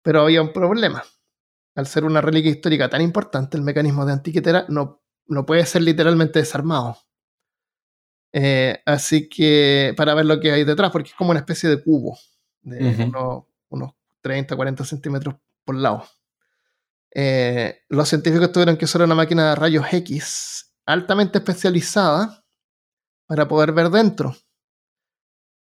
Pero 0.03 0.23
había 0.23 0.41
un 0.41 0.53
problema. 0.53 1.05
Al 1.75 1.87
ser 1.87 2.05
una 2.05 2.21
reliquia 2.21 2.51
histórica 2.51 2.88
tan 2.88 3.03
importante, 3.03 3.57
el 3.57 3.62
mecanismo 3.62 4.07
de 4.07 4.12
antiquitera 4.14 4.64
no, 4.69 5.03
no 5.27 5.47
puede 5.47 5.64
ser 5.67 5.83
literalmente 5.83 6.38
desarmado. 6.38 6.97
Eh, 8.33 8.83
así 8.87 9.29
que 9.29 9.95
para 9.97 10.14
ver 10.14 10.27
lo 10.27 10.41
que 10.41 10.53
hay 10.53 10.64
detrás, 10.64 10.91
porque 10.91 11.11
es 11.11 11.14
como 11.14 11.31
una 11.31 11.41
especie 11.41 11.69
de 11.69 11.83
cubo 11.83 12.19
de 12.62 13.05
unos, 13.05 13.45
unos 13.69 13.93
30, 14.23 14.57
40 14.57 14.85
centímetros 14.85 15.37
por 15.64 15.77
lado. 15.77 16.05
Eh, 17.14 17.81
los 17.88 18.09
científicos 18.09 18.53
tuvieron 18.53 18.77
que 18.77 18.85
usar 18.85 19.03
una 19.03 19.14
máquina 19.14 19.51
de 19.51 19.55
rayos 19.57 19.87
X 19.92 20.75
altamente 20.87 21.38
especializada 21.38 22.45
para 23.26 23.47
poder 23.47 23.72
ver 23.72 23.91
dentro. 23.91 24.35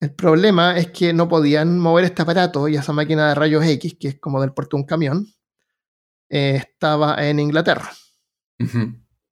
El 0.00 0.14
problema 0.14 0.76
es 0.78 0.90
que 0.90 1.12
no 1.12 1.28
podían 1.28 1.78
mover 1.78 2.04
este 2.04 2.22
aparato 2.22 2.68
y 2.68 2.76
esa 2.76 2.92
máquina 2.92 3.28
de 3.28 3.34
rayos 3.34 3.64
X, 3.64 3.96
que 3.98 4.08
es 4.08 4.20
como 4.20 4.40
del 4.40 4.52
puerto 4.52 4.76
de 4.76 4.82
un 4.82 4.86
camión, 4.86 5.26
eh, 6.30 6.56
estaba 6.56 7.16
en 7.26 7.40
Inglaterra. 7.40 7.90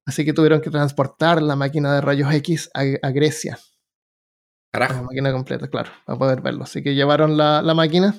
Así 0.05 0.25
que 0.25 0.33
tuvieron 0.33 0.61
que 0.61 0.69
transportar 0.69 1.41
la 1.41 1.55
máquina 1.55 1.93
de 1.95 2.01
rayos 2.01 2.33
X 2.33 2.69
a, 2.73 2.81
a 3.01 3.11
Grecia. 3.11 3.57
La 4.73 4.79
Carajo. 4.79 5.03
máquina 5.03 5.31
completa, 5.31 5.69
claro, 5.69 5.91
para 6.05 6.19
poder 6.19 6.41
verlo. 6.41 6.63
Así 6.63 6.83
que 6.83 6.95
llevaron 6.95 7.37
la, 7.37 7.61
la 7.61 7.73
máquina. 7.73 8.13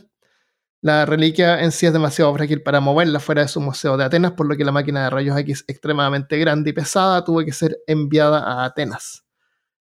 La 0.81 1.05
reliquia 1.07 1.61
en 1.61 1.73
sí 1.73 1.87
es 1.87 1.93
demasiado 1.93 2.33
frágil 2.35 2.63
para 2.63 2.81
moverla 2.81 3.19
fuera 3.19 3.43
de 3.43 3.49
su 3.49 3.61
museo 3.61 3.97
de 3.97 4.05
Atenas, 4.05 4.33
por 4.33 4.47
lo 4.47 4.57
que 4.57 4.65
la 4.65 4.71
máquina 4.71 5.05
de 5.05 5.11
rayos 5.11 5.37
X 5.39 5.65
extremadamente 5.67 6.39
grande 6.39 6.71
y 6.71 6.73
pesada 6.73 7.25
tuvo 7.25 7.45
que 7.45 7.53
ser 7.53 7.79
enviada 7.89 8.39
a 8.39 8.65
Atenas. 8.65 9.25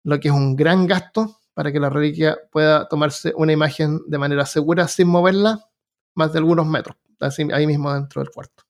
Lo 0.04 0.20
que 0.20 0.30
es 0.30 0.34
un 0.34 0.56
gran 0.56 0.88
gasto 0.88 1.40
para 1.54 1.72
que 1.72 1.80
la 1.80 1.92
reliquia 1.92 2.38
pueda 2.52 2.88
tomarse 2.88 3.32
una 3.36 3.52
imagen 3.52 4.00
de 4.08 4.18
manera 4.18 4.46
segura 4.48 4.88
sin 4.88 5.08
moverla 5.08 5.70
más 6.16 6.34
de 6.34 6.40
algunos 6.40 6.66
metros, 6.66 6.98
así, 7.20 7.48
ahí 7.54 7.68
mismo 7.68 7.94
dentro 7.94 8.24
del 8.24 8.32
cuarto. 8.32 8.64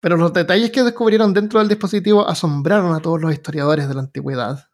Pero 0.00 0.16
los 0.16 0.32
detalles 0.32 0.72
que 0.72 0.82
descubrieron 0.82 1.32
dentro 1.34 1.60
del 1.60 1.68
dispositivo 1.68 2.28
asombraron 2.28 2.94
a 2.94 3.00
todos 3.00 3.20
los 3.20 3.32
historiadores 3.32 3.88
de 3.88 3.94
la 3.94 4.00
antigüedad, 4.00 4.68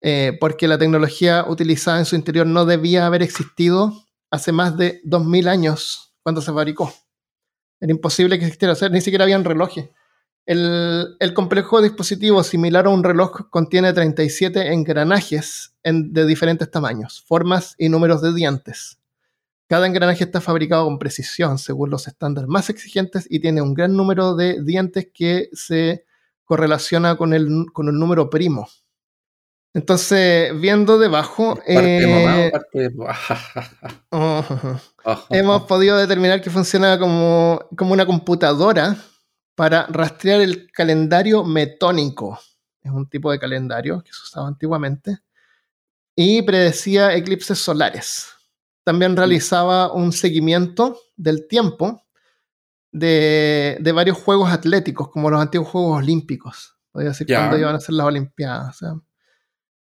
eh, 0.00 0.36
porque 0.40 0.68
la 0.68 0.78
tecnología 0.78 1.44
utilizada 1.48 1.98
en 1.98 2.04
su 2.04 2.14
interior 2.14 2.46
no 2.46 2.64
debía 2.64 3.06
haber 3.06 3.22
existido 3.22 4.05
hace 4.30 4.52
más 4.52 4.76
de 4.76 5.00
2000 5.04 5.48
años 5.48 6.14
cuando 6.22 6.40
se 6.40 6.52
fabricó. 6.52 6.92
Era 7.80 7.92
imposible 7.92 8.38
que 8.38 8.46
existiera, 8.46 8.74
ni 8.90 9.00
siquiera 9.00 9.24
habían 9.24 9.44
relojes. 9.44 9.90
El, 10.46 11.16
complejo 11.34 11.82
dispositivo 11.82 12.44
similar 12.44 12.86
a 12.86 12.90
un 12.90 13.02
reloj 13.02 13.50
contiene 13.50 13.92
37 13.92 14.72
engranajes 14.72 15.74
de 15.82 16.24
diferentes 16.24 16.70
tamaños, 16.70 17.22
formas 17.26 17.74
y 17.78 17.88
números 17.88 18.22
de 18.22 18.32
dientes. 18.32 19.00
Cada 19.68 19.88
engranaje 19.88 20.22
está 20.22 20.40
fabricado 20.40 20.84
con 20.84 21.00
precisión 21.00 21.58
según 21.58 21.90
los 21.90 22.06
estándares 22.06 22.48
más 22.48 22.70
exigentes 22.70 23.26
y 23.28 23.40
tiene 23.40 23.60
un 23.60 23.74
gran 23.74 23.96
número 23.96 24.36
de 24.36 24.62
dientes 24.62 25.08
que 25.12 25.48
se 25.52 26.04
correlaciona 26.44 27.16
con 27.16 27.34
el, 27.34 27.66
con 27.72 27.88
el 27.88 27.98
número 27.98 28.30
primo. 28.30 28.68
Entonces, 29.76 30.58
viendo 30.58 30.98
debajo, 30.98 31.60
eh, 31.66 32.50
hemos 35.28 35.62
podido 35.64 35.98
determinar 35.98 36.40
que 36.40 36.48
funciona 36.48 36.98
como, 36.98 37.60
como 37.76 37.92
una 37.92 38.06
computadora 38.06 38.96
para 39.54 39.84
rastrear 39.88 40.40
el 40.40 40.72
calendario 40.72 41.44
metónico. 41.44 42.40
Es 42.80 42.90
un 42.90 43.06
tipo 43.06 43.30
de 43.30 43.38
calendario 43.38 44.02
que 44.02 44.14
se 44.14 44.22
usaba 44.22 44.48
antiguamente. 44.48 45.18
Y 46.14 46.40
predecía 46.40 47.14
eclipses 47.14 47.58
solares. 47.58 48.28
También 48.82 49.14
realizaba 49.14 49.92
un 49.92 50.10
seguimiento 50.12 50.98
del 51.18 51.46
tiempo 51.48 52.02
de, 52.92 53.92
varios 53.94 54.16
juegos 54.16 54.50
atléticos, 54.50 55.10
como 55.10 55.28
los 55.28 55.38
antiguos 55.38 55.68
Juegos 55.68 55.98
Olímpicos. 55.98 56.78
Podría 56.90 57.10
decir 57.10 57.26
cuándo 57.26 57.58
iban 57.58 57.74
a 57.74 57.80
ser 57.80 57.94
las 57.94 58.06
Olimpiadas. 58.06 58.78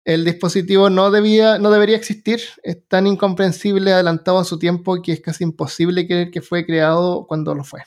El 0.07 0.23
dispositivo 0.23 0.89
no, 0.89 1.11
debía, 1.11 1.59
no 1.59 1.69
debería 1.69 1.97
existir. 1.97 2.39
Es 2.63 2.87
tan 2.87 3.07
incomprensible, 3.07 3.91
adelantado 3.91 4.39
a 4.39 4.45
su 4.45 4.57
tiempo, 4.57 5.01
que 5.01 5.11
es 5.11 5.19
casi 5.19 5.43
imposible 5.43 6.07
creer 6.07 6.31
que 6.31 6.41
fue 6.41 6.65
creado 6.65 7.27
cuando 7.27 7.53
lo 7.53 7.65
fue. 7.65 7.81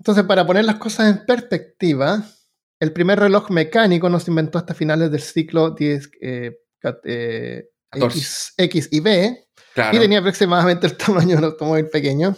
Entonces, 0.00 0.24
para 0.24 0.44
poner 0.44 0.64
las 0.64 0.76
cosas 0.76 1.16
en 1.16 1.24
perspectiva, 1.24 2.24
el 2.80 2.92
primer 2.92 3.20
reloj 3.20 3.50
mecánico 3.50 4.10
no 4.10 4.18
se 4.18 4.32
inventó 4.32 4.58
hasta 4.58 4.74
finales 4.74 5.12
del 5.12 5.20
siglo 5.20 5.70
10, 5.70 6.10
eh, 6.22 6.58
eh, 7.04 7.68
X, 7.92 8.88
y 8.90 8.98
B, 8.98 9.46
y 9.92 9.98
tenía 10.00 10.18
aproximadamente 10.18 10.88
el 10.88 10.96
tamaño 10.96 11.36
de 11.36 11.36
un 11.36 11.44
automóvil 11.44 11.88
pequeño. 11.88 12.36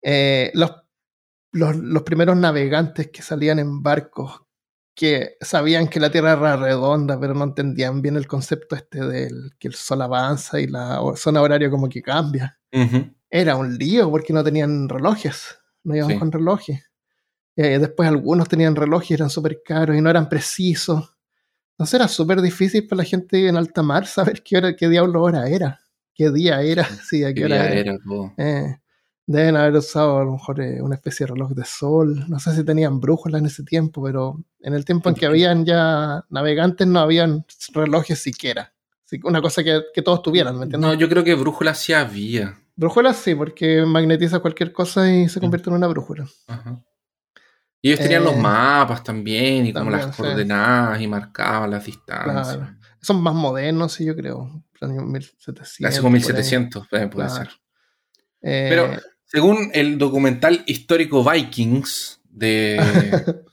Eh, 0.00 0.50
los, 0.54 0.70
los, 1.52 2.02
primeros 2.04 2.38
navegantes 2.38 3.08
que 3.08 3.20
salían 3.20 3.58
en 3.58 3.82
barcos 3.82 4.45
que 4.96 5.36
sabían 5.40 5.86
que 5.86 6.00
la 6.00 6.10
Tierra 6.10 6.32
era 6.32 6.56
redonda, 6.56 7.20
pero 7.20 7.34
no 7.34 7.44
entendían 7.44 8.02
bien 8.02 8.16
el 8.16 8.26
concepto 8.26 8.74
este 8.74 9.06
del 9.06 9.52
que 9.60 9.68
el 9.68 9.74
sol 9.74 10.02
avanza 10.02 10.58
y 10.58 10.66
la 10.66 11.00
zona 11.14 11.40
horaria 11.40 11.70
como 11.70 11.88
que 11.88 12.02
cambia. 12.02 12.58
Era 13.30 13.54
un 13.54 13.78
lío 13.78 14.10
porque 14.10 14.32
no 14.32 14.42
tenían 14.42 14.88
relojes 14.88 15.56
no 15.86 15.96
iban 15.96 16.18
con 16.18 16.32
relojes. 16.32 16.82
Eh, 17.54 17.78
después 17.78 18.08
algunos 18.08 18.48
tenían 18.48 18.76
relojes 18.76 19.12
y 19.12 19.14
eran 19.14 19.30
súper 19.30 19.62
caros 19.64 19.96
y 19.96 20.00
no 20.00 20.10
eran 20.10 20.28
precisos. 20.28 21.16
Entonces 21.72 21.94
era 21.94 22.08
súper 22.08 22.42
difícil 22.42 22.86
para 22.86 22.98
la 22.98 23.04
gente 23.04 23.48
en 23.48 23.56
alta 23.56 23.82
mar 23.82 24.06
saber 24.06 24.42
qué, 24.42 24.58
hora, 24.58 24.76
qué 24.76 24.88
diablo 24.88 25.22
hora 25.22 25.48
era, 25.48 25.80
qué 26.14 26.30
día 26.30 26.60
era, 26.60 26.84
sí, 26.84 27.24
a 27.24 27.32
qué, 27.32 27.44
hora 27.44 27.68
era. 27.68 27.96
Eh, 28.36 28.76
deben 29.26 29.56
haber 29.56 29.74
usado 29.74 30.18
a 30.18 30.24
lo 30.24 30.32
mejor 30.32 30.60
eh, 30.60 30.80
una 30.80 30.94
especie 30.94 31.26
de 31.26 31.32
reloj 31.32 31.50
de 31.50 31.64
sol. 31.64 32.24
No 32.28 32.38
sé 32.38 32.54
si 32.54 32.64
tenían 32.64 33.00
brújulas 33.00 33.40
en 33.40 33.46
ese 33.46 33.64
tiempo, 33.64 34.02
pero 34.02 34.38
en 34.60 34.74
el 34.74 34.84
tiempo 34.84 35.08
en 35.08 35.16
que 35.16 35.26
habían 35.26 35.64
ya 35.64 36.24
navegantes 36.30 36.86
no 36.86 37.00
habían 37.00 37.44
relojes 37.72 38.20
siquiera. 38.20 38.72
una 39.24 39.42
cosa 39.42 39.62
que, 39.64 39.82
que 39.92 40.02
todos 40.02 40.22
tuvieran, 40.22 40.56
¿me 40.56 40.64
entiendes? 40.64 40.88
No, 40.88 40.94
yo 40.94 41.08
creo 41.08 41.24
que 41.24 41.34
brújulas 41.34 41.78
sí 41.78 41.92
había. 41.92 42.56
Brújulas 42.76 43.16
sí, 43.16 43.34
porque 43.34 43.84
magnetiza 43.84 44.38
cualquier 44.38 44.72
cosa 44.72 45.10
y 45.10 45.28
se 45.28 45.40
convierte 45.40 45.70
en 45.70 45.76
una 45.76 45.86
brújula. 45.88 46.26
Y 47.82 47.88
ellos 47.88 48.00
tenían 48.00 48.24
los 48.24 48.34
eh, 48.34 48.40
mapas 48.40 49.02
también, 49.02 49.66
y 49.66 49.72
como 49.72 49.90
las 49.90 50.14
coordenadas, 50.14 51.00
y 51.00 51.06
marcaban 51.06 51.70
las 51.70 51.84
distancias. 51.84 52.58
Son 53.00 53.22
más 53.22 53.34
modernos, 53.34 53.92
sí, 53.92 54.04
yo 54.04 54.14
creo. 54.14 54.62
1700. 54.80 55.78
Casi 55.80 56.00
como 56.00 56.10
1700, 56.10 56.86
puede 56.88 57.28
ser. 57.30 57.48
Eh, 58.42 58.66
Pero 58.68 58.90
según 59.26 59.70
el 59.74 59.98
documental 59.98 60.62
histórico 60.66 61.22
Vikings 61.28 62.20
de 62.24 62.78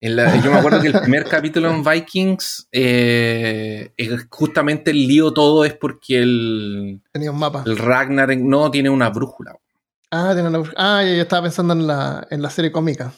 yo 0.00 0.52
me 0.52 0.58
acuerdo 0.58 0.80
que 0.80 0.88
el 0.88 1.00
primer 1.00 1.24
capítulo 1.24 1.70
en 1.70 1.82
Vikings, 1.82 2.68
eh, 2.70 3.92
justamente 4.30 4.90
el 4.90 5.06
lío 5.06 5.32
todo 5.32 5.64
es 5.64 5.74
porque 5.74 6.22
el. 6.22 7.02
Tenía 7.12 7.30
un 7.30 7.38
mapa. 7.38 7.64
El 7.66 7.76
Ragnar 7.76 8.36
no 8.36 8.70
tiene 8.70 8.90
una 8.90 9.10
brújula. 9.10 9.56
Ah, 10.10 10.30
tiene 10.34 10.48
una 10.48 10.58
brújula. 10.58 10.76
Ah, 10.78 11.02
yo 11.02 11.22
estaba 11.22 11.42
pensando 11.42 11.74
en 11.74 11.86
la, 11.86 12.26
en 12.30 12.42
la 12.42 12.50
serie 12.50 12.72
cómica. 12.72 13.12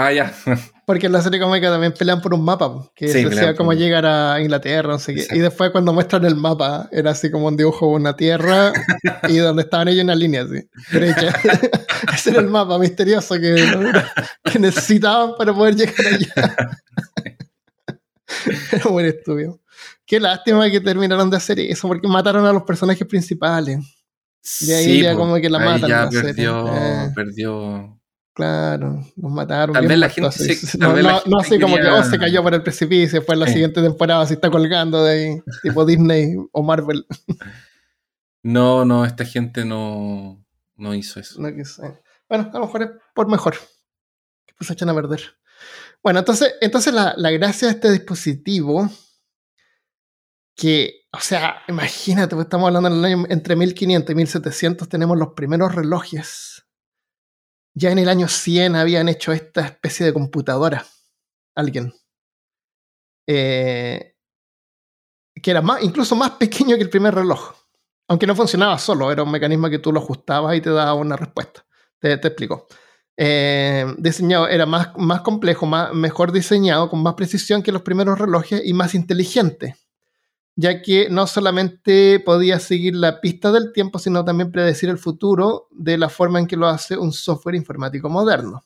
Ah, 0.00 0.12
ya. 0.12 0.32
Porque 0.86 1.06
en 1.06 1.12
la 1.12 1.20
serie 1.20 1.38
cómica 1.38 1.70
también 1.70 1.92
pelean 1.92 2.20
por 2.22 2.32
un 2.34 2.44
mapa, 2.44 2.90
que 2.96 3.06
decía 3.06 3.54
cómo 3.54 3.74
llegar 3.74 4.06
a 4.06 4.40
Inglaterra, 4.40 4.88
no 4.88 4.98
sé 4.98 5.14
qué. 5.14 5.26
Y 5.32 5.38
después 5.38 5.70
cuando 5.70 5.92
muestran 5.92 6.24
el 6.24 6.34
mapa, 6.34 6.88
era 6.90 7.10
así 7.12 7.30
como 7.30 7.46
un 7.46 7.56
dibujo 7.56 7.86
de 7.86 7.92
una 7.92 8.16
tierra 8.16 8.72
y 9.28 9.36
donde 9.36 9.62
estaban 9.62 9.88
ellos 9.88 10.00
en 10.00 10.06
una 10.06 10.16
línea 10.16 10.42
así, 10.42 10.68
derecha. 10.90 11.32
Ese 12.12 12.30
era 12.30 12.40
el 12.40 12.48
mapa 12.48 12.78
misterioso 12.78 13.34
que, 13.34 13.54
que 14.42 14.58
necesitaban 14.58 15.34
para 15.38 15.54
poder 15.54 15.76
llegar 15.76 16.06
allá. 16.14 16.78
era 18.72 18.90
muy 18.90 19.04
estúpido. 19.04 19.60
Qué 20.06 20.18
lástima 20.18 20.68
que 20.70 20.80
terminaron 20.80 21.30
de 21.30 21.36
hacer 21.36 21.60
eso, 21.60 21.86
porque 21.86 22.08
mataron 22.08 22.46
a 22.46 22.52
los 22.52 22.64
personajes 22.64 23.06
principales. 23.06 23.78
De 24.60 24.74
ahí 24.74 25.02
ya 25.02 25.14
como 25.14 25.36
que 25.36 25.50
la 25.50 25.58
matan. 25.60 25.88
Ya 25.88 26.08
perdió, 26.08 26.74
eh. 26.74 27.12
perdió 27.14 27.99
Claro, 28.40 29.04
nos 29.16 29.32
mataron. 29.32 29.74
Tal 29.74 29.86
vez 29.86 29.98
la 29.98 30.08
gente 30.08 30.32
se, 30.32 30.78
no, 30.78 30.94
así 31.38 31.60
como 31.60 31.76
que 31.76 31.86
oh, 31.88 32.02
se 32.02 32.18
cayó 32.18 32.42
por 32.42 32.54
el 32.54 32.62
precipicio, 32.62 33.20
fue 33.20 33.34
en 33.34 33.40
la 33.40 33.46
siguiente 33.48 33.82
temporada 33.82 34.24
se 34.24 34.32
está 34.32 34.50
colgando 34.50 35.04
de 35.04 35.12
ahí, 35.12 35.42
tipo 35.62 35.84
Disney 35.84 36.36
o 36.50 36.62
Marvel. 36.62 37.04
No, 38.42 38.86
no, 38.86 39.04
esta 39.04 39.26
gente 39.26 39.66
no, 39.66 40.42
no 40.74 40.94
hizo 40.94 41.20
eso. 41.20 41.42
No 41.42 41.50
Bueno, 42.30 42.50
a 42.50 42.58
lo 42.58 42.64
mejor 42.64 42.82
es 42.82 42.90
por 43.14 43.28
mejor. 43.28 43.56
Que 44.46 44.54
pues 44.56 44.68
se 44.68 44.72
echan 44.72 44.88
a 44.88 44.94
perder. 44.94 45.20
Bueno, 46.02 46.20
entonces, 46.20 46.54
entonces 46.62 46.94
la, 46.94 47.12
la 47.18 47.30
gracia 47.32 47.68
de 47.68 47.74
este 47.74 47.92
dispositivo, 47.92 48.88
que, 50.56 51.02
o 51.12 51.20
sea, 51.20 51.56
imagínate, 51.68 52.34
pues 52.34 52.46
estamos 52.46 52.68
hablando 52.68 52.88
en 52.88 52.94
el 52.94 53.04
año 53.04 53.26
entre 53.28 53.54
1500 53.54 54.10
y 54.10 54.14
1700, 54.14 54.88
tenemos 54.88 55.18
los 55.18 55.34
primeros 55.34 55.74
relojes 55.74 56.59
ya 57.74 57.90
en 57.90 57.98
el 57.98 58.08
año 58.08 58.28
100 58.28 58.76
habían 58.76 59.08
hecho 59.08 59.32
esta 59.32 59.62
especie 59.62 60.06
de 60.06 60.12
computadora. 60.12 60.84
Alguien. 61.54 61.92
Eh, 63.26 64.14
que 65.42 65.50
era 65.50 65.62
más, 65.62 65.82
incluso 65.82 66.16
más 66.16 66.32
pequeño 66.32 66.76
que 66.76 66.82
el 66.82 66.90
primer 66.90 67.14
reloj. 67.14 67.54
Aunque 68.08 68.26
no 68.26 68.34
funcionaba 68.34 68.78
solo, 68.78 69.12
era 69.12 69.22
un 69.22 69.30
mecanismo 69.30 69.70
que 69.70 69.78
tú 69.78 69.92
lo 69.92 70.00
ajustabas 70.00 70.56
y 70.56 70.60
te 70.60 70.70
daba 70.70 70.94
una 70.94 71.16
respuesta. 71.16 71.64
Te, 71.98 72.12
explico. 72.14 72.66
Eh, 73.16 73.86
diseñado, 73.98 74.48
era 74.48 74.66
más, 74.66 74.96
más 74.96 75.20
complejo, 75.20 75.66
más, 75.66 75.92
mejor 75.92 76.32
diseñado, 76.32 76.88
con 76.88 77.02
más 77.02 77.14
precisión 77.14 77.62
que 77.62 77.72
los 77.72 77.82
primeros 77.82 78.18
relojes 78.18 78.62
y 78.64 78.72
más 78.72 78.94
inteligente 78.94 79.76
ya 80.60 80.82
que 80.82 81.08
no 81.08 81.26
solamente 81.26 82.20
podía 82.20 82.58
seguir 82.60 82.94
la 82.94 83.22
pista 83.22 83.50
del 83.50 83.72
tiempo, 83.72 83.98
sino 83.98 84.26
también 84.26 84.52
predecir 84.52 84.90
el 84.90 84.98
futuro 84.98 85.68
de 85.70 85.96
la 85.96 86.10
forma 86.10 86.38
en 86.38 86.46
que 86.46 86.56
lo 86.56 86.66
hace 86.66 86.98
un 86.98 87.12
software 87.12 87.54
informático 87.54 88.10
moderno. 88.10 88.62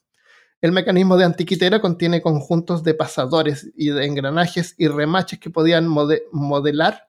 El 0.60 0.72
mecanismo 0.72 1.16
de 1.16 1.24
antiquitera 1.24 1.80
contiene 1.80 2.20
conjuntos 2.20 2.82
de 2.82 2.94
pasadores 2.94 3.70
y 3.76 3.90
de 3.90 4.06
engranajes 4.06 4.74
y 4.76 4.88
remaches 4.88 5.38
que 5.38 5.50
podían 5.50 5.86
modelar 5.86 7.06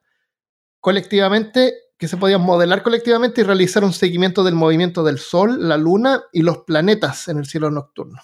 colectivamente, 0.79 1.73
que 1.97 2.07
se 2.07 2.17
podían 2.17 2.41
modelar 2.41 2.83
colectivamente 2.83 3.41
y 3.41 3.43
realizar 3.43 3.83
un 3.83 3.93
seguimiento 3.93 4.43
del 4.43 4.53
movimiento 4.53 5.03
del 5.03 5.17
Sol, 5.17 5.67
la 5.67 5.77
Luna 5.77 6.25
y 6.31 6.43
los 6.43 6.59
planetas 6.59 7.27
en 7.27 7.39
el 7.39 7.47
cielo 7.47 7.71
nocturno. 7.71 8.19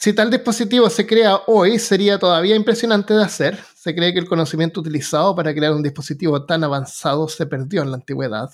Si 0.00 0.12
tal 0.12 0.30
dispositivo 0.30 0.88
se 0.90 1.08
crea 1.08 1.40
hoy, 1.48 1.80
sería 1.80 2.20
todavía 2.20 2.54
impresionante 2.54 3.14
de 3.14 3.24
hacer. 3.24 3.58
Se 3.74 3.96
cree 3.96 4.12
que 4.12 4.20
el 4.20 4.28
conocimiento 4.28 4.78
utilizado 4.80 5.34
para 5.34 5.52
crear 5.52 5.72
un 5.72 5.82
dispositivo 5.82 6.46
tan 6.46 6.62
avanzado 6.62 7.26
se 7.26 7.46
perdió 7.46 7.82
en 7.82 7.90
la 7.90 7.96
antigüedad, 7.96 8.48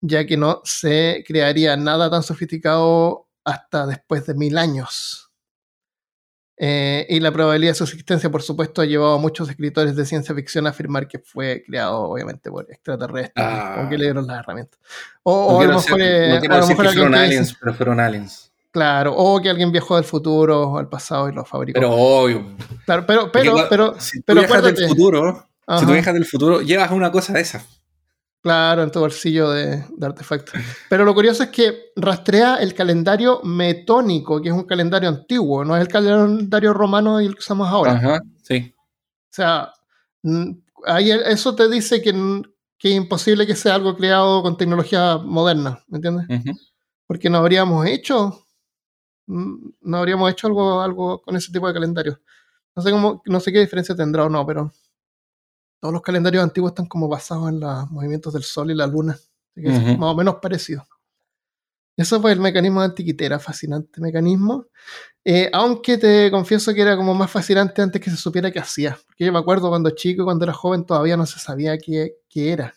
ya 0.00 0.24
que 0.24 0.36
no 0.36 0.60
se 0.62 1.24
crearía 1.26 1.76
nada 1.76 2.08
tan 2.08 2.22
sofisticado 2.22 3.26
hasta 3.44 3.86
después 3.88 4.24
de 4.26 4.34
mil 4.34 4.56
años. 4.56 5.32
Eh, 6.56 7.06
y 7.08 7.18
la 7.18 7.32
probabilidad 7.32 7.72
de 7.72 7.76
su 7.76 7.84
existencia, 7.84 8.30
por 8.30 8.42
supuesto, 8.42 8.80
ha 8.80 8.84
llevado 8.84 9.14
a 9.14 9.18
muchos 9.18 9.48
escritores 9.50 9.96
de 9.96 10.06
ciencia 10.06 10.32
ficción 10.32 10.68
a 10.68 10.70
afirmar 10.70 11.08
que 11.08 11.18
fue 11.18 11.64
creado, 11.66 12.02
obviamente, 12.02 12.50
por 12.50 12.70
extraterrestres 12.70 13.46
o 13.78 13.88
que 13.88 13.98
le 13.98 14.04
dieron 14.04 14.28
las 14.28 14.40
herramientas. 14.40 14.78
O, 15.24 15.60
a 15.60 15.64
lo 15.64 15.74
mejor, 15.74 15.98
no 15.98 16.76
fueron 16.76 17.14
aliens, 17.16 17.56
pero 17.58 17.74
fueron 17.74 17.98
aliens. 17.98 18.47
Claro, 18.70 19.14
o 19.16 19.40
que 19.40 19.48
alguien 19.48 19.72
viajó 19.72 19.96
del 19.96 20.04
futuro 20.04 20.76
al 20.76 20.88
pasado 20.88 21.28
y 21.28 21.32
lo 21.32 21.44
fabricó. 21.44 21.80
Pero 21.80 21.92
obvio. 21.92 22.56
Claro, 22.84 23.04
pero, 23.06 23.32
pero, 23.32 23.66
pero, 23.68 24.00
si 24.00 24.18
tú 24.18 24.24
pero 24.26 24.40
viajas 24.40 24.62
del 24.62 24.88
futuro, 24.88 25.48
si 25.78 25.86
tú 25.86 25.92
viajas 25.92 26.14
del 26.14 26.24
futuro, 26.26 26.60
llevas 26.60 26.90
una 26.90 27.10
cosa 27.10 27.32
de 27.32 27.40
esa. 27.40 27.64
Claro, 28.40 28.82
en 28.82 28.90
tu 28.90 29.00
bolsillo 29.00 29.50
de, 29.50 29.84
de 29.96 30.06
artefactos. 30.06 30.54
Pero 30.88 31.04
lo 31.04 31.12
curioso 31.12 31.42
es 31.42 31.48
que 31.48 31.90
rastrea 31.96 32.56
el 32.56 32.72
calendario 32.72 33.40
metónico, 33.42 34.40
que 34.40 34.48
es 34.48 34.54
un 34.54 34.64
calendario 34.64 35.08
antiguo, 35.08 35.64
no 35.64 35.76
es 35.76 35.82
el 35.82 35.88
calendario 35.88 36.72
romano 36.72 37.20
y 37.20 37.26
el 37.26 37.34
que 37.34 37.40
usamos 37.40 37.68
ahora. 37.68 37.92
Ajá, 37.92 38.20
sí. 38.42 38.74
O 38.76 39.34
sea, 39.34 39.72
ahí 40.86 41.10
eso 41.10 41.54
te 41.54 41.68
dice 41.68 42.00
que, 42.00 42.12
que 42.78 42.90
es 42.90 42.96
imposible 42.96 43.46
que 43.46 43.56
sea 43.56 43.74
algo 43.74 43.96
creado 43.96 44.42
con 44.42 44.56
tecnología 44.56 45.18
moderna, 45.18 45.82
¿me 45.88 45.98
entiendes? 45.98 46.26
Porque 47.06 47.28
no 47.30 47.38
habríamos 47.38 47.86
hecho, 47.86 48.46
no 49.28 49.96
habríamos 49.96 50.30
hecho 50.30 50.46
algo, 50.46 50.80
algo 50.80 51.22
con 51.22 51.36
ese 51.36 51.52
tipo 51.52 51.68
de 51.68 51.74
calendario. 51.74 52.20
No 52.74 52.82
sé 52.82 52.90
cómo, 52.90 53.22
no 53.26 53.40
sé 53.40 53.52
qué 53.52 53.60
diferencia 53.60 53.94
tendrá 53.94 54.24
o 54.24 54.28
no, 54.28 54.44
pero 54.46 54.72
todos 55.80 55.92
los 55.92 56.02
calendarios 56.02 56.42
antiguos 56.42 56.72
están 56.72 56.86
como 56.86 57.08
basados 57.08 57.48
en 57.50 57.60
los 57.60 57.90
movimientos 57.90 58.32
del 58.32 58.42
sol 58.42 58.70
y 58.70 58.74
la 58.74 58.86
luna. 58.86 59.12
Así 59.12 59.62
que 59.62 59.68
es 59.68 59.98
más 59.98 60.12
o 60.12 60.14
menos 60.14 60.36
parecido. 60.36 60.86
Eso 61.96 62.20
fue 62.20 62.30
el 62.30 62.38
mecanismo 62.38 62.80
de 62.80 62.86
antiquitera, 62.86 63.40
fascinante 63.40 64.00
mecanismo. 64.00 64.66
Eh, 65.24 65.50
aunque 65.52 65.98
te 65.98 66.30
confieso 66.30 66.72
que 66.72 66.82
era 66.82 66.96
como 66.96 67.12
más 67.12 67.30
fascinante 67.30 67.82
antes 67.82 68.00
que 68.00 68.10
se 68.10 68.16
supiera 68.16 68.52
qué 68.52 68.60
hacía. 68.60 68.96
Porque 69.06 69.24
yo 69.24 69.32
me 69.32 69.40
acuerdo 69.40 69.68
cuando 69.68 69.90
chico, 69.90 70.24
cuando 70.24 70.44
era 70.44 70.52
joven, 70.52 70.86
todavía 70.86 71.16
no 71.16 71.26
se 71.26 71.40
sabía 71.40 71.76
qué, 71.76 72.18
qué 72.28 72.52
era. 72.52 72.74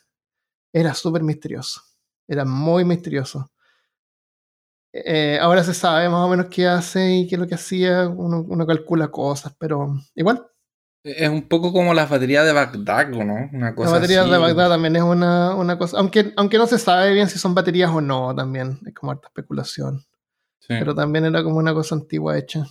Era 0.74 0.96
súper 0.96 1.22
misterioso. 1.22 1.82
Era 2.28 2.46
muy 2.46 2.84
misterioso. 2.84 3.52
Eh, 4.94 5.40
ahora 5.42 5.64
se 5.64 5.74
sabe 5.74 6.10
más 6.10 6.20
o 6.26 6.30
menos 6.30 6.48
qué 6.48 6.68
hace 6.68 7.12
y 7.12 7.28
qué 7.28 7.36
es 7.36 7.40
lo 7.42 7.48
que 7.48 7.56
hacía. 7.56 8.08
Uno, 8.08 8.46
uno 8.48 8.66
calcula 8.68 9.10
cosas, 9.10 9.54
pero 9.58 9.94
igual. 10.16 10.46
Es 11.04 11.30
un 11.30 11.48
poco 11.48 11.74
como 11.74 11.94
las 11.94 12.10
baterías 12.10 12.46
de 12.46 12.52
Bagdad, 12.52 13.12
¿o 13.14 13.24
¿no? 13.24 13.50
Una 13.54 13.74
cosa 13.74 13.90
La 13.90 13.96
batería 13.98 14.22
así. 14.22 14.30
de 14.32 14.38
Bagdad 14.38 14.70
también 14.70 14.96
es 14.96 15.02
una, 15.02 15.56
una 15.56 15.78
cosa. 15.78 15.98
Aunque, 15.98 16.32
aunque 16.38 16.58
no 16.60 16.68
se 16.68 16.78
sabe 16.78 17.14
bien 17.14 17.28
si 17.28 17.40
son 17.40 17.56
baterías 17.56 17.90
o 17.90 18.02
no, 18.02 18.36
también. 18.36 18.78
Es 18.86 18.94
como 18.94 19.12
harta 19.12 19.28
especulación. 19.28 20.04
Sí. 20.60 20.76
pero 20.78 20.94
también 20.94 21.26
era 21.26 21.44
como 21.44 21.58
una 21.58 21.74
cosa 21.74 21.96
antigua 21.96 22.38
hecha. 22.38 22.68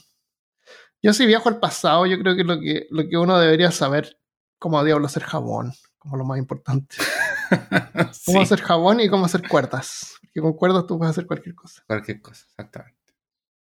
Yo 1.03 1.13
si 1.13 1.27
viajo 1.27 1.49
al 1.49 1.59
pasado, 1.59 2.07
yo 2.07 2.21
creo 2.21 2.37
que 2.37 2.45
lo 2.45 2.61
que, 2.61 2.87
lo 2.91 3.09
que 3.09 3.17
uno 3.17 3.37
debería 3.37 3.73
saber, 3.73 4.17
cómo 4.61 4.85
diablo 4.85 5.07
hacer 5.07 5.25
jabón, 5.25 5.73
como 5.99 6.17
lo 6.17 6.25
más 6.25 6.39
importante. 6.39 6.97
Sí, 8.13 8.27
Cómo 8.27 8.43
hacer 8.43 8.61
jabón 8.61 9.01
y 9.01 9.09
cómo 9.09 9.25
hacer 9.27 9.49
cuerdas. 9.49 10.20
Porque 10.33 10.41
con 10.43 10.53
cuerdas 10.55 10.87
tú 10.87 10.97
puedes 10.99 11.11
hacer 11.11 11.27
cualquier 11.27 11.55
cosa. 11.55 11.83
cualquier 11.87 12.21
cosa, 12.23 12.45
exactamente. 12.49 12.99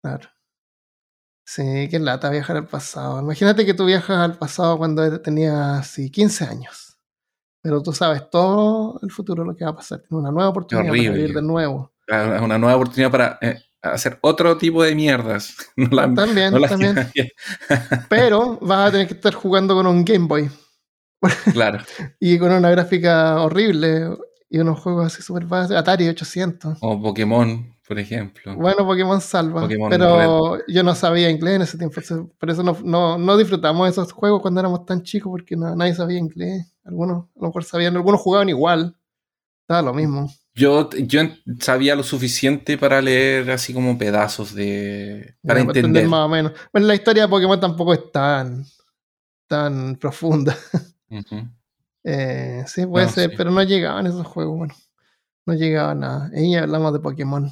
Claro. 0.01 0.30
Sí, 1.47 1.88
qué 1.91 1.99
lata 1.99 2.30
viajar 2.30 2.58
al 2.58 2.68
pasado. 2.68 3.20
Imagínate 3.20 3.66
que 3.66 3.74
tú 3.74 3.86
viajas 3.86 4.18
al 4.18 4.38
pasado 4.38 4.78
cuando 4.78 5.22
tenías 5.22 5.86
sí, 5.88 6.10
15 6.10 6.45
años. 6.45 6.97
Pero 7.62 7.82
tú 7.82 7.93
sabes 7.93 8.30
todo 8.30 8.99
el 9.03 9.12
futuro 9.12 9.43
lo 9.43 9.56
que 9.56 9.64
va 9.66 9.72
a 9.72 9.76
pasar. 9.76 9.99
Tienes 9.99 10.12
una 10.20 10.32
nueva 10.32 10.49
oportunidad 10.49 10.89
horrible. 10.89 11.10
para 11.10 11.18
vivir 11.20 11.36
de 11.36 11.41
nuevo. 11.41 11.91
Ah, 12.10 12.39
Una 12.43 12.58
nueva 12.58 12.76
oportunidad 12.76 13.12
para 13.12 13.38
eh, 13.41 13.60
hacer 13.82 14.18
otro 14.22 14.58
tipo 14.58 14.84
de 14.84 14.95
mierdas. 14.95 15.56
No 15.76 15.88
la- 15.89 16.14
También, 16.14 16.53
no 16.53 16.62
también. 16.62 16.95
que- 17.14 17.32
Pero 18.10 18.58
vas 18.62 18.89
a 18.89 18.91
tener 18.91 19.08
que 19.08 19.16
estar 19.16 19.34
jugando 19.34 19.76
con 19.76 19.86
un 19.88 20.03
Game 20.06 20.28
Boy. 20.28 20.49
Claro. 21.53 21.84
y 22.20 22.38
con 22.39 22.51
una 22.51 22.70
gráfica 22.70 23.41
horrible 23.41 24.16
y 24.49 24.59
unos 24.59 24.79
juegos 24.79 25.05
así 25.07 25.21
super 25.21 25.45
básicos. 25.45 25.77
Atari 25.77 26.07
800. 26.07 26.77
O 26.81 27.01
Pokémon, 27.01 27.75
por 27.87 27.99
ejemplo. 27.99 28.55
Bueno, 28.55 28.85
Pokémon 28.85 29.19
salva, 29.21 29.61
Pokémon 29.61 29.89
pero 29.89 30.59
yo 30.67 30.83
no 30.83 30.95
sabía 30.95 31.29
inglés 31.29 31.55
en 31.55 31.61
ese 31.63 31.77
tiempo, 31.77 31.99
por 32.37 32.49
eso 32.49 32.63
no, 32.63 32.77
no, 32.83 33.17
no 33.17 33.37
disfrutamos 33.37 33.89
esos 33.89 34.11
juegos 34.11 34.41
cuando 34.41 34.59
éramos 34.59 34.85
tan 34.85 35.01
chicos 35.03 35.29
porque 35.31 35.55
no- 35.55 35.75
nadie 35.75 35.93
sabía 35.95 36.17
inglés. 36.19 36.73
Algunos 36.83 37.25
a 37.35 37.39
lo 37.41 37.47
mejor 37.47 37.63
sabían, 37.63 37.95
algunos 37.95 38.21
jugaban 38.21 38.49
igual. 38.49 38.95
Estaba 39.61 39.81
lo 39.81 39.93
mismo. 39.95 40.29
Yo, 40.53 40.89
yo 40.91 41.21
sabía 41.59 41.95
lo 41.95 42.03
suficiente 42.03 42.77
para 42.77 43.01
leer 43.01 43.49
así 43.51 43.73
como 43.73 43.97
pedazos 43.97 44.53
de. 44.53 45.35
para 45.45 45.59
entender. 45.59 46.07
más 46.07 46.25
o 46.25 46.29
menos. 46.29 46.51
Bueno, 46.71 46.87
la 46.87 46.93
historia 46.95 47.23
de 47.23 47.29
Pokémon 47.29 47.59
tampoco 47.59 47.93
es 47.93 48.11
tan, 48.11 48.63
tan 49.47 49.95
profunda. 49.95 50.55
Ujú. 51.09 51.49
Eh, 52.08 52.64
sí, 52.68 52.86
puede 52.86 53.08
No, 53.08 53.12
ser, 53.12 53.30
sí. 53.32 53.36
pero 53.36 53.51
no 53.51 53.64
llegaban 53.64 54.06
esos 54.08 54.26
juegos, 54.28 54.58
bueno. 54.58 54.76
No 55.47 55.53
llegaban 55.56 55.99
nada. 55.99 56.30
Y 56.36 56.56
hablamos 56.56 56.93
de 56.93 56.99
Pokémon. 56.99 57.51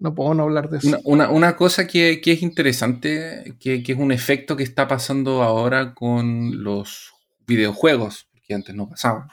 No 0.00 0.14
puedo 0.14 0.34
no 0.34 0.42
hablar 0.42 0.68
de 0.68 0.78
eso. 0.78 0.88
Una, 0.88 0.98
una- 1.04 1.30
una 1.30 1.56
cosa 1.56 1.86
que, 1.86 2.20
que 2.20 2.32
es 2.32 2.42
interesante, 2.42 3.56
que, 3.60 3.82
que 3.82 3.92
es 3.92 3.98
un 3.98 4.12
efecto 4.12 4.56
que 4.56 4.64
está 4.64 4.86
pasando 4.88 5.42
ahora 5.42 5.94
con 5.94 6.62
los 6.62 7.12
videojuegos, 7.46 8.26
porque 8.32 8.54
antes 8.54 8.74
no 8.74 8.88
pasaba. 8.88 9.28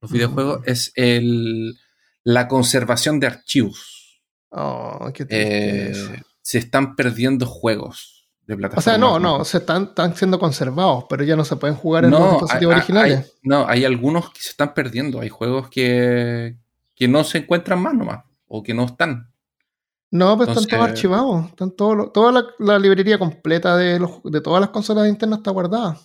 Los 0.00 0.12
videojuegos 0.12 0.60
es 0.66 0.92
el, 0.94 1.76
la 2.22 2.46
conservación 2.48 3.18
de 3.20 3.26
archivos. 3.26 4.22
Oh, 4.50 5.10
qué 5.12 5.26
Eh, 5.28 5.92
se 6.40 6.58
están 6.58 6.94
perdiendo 6.96 7.44
juegos 7.44 8.17
de 8.48 8.66
o 8.74 8.80
sea, 8.80 8.96
no, 8.96 9.18
no, 9.18 9.44
se 9.44 9.58
están, 9.58 9.84
están 9.84 10.16
siendo 10.16 10.38
conservados, 10.38 11.04
pero 11.08 11.22
ya 11.22 11.36
no 11.36 11.44
se 11.44 11.54
pueden 11.56 11.76
jugar 11.76 12.04
en 12.06 12.10
los 12.12 12.30
dispositivos 12.32 12.74
hay, 12.74 12.78
originales. 12.78 13.18
hay- 13.18 13.32
no, 13.42 13.66
hay 13.68 13.84
algunos 13.84 14.30
que 14.30 14.40
se 14.40 14.48
están 14.50 14.72
perdiendo. 14.72 15.20
Hay 15.20 15.28
juegos 15.28 15.68
que, 15.68 16.56
que 16.96 17.08
no 17.08 17.24
se 17.24 17.38
encuentran 17.38 17.80
más 17.82 17.92
nomás, 17.94 18.24
o 18.46 18.62
que 18.62 18.72
no 18.72 18.84
están. 18.86 19.30
no, 20.10 20.38
pero 20.38 20.50
están 20.52 20.66
todos 20.66 20.82
archivados. 20.88 21.46
Están 21.50 21.70
todos 21.72 21.96
los- 21.96 22.12
toda 22.14 22.32
la, 22.32 22.44
la 22.58 22.78
librería 22.78 23.18
completa 23.18 23.76
de, 23.76 23.98
los, 24.00 24.22
de 24.24 24.40
todas 24.40 24.62
las 24.62 24.70
consolas 24.70 25.04
de 25.04 25.10
Nintendo 25.10 25.36
está 25.36 25.50
guardada. 25.50 25.98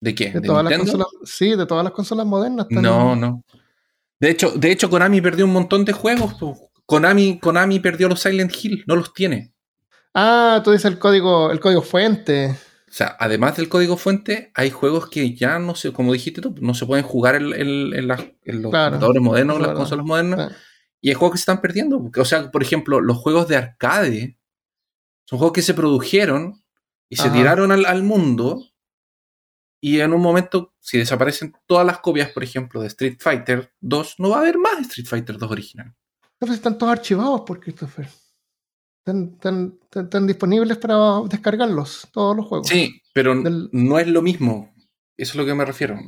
¿De 0.00 0.14
qué? 0.16 0.32
De, 0.32 0.40
¿De 0.40 0.46
todas 0.48 0.64
las 0.64 0.76
consolas, 0.76 1.06
sí, 1.24 1.54
de 1.54 1.64
todas 1.64 1.84
las 1.84 1.92
consolas 1.92 2.26
modernas. 2.26 2.66
están- 2.68 2.82
No, 2.82 3.14
no. 3.14 3.44
De 4.18 4.30
hecho, 4.30 4.50
de 4.50 4.72
hecho, 4.72 4.90
Konami 4.90 5.20
perdió 5.20 5.44
un 5.44 5.52
montón 5.52 5.84
de 5.84 5.92
juegos. 5.92 6.34
Konami, 6.86 7.38
Konami 7.38 7.78
perdió 7.78 8.08
los 8.08 8.20
Silent 8.20 8.52
Hill, 8.60 8.82
no 8.88 8.96
los 8.96 9.14
tiene. 9.14 9.51
Ah, 10.14 10.60
tú 10.64 10.70
dices 10.72 10.86
el 10.90 10.98
código, 10.98 11.50
el 11.50 11.60
código 11.60 11.82
fuente. 11.82 12.50
O 12.88 12.94
sea, 12.94 13.16
además 13.18 13.56
del 13.56 13.68
código 13.70 13.96
fuente, 13.96 14.50
hay 14.54 14.70
juegos 14.70 15.08
que 15.08 15.34
ya 15.34 15.58
no 15.58 15.74
se, 15.74 15.92
como 15.92 16.12
dijiste 16.12 16.42
tú, 16.42 16.54
no 16.60 16.74
se 16.74 16.84
pueden 16.84 17.04
jugar 17.04 17.36
en, 17.36 17.52
en- 17.54 17.94
en 17.94 18.08
las- 18.08 18.20
en 18.44 18.60
los 18.62 18.70
Claro, 18.70 18.90
computadores 18.90 19.22
modernos, 19.22 19.56
en 19.56 19.62
las 19.62 19.68
consolas 19.78 20.04
modernas. 20.04 20.52
Y 21.00 21.08
hay 21.08 21.14
juegos 21.14 21.32
que 21.32 21.38
se 21.38 21.42
están 21.42 21.60
perdiendo. 21.62 22.10
O 22.16 22.24
sea, 22.24 22.50
por 22.50 22.62
ejemplo, 22.62 23.00
los 23.00 23.16
juegos 23.16 23.48
de 23.48 23.56
arcade 23.56 24.38
son 25.24 25.38
juegos 25.38 25.54
que 25.54 25.62
se 25.62 25.72
produjeron 25.74 26.62
y 27.08 27.16
se 27.16 27.28
tiraron 27.32 27.72
al, 27.72 27.86
al 27.86 28.02
mundo. 28.02 28.62
Y 29.80 29.98
en 30.00 30.12
un 30.12 30.20
momento, 30.20 30.74
si 30.78 30.98
desaparecen 30.98 31.54
todas 31.66 31.84
las 31.86 31.98
copias, 31.98 32.30
por 32.30 32.44
ejemplo, 32.44 32.80
de 32.82 32.86
Street 32.88 33.16
Fighter 33.18 33.72
2, 33.80 34.16
no 34.18 34.28
va 34.30 34.36
a 34.36 34.40
haber 34.40 34.58
más 34.58 34.78
Street 34.82 35.06
Fighter 35.08 35.38
2 35.38 35.50
original. 35.50 35.92
Entonces 36.34 36.56
están 36.58 36.76
todos 36.78 36.92
archivados 36.92 37.40
por 37.40 37.58
Christopher. 37.58 38.06
Están, 39.04 39.32
están- 39.34 39.78
están- 39.82 40.04
están 40.04 40.26
disponibles 40.28 40.78
para 40.78 41.22
descargarlos, 41.28 42.06
todos 42.12 42.36
los 42.36 42.46
juegos. 42.46 42.68
Sí, 42.68 43.02
pero 43.12 43.34
Del- 43.42 43.68
no 43.72 43.98
es 43.98 44.06
lo 44.06 44.22
mismo. 44.22 44.72
Eso 45.16 45.32
es 45.32 45.34
lo 45.36 45.44
que 45.44 45.54
me 45.54 45.64
refiero. 45.64 45.98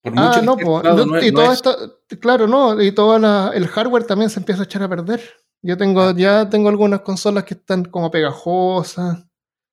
Por 0.00 0.12
Ah, 0.16 0.26
mucho 0.28 0.40
que 0.40 0.46
no, 0.46 0.56
po, 0.56 0.80
no, 0.82 1.04
no 1.04 1.20
y 1.20 1.32
no 1.32 1.40
todo 1.40 1.52
es- 1.52 1.56
esto, 1.58 2.00
claro, 2.20 2.46
no, 2.46 2.80
y 2.80 2.92
todo 2.92 3.18
la- 3.18 3.50
el 3.52 3.66
hardware 3.66 4.04
también 4.04 4.30
se 4.30 4.38
empieza 4.38 4.62
a 4.62 4.64
echar 4.66 4.84
a 4.84 4.88
perder. 4.88 5.20
Yo 5.62 5.76
tengo, 5.76 6.00
Ah. 6.02 6.14
ya 6.16 6.48
tengo 6.48 6.68
algunas 6.68 7.00
consolas 7.00 7.42
que 7.42 7.54
están 7.54 7.84
como 7.86 8.08
pegajosas, 8.10 9.24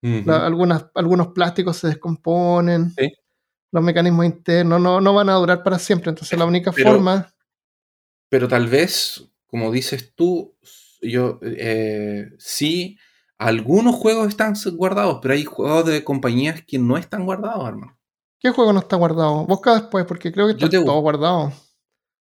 la- 0.01 0.45
algunas, 0.45 0.86
algunos 0.95 1.28
plásticos 1.30 1.78
se 1.78 1.88
descomponen, 1.88 2.91
Sí. 2.97 3.11
los 3.72 3.84
mecanismos 3.84 4.26
internos 4.26 4.82
no, 4.82 4.99
no 4.99 5.13
van 5.13 5.30
a 5.30 5.36
durar 5.36 5.61
para 5.61 5.78
siempre. 5.78 6.09
Entonces 6.09 6.38
la 6.39 6.45
única 6.45 6.72
forma, 6.72 7.32
Pero 8.30 8.47
tal 8.47 8.68
vez, 8.68 9.24
como 9.45 9.72
dices 9.72 10.13
tú, 10.16 10.55
yo 11.10 11.39
eh, 11.43 12.30
sí, 12.38 12.97
algunos 13.38 13.95
juegos 13.95 14.28
están 14.28 14.53
guardados, 14.74 15.20
pero 15.22 15.34
hay 15.34 15.45
juegos 15.45 15.86
de 15.86 16.03
compañías 16.03 16.62
que 16.66 16.78
no 16.80 16.97
están 16.97 17.26
guardados, 17.26 17.68
hermano. 17.68 17.97
¿qué 18.39 18.51
juego 18.51 18.72
no 18.74 18.80
está 18.80 18.95
guardado? 18.95 19.45
Busca 19.47 19.74
después, 19.74 20.06
porque 20.06 20.32
creo 20.32 20.45
que 20.47 20.53
Yo 20.53 20.58
está 20.68 20.70
te 20.70 20.78
busco. 20.78 20.91
todo 20.91 21.01
guardado. 21.01 21.51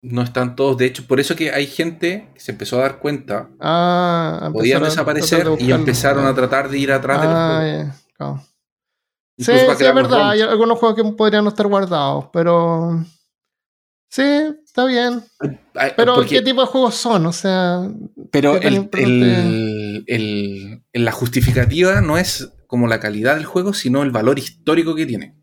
No 0.02 0.22
están 0.22 0.56
todos. 0.56 0.78
De 0.78 0.86
hecho, 0.86 1.06
por 1.08 1.20
eso 1.20 1.36
que 1.36 1.52
hay 1.52 1.66
gente 1.68 2.30
que 2.34 2.40
se 2.40 2.52
empezó 2.54 2.78
a 2.78 2.82
dar 2.84 3.00
cuenta, 3.00 3.50
Ah, 3.60 4.50
podían 4.54 4.84
desaparecer 4.84 5.50
de 5.50 5.64
y 5.64 5.72
empezaron 5.72 6.26
a 6.26 6.34
tratar 6.34 6.70
de 6.70 6.78
ir 6.78 6.92
atrás 6.92 7.22
de 7.22 7.28
los 7.28 7.36
Ah, 7.36 7.58
juegos. 7.62 7.96
claro. 8.18 8.42
Sí, 9.38 9.46
sí, 9.46 9.52
es 9.52 9.96
verdad. 9.96 10.30
Hay 10.30 10.42
algunos 10.42 10.78
juegos 10.78 10.96
que 10.96 11.04
podrían 11.14 11.44
no 11.44 11.50
estar 11.50 11.68
guardados, 11.68 12.26
pero. 12.32 13.04
Sí, 14.14 14.22
está 14.64 14.86
bien. 14.86 15.24
Pero, 15.98 16.14
porque- 16.14 16.36
¿qué 16.36 16.42
tipo 16.44 16.62
de 16.62 16.68
juegos 16.68 16.94
son? 16.94 17.26
O 17.26 17.32
sea. 17.34 17.90
pero 18.30 18.58
el- 18.62 18.76
importante- 18.76 19.10
el- 19.10 20.04
el- 20.06 21.04
la 21.04 21.12
justificativa 21.12 22.00
no 22.00 22.20
es 22.20 22.52
como 22.68 22.86
la 22.86 23.00
calidad 23.00 23.34
del 23.38 23.46
juego, 23.46 23.74
sino 23.74 24.04
el 24.04 24.12
valor 24.12 24.38
histórico 24.38 24.94
que 24.94 25.08
tiene. 25.08 25.36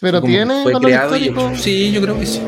Pero 0.00 0.20
Como 0.20 0.32
tiene 0.32 0.62
fue 0.64 0.72
valor 0.72 0.88
creado 0.88 1.16
histórico. 1.16 1.52
Sí, 1.54 1.92
yo 1.92 2.00
creo 2.00 2.18
que 2.18 2.26
sí. 2.26 2.42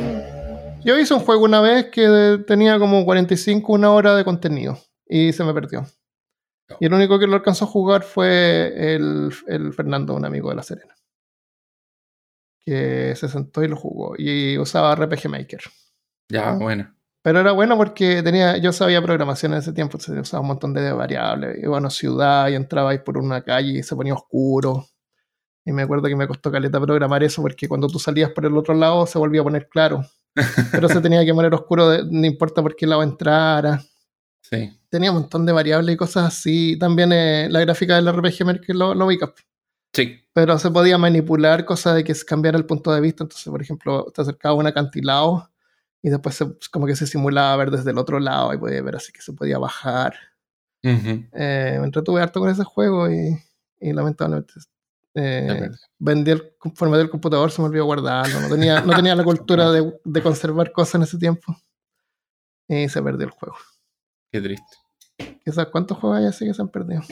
Yo 0.84 0.98
hice 0.98 1.14
un 1.14 1.20
juego 1.20 1.44
una 1.44 1.60
vez 1.60 1.86
que 1.92 2.42
tenía 2.44 2.76
como 2.80 3.04
45, 3.04 3.72
una 3.72 3.92
hora 3.92 4.16
de 4.16 4.24
contenido 4.24 4.80
y 5.08 5.32
se 5.32 5.44
me 5.44 5.54
perdió. 5.54 5.86
Y 6.80 6.86
el 6.86 6.92
único 6.92 7.20
que 7.20 7.28
lo 7.28 7.36
alcanzó 7.36 7.66
a 7.66 7.68
jugar 7.68 8.02
fue 8.02 8.94
el, 8.96 9.30
el 9.46 9.72
Fernando, 9.72 10.12
un 10.14 10.24
amigo 10.24 10.50
de 10.50 10.56
La 10.56 10.64
Serena. 10.64 10.94
Que 12.68 13.14
se 13.16 13.28
sentó 13.28 13.62
y 13.62 13.68
lo 13.68 13.76
jugó. 13.76 14.14
Y 14.18 14.58
usaba 14.58 14.94
RPG 14.94 15.28
Maker. 15.30 15.60
Ya, 16.28 16.52
bueno. 16.52 16.94
Pero 17.22 17.40
era 17.40 17.52
bueno 17.52 17.76
porque 17.78 18.22
tenía, 18.22 18.58
yo 18.58 18.72
sabía 18.72 19.00
programación 19.02 19.52
en 19.52 19.58
ese 19.60 19.72
tiempo, 19.72 19.98
se 19.98 20.12
usaba 20.20 20.40
un 20.42 20.48
montón 20.48 20.74
de 20.74 20.92
variables. 20.92 21.58
Iba 21.62 21.76
a 21.76 21.80
una 21.80 21.88
ciudad 21.90 22.48
y 22.48 22.54
entraba 22.54 22.90
ahí 22.90 22.98
por 22.98 23.16
una 23.16 23.42
calle 23.42 23.78
y 23.78 23.82
se 23.82 23.96
ponía 23.96 24.12
oscuro. 24.14 24.86
Y 25.64 25.72
me 25.72 25.82
acuerdo 25.82 26.08
que 26.08 26.16
me 26.16 26.26
costó 26.28 26.50
caleta 26.52 26.78
programar 26.80 27.22
eso 27.22 27.40
porque 27.42 27.68
cuando 27.68 27.86
tú 27.88 27.98
salías 27.98 28.30
por 28.32 28.44
el 28.44 28.56
otro 28.56 28.74
lado 28.74 29.06
se 29.06 29.18
volvía 29.18 29.40
a 29.40 29.44
poner 29.44 29.68
claro. 29.68 30.04
Pero 30.72 30.88
se 30.88 31.00
tenía 31.00 31.24
que 31.24 31.32
poner 31.34 31.52
oscuro, 31.54 31.88
de- 31.88 32.04
no 32.04 32.26
importa 32.26 32.62
por 32.62 32.76
qué 32.76 32.86
lado 32.86 33.02
entrara. 33.02 33.82
Sí. 34.42 34.78
Tenía 34.90 35.10
un 35.10 35.20
montón 35.20 35.44
de 35.46 35.52
variables 35.52 35.94
y 35.94 35.96
cosas 35.96 36.26
así. 36.26 36.78
También 36.78 37.12
eh, 37.12 37.48
la 37.50 37.60
gráfica 37.60 37.96
del 37.96 38.12
RPG 38.12 38.44
Maker 38.44 38.76
lo, 38.76 38.94
lo 38.94 39.06
ubica. 39.06 39.32
Sí. 39.92 40.20
Pero 40.32 40.58
se 40.58 40.70
podía 40.70 40.98
manipular 40.98 41.64
cosas 41.64 41.96
de 41.96 42.04
que 42.04 42.14
se 42.14 42.24
cambiara 42.24 42.56
el 42.58 42.66
punto 42.66 42.92
de 42.92 43.00
vista. 43.00 43.24
Entonces, 43.24 43.50
por 43.50 43.60
ejemplo, 43.62 44.04
te 44.14 44.22
acercaba 44.22 44.54
a 44.54 44.58
un 44.58 44.66
acantilado 44.66 45.50
y 46.02 46.10
después 46.10 46.34
se- 46.36 46.56
como 46.70 46.86
que 46.86 46.94
se 46.94 47.06
simulaba 47.06 47.56
ver 47.56 47.70
desde 47.70 47.90
el 47.90 47.98
otro 47.98 48.20
lado 48.20 48.52
y 48.54 48.58
podía 48.58 48.80
ver 48.82 48.96
así 48.96 49.12
que 49.12 49.20
se 49.22 49.32
podía 49.32 49.58
bajar. 49.58 50.14
Ujú. 50.84 51.24
Eh, 51.32 51.76
me 51.80 51.86
entretuve 51.86 52.22
harto 52.22 52.38
con 52.38 52.48
ese 52.50 52.62
juego 52.64 53.10
y, 53.10 53.36
y 53.80 53.92
lamentablemente 53.92 54.52
eh, 55.14 55.70
vendí 55.98 56.30
el 56.30 56.52
formato 56.74 56.98
del 56.98 57.10
computador, 57.10 57.50
se 57.50 57.60
me 57.60 57.66
olvidó 57.68 57.86
guardarlo. 57.86 58.40
No 58.40 58.48
tenía, 58.48 58.80
no 58.82 58.94
tenía 58.94 59.16
la 59.16 59.24
cultura 59.24 59.72
de, 59.72 59.92
de 60.04 60.22
conservar 60.22 60.70
cosas 60.70 60.94
en 60.96 61.02
ese 61.02 61.18
tiempo. 61.18 61.56
Y 62.68 62.88
se 62.88 63.02
perdió 63.02 63.26
el 63.26 63.32
juego. 63.32 63.56
Qué 64.30 64.40
triste. 64.40 64.76
Quizás 65.44 65.66
cuántos 65.72 65.98
juegos 65.98 66.18
hay 66.18 66.26
así 66.26 66.44
que 66.46 66.54
se 66.54 66.62
han 66.62 66.68
perdido. 66.68 67.02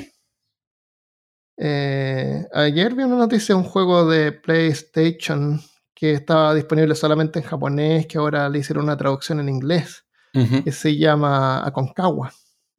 Eh, 1.56 2.46
ayer 2.52 2.94
vi 2.94 3.04
una 3.04 3.16
noticia 3.16 3.54
de 3.54 3.60
un 3.60 3.66
juego 3.66 4.06
de 4.08 4.32
PlayStation 4.32 5.60
que 5.94 6.12
estaba 6.12 6.54
disponible 6.54 6.94
solamente 6.94 7.38
en 7.38 7.44
japonés, 7.46 8.06
que 8.06 8.18
ahora 8.18 8.48
le 8.48 8.58
hicieron 8.58 8.84
una 8.84 8.96
traducción 8.96 9.40
en 9.40 9.48
inglés, 9.48 10.04
que 10.64 10.72
se 10.72 10.96
llama 10.96 11.66
Aconcagua. 11.66 12.30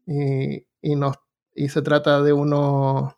Y, 0.05 0.63
y, 0.81 0.95
nos, 0.95 1.15
y 1.55 1.69
se 1.69 1.81
trata 1.81 2.21
de 2.21 2.31
unos, 2.31 3.13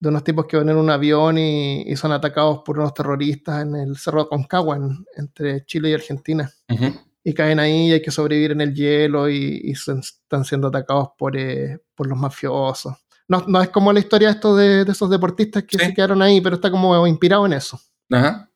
de 0.00 0.08
unos 0.08 0.24
tipos 0.24 0.46
que 0.46 0.56
van 0.56 0.68
en 0.68 0.76
un 0.76 0.90
avión 0.90 1.38
y, 1.38 1.82
y 1.82 1.94
son 1.94 2.10
atacados 2.10 2.62
por 2.64 2.78
unos 2.80 2.92
terroristas 2.92 3.62
en 3.62 3.76
el 3.76 3.96
cerro 3.96 4.22
Aconcagua, 4.22 4.76
en- 4.76 5.06
entre 5.16 5.64
Chile 5.64 5.90
y 5.90 5.94
Argentina 5.94 6.50
y 7.22 7.32
caen 7.34 7.60
ahí 7.60 7.90
y 7.90 7.92
hay 7.92 8.02
que 8.02 8.10
sobrevivir 8.10 8.50
en 8.50 8.60
el 8.62 8.74
hielo 8.74 9.28
y, 9.30 9.70
están 9.70 10.44
siendo 10.44 10.66
atacados 10.66 11.10
por, 11.16 11.36
eh, 11.36 11.78
por 11.94 12.08
los 12.08 12.18
mafiosos. 12.18 12.94
No, 13.28 13.44
no 13.46 13.62
es 13.62 13.68
como 13.70 13.92
la 13.92 14.00
historia 14.00 14.30
esto 14.30 14.54
de, 14.56 14.84
de 14.84 14.92
esos 14.92 15.08
deportistas 15.10 15.64
que 15.64 15.78
Sí. 15.78 15.86
se 15.86 15.94
quedaron 15.94 16.20
ahí, 16.22 16.40
pero 16.40 16.56
está 16.56 16.70
como 16.70 17.06
inspirado 17.06 17.46
en 17.46 17.52
eso. 17.54 17.80
Ajá. 18.10 18.48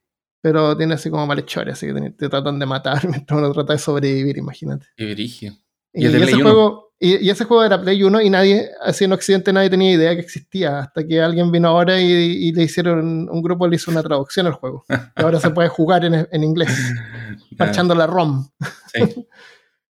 Pero 0.43 0.77
tiene 0.77 0.95
así 0.95 1.11
como 1.11 1.27
malhechores, 1.27 1.75
así 1.75 1.87
que 1.87 1.95
te, 1.95 2.11
te 2.11 2.29
tratan 2.29 2.59
de 2.59 2.67
matar 2.67 3.01
mientras 3.09 3.39
uno 3.39 3.53
trata 3.53 3.73
de 3.73 3.79
sobrevivir, 3.79 4.37
imagínate. 4.39 4.87
Qué 4.97 5.13
brillo. 5.15 5.53
Y, 5.93 6.07
Y 6.07 6.09
de 6.09 6.25
ese 6.25 6.43
juego, 6.43 6.93
y, 7.01 7.27
y 7.27 7.31
ese 7.31 7.45
juego 7.45 7.65
era 7.65 7.81
Play 7.81 8.03
1 8.03 8.21
y 8.21 8.31
nadie, 8.31 8.69
así 8.83 9.05
en 9.05 9.13
Occidente 9.13 9.53
nadie 9.53 9.71
tenía 9.71 9.93
idea 9.93 10.15
que 10.15 10.21
existía, 10.21 10.79
hasta 10.81 11.07
que 11.07 11.21
alguien 11.23 11.51
vino 11.51 11.69
ahora 11.69 11.99
y, 12.01 12.05
y 12.13 12.53
le 12.53 12.65
hicieron, 12.65 13.29
un 13.31 13.43
grupo 13.43 13.67
le 13.67 13.77
hizo 13.77 13.91
una 13.91 14.03
traducción 14.03 14.47
al 14.47 14.53
juego. 14.53 14.85
Y 14.89 14.93
ahora 15.23 15.41
se 15.41 15.51
puede 15.51 15.69
jugar 15.69 16.05
en, 16.05 16.29
en 16.31 16.45
inglés, 16.45 16.71
parchando 17.57 17.95
la 17.95 18.07
ROM. 18.07 18.47
Sí. 18.93 19.27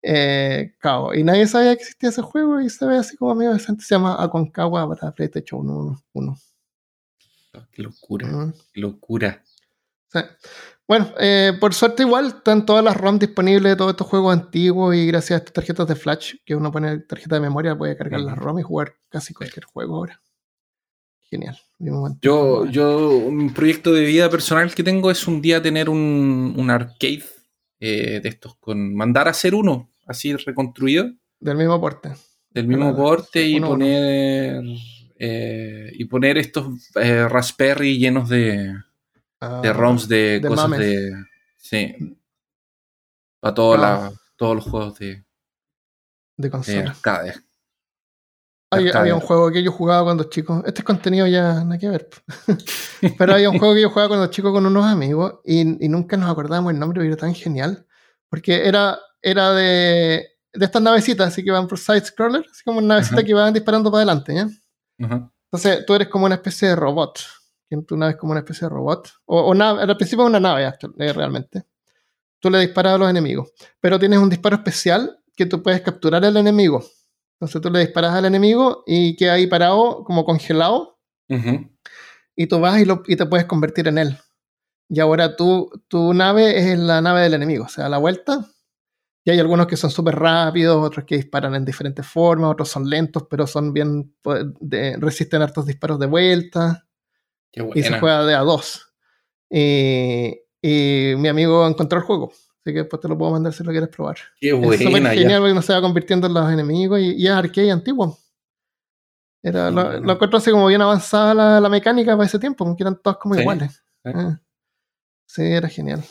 Eh. 0.09 0.73
Y 1.15 1.25
nadie 1.25 1.49
sabía 1.49 1.75
que 1.75 1.83
existía 1.83 2.11
ese 2.11 2.23
juego 2.23 2.61
y 2.61 2.71
se 2.71 2.87
ve 2.87 2.97
así 2.97 3.17
como 3.17 3.35
medio 3.35 3.53
decente. 3.53 3.83
Se 3.83 3.97
llama 3.97 4.23
Aconcagua 4.23 4.89
para 4.89 5.13
PlayStation 5.13 5.69
1. 5.69 6.05
1. 6.13 6.39
Qué 7.73 7.83
locura. 7.83 8.29
Mm. 8.29 8.53
Qué 8.73 8.81
locura. 8.81 9.43
Sí. 10.13 10.21
Bueno, 10.87 11.13
eh, 11.19 11.55
por 11.59 11.75
suerte 11.75 12.05
igual 12.05 12.27
están 12.27 12.65
todas 12.65 12.85
las 12.85 12.97
ROM 12.97 13.19
disponibles 13.19 13.73
de 13.73 13.77
todos 13.77 13.91
estos 13.91 14.07
juegos 14.07 14.33
antiguos 14.33 14.95
y 14.95 15.09
gracias 15.09 15.33
a 15.33 15.39
estas 15.39 15.55
tarjetas 15.55 15.89
de 15.89 15.97
flash 15.97 16.35
que 16.45 16.55
uno 16.55 16.71
pone 16.71 16.99
tarjeta 17.01 17.35
de 17.35 17.41
memoria 17.41 17.77
puede 17.77 17.97
cargar 17.97 18.21
las 18.21 18.39
ROM 18.39 18.61
y 18.61 18.63
jugar 18.63 18.95
casi 19.09 19.35
cualquier 19.35 19.65
juego 19.65 19.97
ahora. 19.97 20.23
Genial. 21.23 21.59
Yo, 22.23 22.67
yo, 22.67 23.09
un 23.11 23.53
proyecto 23.53 23.93
de 23.93 24.05
vida 24.05 24.31
personal 24.31 24.73
que 24.73 24.85
tengo 24.85 25.11
es 25.11 25.27
un 25.27 25.43
día 25.43 25.61
tener 25.61 25.89
un, 25.91 26.55
un 26.57 26.71
arcade 26.71 27.25
eh, 27.81 28.21
de 28.23 28.29
estos, 28.29 28.57
con 28.57 28.95
mandar 28.95 29.27
a 29.27 29.33
hacer 29.33 29.57
uno, 29.57 29.91
así 30.07 30.35
reconstruido, 30.37 31.11
Del 31.41 31.57
mismo 31.57 31.81
porte. 31.81 32.15
del 32.51 32.67
mismo 32.69 32.85
Claro, 32.95 32.97
porte 32.97 33.43
y 33.43 33.57
uno 33.57 33.67
a 33.67 33.71
uno. 33.71 33.79
poner 33.79 34.63
eh, 35.19 35.91
y 35.95 36.05
poner 36.07 36.39
estos 36.39 36.91
eh, 36.97 37.27
Raspberry 37.29 37.99
llenos 37.99 38.29
de, 38.29 38.75
Ah, 39.41 39.61
de 39.63 39.73
ROMs 39.73 40.09
de, 40.09 40.41
de 40.41 40.49
cosas 40.49 40.69
mames. 40.69 40.79
de. 40.81 41.13
Sí. 41.59 42.19
Para 43.41 43.55
todos 43.55 43.79
Ah. 43.83 44.11
todos 44.37 44.57
los 44.57 44.65
juegos 44.65 44.99
de, 44.99 45.07
de 45.17 45.25
de 46.39 46.51
consola. 46.51 46.91
arcade. 46.91 47.35
Hay- 48.71 48.87
Arcade. 48.89 48.99
había 48.99 49.15
un 49.15 49.21
juego 49.21 49.51
que 49.53 49.63
yo 49.63 49.71
jugaba 49.73 50.05
cuando 50.05 50.25
chico. 50.25 50.63
Este 50.67 50.81
es 50.81 50.85
contenido 50.85 51.27
ya 51.27 51.63
nada 51.65 51.79
que 51.79 51.89
ver. 51.89 52.09
pero 53.19 53.35
había 53.35 53.49
un 53.51 53.59
juego 53.59 53.75
que 53.75 53.83
yo 53.83 53.91
jugaba 53.91 54.09
cuando 54.09 54.27
chico 54.29 54.53
con 54.53 54.67
unos 54.67 54.85
amigos 54.87 55.41
y, 55.45 55.85
y 55.85 55.89
nunca 55.89 56.17
nos 56.17 56.31
acordábamos 56.31 56.73
el 56.73 56.79
nombre, 56.79 56.99
pero 57.01 57.13
era 57.13 57.21
tan 57.21 57.35
genial. 57.35 57.87
Porque 58.29 58.67
era, 58.67 58.99
era 59.31 59.53
de, 59.53 60.27
de 60.53 60.65
estas 60.65 60.83
navecitas, 60.83 61.29
así 61.29 61.43
que 61.45 61.51
van 61.51 61.67
por 61.69 61.79
side 61.79 62.05
scroller, 62.05 62.45
así 62.51 62.63
como 62.65 62.79
una 62.79 62.89
navecita 62.95 63.23
que 63.25 63.35
van 63.35 63.53
disparando 63.55 63.91
para 63.91 64.03
adelante. 64.03 64.47
Ajá. 65.03 65.31
Entonces 65.51 65.85
tú 65.87 65.95
eres 65.95 66.09
como 66.09 66.27
una 66.27 66.35
especie 66.37 66.69
de 66.69 66.77
robot. 66.77 67.19
Que 67.69 67.77
tu 67.83 67.97
nave 67.97 68.13
es 68.13 68.19
como 68.19 68.31
una 68.33 68.41
especie 68.41 68.67
de 68.69 68.75
robot. 68.75 69.11
O, 69.25 69.41
o 69.41 69.55
nave- 69.55 69.83
al 69.83 69.97
principio 69.97 70.25
es 70.25 70.29
una 70.31 70.39
nave, 70.41 70.65
eh, 70.99 71.13
realmente. 71.13 71.65
Tú 72.41 72.49
le 72.51 72.61
disparas 72.61 72.95
a 72.95 72.99
los 72.99 73.11
enemigos. 73.11 73.51
Pero 73.81 73.99
tienes 73.99 74.19
un 74.21 74.29
disparo 74.31 74.57
especial 74.57 75.19
que 75.35 75.47
tú 75.47 75.63
puedes 75.63 75.81
capturar 75.81 76.25
al 76.25 76.37
enemigo. 76.37 76.85
Entonces 77.41 77.61
tú 77.61 77.69
le 77.71 77.81
disparas 77.81 78.15
al 78.15 78.25
enemigo 78.25 78.85
y 78.87 79.17
queda 79.17 79.33
ahí 79.35 79.47
parado, 79.47 80.05
como 80.05 80.25
congelado, 80.25 80.99
Ujú. 81.29 81.69
y 82.37 82.47
tú 82.47 82.61
vas 82.61 82.79
y, 82.81 82.85
lo- 82.85 83.03
y 83.07 83.17
te 83.17 83.27
puedes 83.27 83.47
convertir 83.47 83.89
en 83.89 83.99
él. 83.99 84.19
Y 84.89 85.01
ahora 85.01 85.35
tú, 85.37 85.69
tu 85.89 86.15
nave 86.15 86.59
es 86.73 86.79
la 86.79 87.01
nave 87.01 87.23
del 87.23 87.35
enemigo, 87.35 87.65
o 87.65 87.69
sea, 87.69 87.87
a 87.87 87.89
la 87.89 87.99
vuelta. 87.99 88.47
Y 89.27 89.31
hay 89.33 89.41
algunos 89.41 89.67
que 89.67 89.77
son 89.77 89.91
súper 89.91 90.15
rápidos, 90.15 90.77
otros 90.87 91.05
que 91.05 91.17
disparan 91.17 91.53
en 91.57 91.65
diferentes 91.65 92.07
formas, 92.07 92.53
otros 92.53 92.69
son 92.69 92.89
lentos, 92.89 93.25
pero 93.29 93.45
son 93.49 93.73
bien, 93.73 94.15
pues, 94.23 94.45
de- 94.61 94.97
resisten 94.99 95.43
hartos 95.43 95.67
disparos 95.67 95.99
de 95.99 96.07
vuelta 96.07 96.87
Qué 97.53 97.61
y 97.75 97.83
se 97.83 97.89
buena. 97.89 97.99
juega 98.01 98.25
de 98.25 98.35
a 98.37 98.41
dos. 98.43 98.95
Y, 99.51 100.39
y 100.63 101.15
mi 101.19 101.27
amigo 101.27 101.67
encontró 101.67 101.99
el 101.99 102.05
juego, 102.05 102.31
así 102.31 102.73
que 102.73 102.81
después 102.83 103.01
te 103.03 103.09
lo 103.09 103.19
puedo 103.19 103.33
mandar 103.33 103.53
si 103.53 103.65
lo 103.65 103.73
quieres 103.73 103.89
probar. 103.89 104.17
Qué 104.41 104.51
Es 104.51 104.55
súper 104.79 104.91
buena. 104.91 105.11
genial 105.11 105.41
porque 105.41 105.53
uno 105.53 105.63
se 105.63 105.73
va 105.73 105.81
convirtiendo 105.81 106.29
en 106.29 106.35
los 106.35 106.53
enemigos 106.53 107.01
y, 107.01 107.15
y 107.17 107.27
es 107.27 107.33
arcade 107.33 107.73
antiguo. 107.73 108.17
Era, 109.43 109.71
lo, 109.73 110.01
Mm. 110.01 110.05
lo 110.05 110.13
encuentro 110.13 110.39
así 110.39 110.51
como 110.53 110.67
bien 110.69 110.83
avanzada 110.83 111.35
la, 111.35 111.61
la 111.61 111.69
mecánica 111.69 112.13
para 112.17 112.27
ese 112.27 112.39
tiempo, 112.39 112.65
porque 112.65 112.83
eran 112.85 113.01
todos 113.03 113.19
como 113.19 113.35
Sí, 113.35 113.41
iguales. 113.41 113.73
sí. 114.05 114.13
Ah. 114.15 114.41
Sí, 115.29 115.43
era 115.43 115.69
genial. 115.69 116.05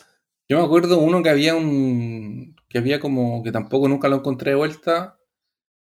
Yo 0.49 0.59
me 0.59 0.65
acuerdo 0.65 0.99
uno 0.99 1.23
que 1.23 1.29
había 1.29 1.55
un. 1.55 2.55
Que 2.75 2.79
había 2.79 2.99
como. 2.99 3.41
que 3.41 3.53
tampoco 3.53 3.87
nunca 3.87 4.09
lo 4.09 4.17
encontré 4.17 4.51
de 4.51 4.57
vuelta. 4.57 5.17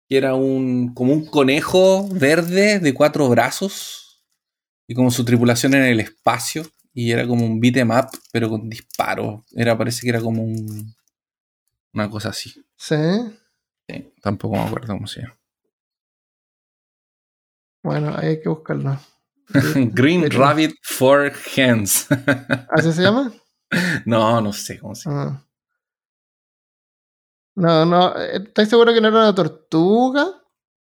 Que 0.07 0.15
era 0.15 0.35
un. 0.35 0.93
como 0.93 1.11
un 1.11 1.25
conejo 1.25 2.07
verde 2.07 2.79
de 2.79 2.93
cuatro 2.93 3.27
brazos. 3.27 4.23
Y 4.87 4.95
como 4.95 5.11
su 5.11 5.25
tripulación 5.25 5.73
en 5.73 5.83
el 5.83 5.99
espacio. 5.99 6.65
Y 6.93 7.11
era 7.11 7.27
como 7.27 7.45
un 7.45 7.59
beat 7.59 7.75
em 7.75 7.89
up, 7.91 8.07
pero 8.31 8.47
con 8.47 8.69
disparos. 8.69 9.43
Era, 9.51 9.77
parece 9.77 10.03
que 10.03 10.09
era 10.09 10.21
como 10.21 10.41
un. 10.41 10.95
una 11.93 12.09
cosa 12.09 12.29
así. 12.29 12.53
Sí. 12.77 12.95
Sí, 13.89 14.13
tampoco 14.21 14.55
me 14.55 14.61
acuerdo 14.61 14.93
cómo 14.93 15.07
se 15.07 15.23
llama. 15.23 15.37
Bueno, 17.83 18.15
ahí 18.15 18.29
hay 18.29 18.41
que 18.41 18.47
buscarlo. 18.47 18.97
Green 19.93 20.31
Rabbit 20.31 20.75
for 20.81 21.29
Hands. 21.57 22.07
¿Así 22.69 22.93
se 22.93 23.01
llama? 23.01 23.33
no, 24.05 24.39
no 24.39 24.53
sé 24.53 24.79
cómo 24.79 24.95
se 24.95 25.09
llama. 25.09 25.43
Ah. 25.43 25.48
No, 27.59 27.85
no. 27.85 28.15
eh, 28.17 28.41
¿Estás 28.45 28.69
seguro 28.69 28.93
que 28.93 29.01
no 29.01 29.07
era 29.09 29.17
una 29.19 29.35
tortuga? 29.35 30.25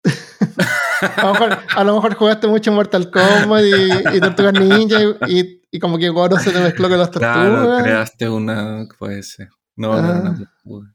a, 1.02 1.24
lo 1.26 1.34
mejor, 1.34 1.58
a 1.76 1.84
lo 1.84 1.96
mejor 1.96 2.14
jugaste 2.16 2.48
mucho 2.48 2.72
Mortal 2.72 3.10
Kombat 3.12 3.64
y, 3.64 4.18
y 4.18 4.20
Tortugas 4.20 4.54
Ninja 4.54 4.98
y, 5.02 5.40
y- 5.40 5.62
y 5.72 5.80
como 5.80 5.98
que 5.98 6.08
Goro 6.10 6.38
se 6.40 6.52
te 6.52 6.60
mezcló 6.62 6.88
con 6.88 6.98
las 7.00 7.12
tortugas. 7.12 7.36
Claro, 7.36 7.84
creaste 7.84 8.30
una. 8.30 8.88
puede 8.98 9.24
ser. 9.24 9.50
No, 9.76 10.02
no, 10.02 10.08
Ah. 10.10 10.22
no, 10.24 10.48
no. 10.80 10.94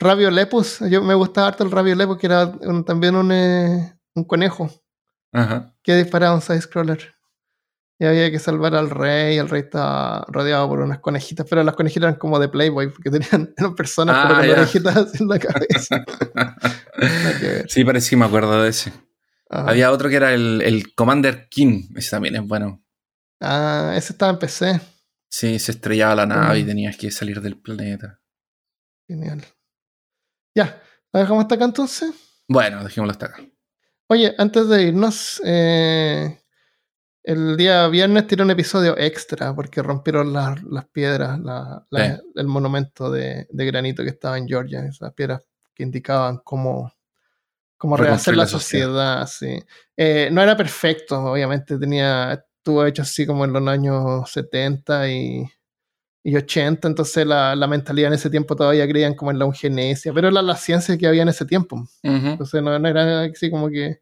Rabio 0.00 0.30
Lepus, 0.30 0.78
yo 0.88 1.02
me 1.02 1.12
gustaba 1.14 1.48
harto 1.48 1.64
el 1.64 1.70
Rabio 1.70 1.94
Lepus, 1.94 2.16
que 2.18 2.26
era 2.26 2.46
un- 2.46 2.84
también 2.84 3.16
un, 3.16 3.30
eh, 3.32 3.98
un 4.14 4.24
conejo 4.24 4.70
Ajá. 5.32 5.74
que 5.82 5.96
disparaba 5.96 6.34
un 6.34 6.40
side-scroller. 6.40 7.14
Y 8.00 8.04
había 8.06 8.30
que 8.30 8.38
salvar 8.38 8.74
al 8.76 8.90
rey, 8.90 9.38
el 9.38 9.48
rey 9.48 9.62
estaba 9.62 10.24
rodeado 10.28 10.68
por 10.68 10.78
unas 10.80 11.00
conejitas, 11.00 11.44
pero 11.50 11.64
las 11.64 11.74
conejitas 11.74 12.04
eran 12.10 12.14
como 12.18 12.38
de 12.38 12.48
Playboy, 12.48 12.90
porque 12.92 13.10
tenían, 13.10 13.52
eran 13.56 13.74
personas, 13.74 14.14
Ah, 14.16 14.36
pero 14.40 14.52
con 14.54 14.60
orejitas 14.62 15.20
en 15.20 15.28
la 15.28 15.38
cabeza. 15.40 16.04
Sí, 17.68 17.84
parece 17.84 18.10
que 18.10 18.16
me 18.16 18.24
acuerdo 18.26 18.62
de 18.62 18.68
ese. 18.70 18.92
Ah. 19.50 19.64
Había 19.68 19.90
otro 19.90 20.08
que 20.08 20.16
era 20.16 20.32
el, 20.34 20.62
el 20.62 20.94
Commander 20.94 21.48
King. 21.48 21.88
Ese 21.96 22.10
también 22.10 22.36
es 22.36 22.42
bueno. 22.46 22.82
Ah, 23.40 23.94
ese 23.96 24.12
estaba 24.12 24.32
en 24.32 24.38
PC. 24.38 24.80
Sí, 25.30 25.58
se 25.58 25.72
estrellaba 25.72 26.14
la 26.14 26.26
nave 26.26 26.60
y 26.60 26.64
Mm. 26.64 26.66
tenías 26.66 26.96
que 26.96 27.10
salir 27.10 27.40
del 27.40 27.58
planeta. 27.60 28.20
Genial. 29.06 29.44
Ya, 30.54 30.82
¿la 31.12 31.20
dejamos 31.20 31.42
hasta 31.42 31.54
acá 31.56 31.64
entonces? 31.64 32.10
Bueno, 32.48 32.82
dejémoslo 32.84 33.12
hasta 33.12 33.26
acá. 33.26 33.42
Oye, 34.08 34.34
antes 34.38 34.68
de 34.68 34.82
irnos, 34.84 35.40
eh, 35.44 36.40
el 37.22 37.56
día 37.56 37.86
viernes 37.88 38.26
tiré 38.26 38.42
un 38.42 38.50
episodio 38.50 38.96
extra 38.96 39.54
porque 39.54 39.82
rompieron 39.82 40.32
las, 40.32 40.62
las 40.64 40.86
piedras, 40.86 41.38
la- 41.40 41.84
la- 41.90 42.16
Sí. 42.16 42.22
el 42.36 42.46
monumento 42.46 43.10
de, 43.10 43.46
de 43.50 43.66
granito 43.66 44.02
que 44.02 44.10
estaba 44.10 44.38
en 44.38 44.46
Georgia, 44.48 44.84
esas 44.84 45.12
piedras 45.12 45.42
que 45.74 45.82
indicaban 45.82 46.38
cómo, 46.44 46.92
cómo 47.76 47.96
rehacer 47.96 48.36
la 48.36 48.44
la 48.44 48.48
sociedad. 48.48 49.26
sociedad. 49.26 49.58
sí. 49.60 49.66
Eh, 49.96 50.28
no 50.32 50.42
era 50.42 50.56
perfecto, 50.56 51.18
obviamente, 51.22 51.78
tenía, 51.78 52.32
estuvo 52.58 52.84
hecho 52.86 53.02
así 53.02 53.26
como 53.26 53.44
en 53.44 53.52
los 53.52 53.66
años 53.68 54.30
70 54.30 55.08
y, 55.10 55.44
y 56.24 56.36
80, 56.36 56.88
entonces 56.88 57.26
la, 57.26 57.54
la 57.54 57.66
mentalidad 57.66 58.08
en 58.08 58.14
ese 58.14 58.30
tiempo 58.30 58.56
todavía 58.56 58.88
creían 58.88 59.14
como 59.14 59.30
en 59.30 59.38
la 59.38 59.44
eugenesia, 59.44 60.12
pero 60.12 60.28
era 60.28 60.42
la 60.42 60.56
ciencia 60.56 60.96
que 60.98 61.06
había 61.06 61.22
en 61.22 61.28
ese 61.28 61.44
tiempo. 61.44 61.86
Entonces 62.02 62.62
no, 62.62 62.78
no 62.78 62.88
era 62.88 63.22
así 63.22 63.50
como 63.50 63.68
que- 63.68 64.00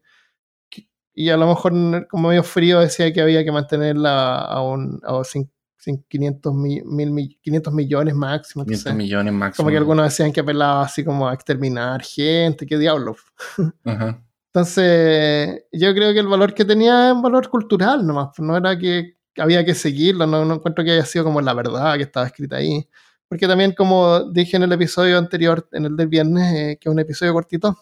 Y 1.19 1.31
a 1.31 1.37
lo 1.37 1.47
mejor, 1.47 2.07
como 2.07 2.27
medio 2.29 2.43
frío, 2.43 2.79
decía 2.79 3.11
que 3.11 3.21
había 3.21 3.43
que 3.43 3.51
mantenerla 3.51 4.37
a, 4.37 4.61
un, 4.61 4.99
a 5.03 5.13
cin- 5.23 5.49
cin- 5.83 6.05
500, 6.07 6.53
mi- 6.53 6.83
mil 6.83 7.09
mi- 7.09 7.35
500 7.41 7.73
millones 7.73 8.13
máximo. 8.13 8.63
500 8.63 8.85
entonces, 8.85 8.97
millones 9.03 9.33
máximo. 9.33 9.63
como 9.63 9.71
que 9.71 9.77
algunos 9.77 10.05
decían 10.05 10.31
que 10.31 10.41
apelaba 10.41 10.83
así 10.83 11.03
como 11.03 11.27
a 11.27 11.33
exterminar 11.33 12.03
gente, 12.03 12.67
qué 12.67 12.77
diablo. 12.77 13.15
Ajá. 13.83 14.23
Entonces, 14.53 15.63
yo 15.71 15.91
creo 15.95 16.13
que 16.13 16.19
el 16.19 16.27
valor 16.27 16.53
que 16.53 16.65
tenía 16.65 17.07
es 17.07 17.13
un 17.15 17.23
valor 17.23 17.49
cultural 17.49 18.05
nomás, 18.05 18.29
no 18.37 18.55
era 18.55 18.77
que 18.77 19.15
había 19.37 19.65
que 19.65 19.73
seguirlo, 19.73 20.27
no, 20.27 20.45
no 20.45 20.53
encuentro 20.55 20.83
que 20.83 20.91
haya 20.91 21.05
sido 21.05 21.23
como 21.25 21.41
la 21.41 21.53
verdad 21.55 21.95
que 21.95 22.03
estaba 22.03 22.27
escrita 22.27 22.57
ahí. 22.57 22.87
Porque 23.27 23.47
también, 23.47 23.73
como 23.73 24.31
dije 24.31 24.55
en 24.57 24.63
el 24.63 24.71
episodio 24.71 25.17
anterior, 25.17 25.67
en 25.71 25.85
el 25.85 25.95
del 25.97 26.07
viernes, 26.07 26.53
eh, 26.53 26.77
que 26.79 26.89
es 26.89 26.93
un 26.93 26.99
episodio 26.99 27.33
cortito, 27.33 27.75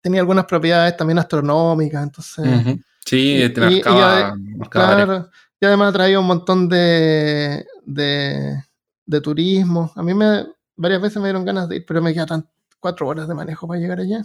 tenía 0.00 0.20
algunas 0.20 0.44
propiedades 0.46 0.96
también 0.96 1.18
astronómicas, 1.18 2.02
entonces, 2.02 2.44
Ujú. 2.60 2.80
Sí, 3.04 3.42
y- 3.42 3.48
te 3.52 3.60
y- 3.60 3.64
y 3.64 3.82
marcaba, 3.84 4.36
varias- 4.56 4.68
claro, 4.70 5.30
y 5.60 5.66
además 5.66 5.92
traía 5.92 6.20
un 6.20 6.26
montón 6.26 6.68
de, 6.68 7.66
de, 7.84 8.62
de 9.06 9.20
turismo. 9.20 9.90
A 9.96 10.02
mí 10.02 10.14
me, 10.14 10.46
varias 10.76 11.00
veces 11.00 11.16
me 11.18 11.28
dieron 11.28 11.44
ganas 11.44 11.68
de 11.68 11.76
ir, 11.76 11.84
pero 11.86 12.00
me 12.02 12.12
quedan 12.14 12.48
cuatro 12.80 13.08
horas 13.08 13.26
de 13.26 13.34
manejo 13.34 13.66
para 13.66 13.80
llegar 13.80 13.98
allá. 14.00 14.22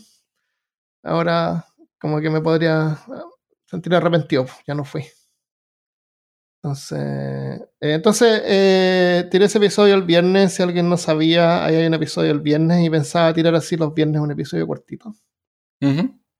Ahora, 1.03 1.65
como 1.99 2.19
que 2.21 2.30
me 2.30 2.41
podría 2.41 2.88
ah, 2.91 3.24
sentir 3.65 3.95
arrepentido, 3.95 4.43
pues, 4.45 4.57
ya 4.67 4.76
no 4.76 4.84
fui. 4.86 5.05
Entonces, 6.61 6.97
eh, 6.99 7.93
entonces 7.93 8.41
eh, 8.45 9.28
tiré 9.30 9.45
ese 9.45 9.57
episodio 9.57 9.95
el 9.95 10.03
viernes. 10.03 10.53
Si 10.53 10.63
alguien 10.63 10.88
no 10.89 10.95
sabía, 10.97 11.65
ahí 11.65 11.76
hay 11.76 11.88
un 11.88 11.93
episodio 11.93 12.32
el 12.32 12.39
viernes 12.39 12.86
y 12.86 12.89
pensaba 12.89 13.34
tirar 13.34 13.53
así 13.55 13.76
los 13.76 13.93
viernes 13.93 14.21
un 14.21 14.32
episodio 14.32 14.65
cortito, 14.65 15.13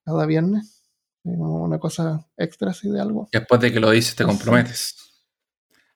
Cada 0.06 0.26
viernes. 0.26 0.82
eh, 1.26 1.30
una 1.38 1.80
cosa 1.80 2.26
extra 2.38 2.72
así 2.72 2.90
de 2.90 3.00
algo. 3.02 3.30
Después 3.32 3.62
de 3.62 3.72
que 3.72 3.80
lo 3.80 3.90
dices, 3.92 4.16
te 4.16 4.24
comprometes. 4.26 4.96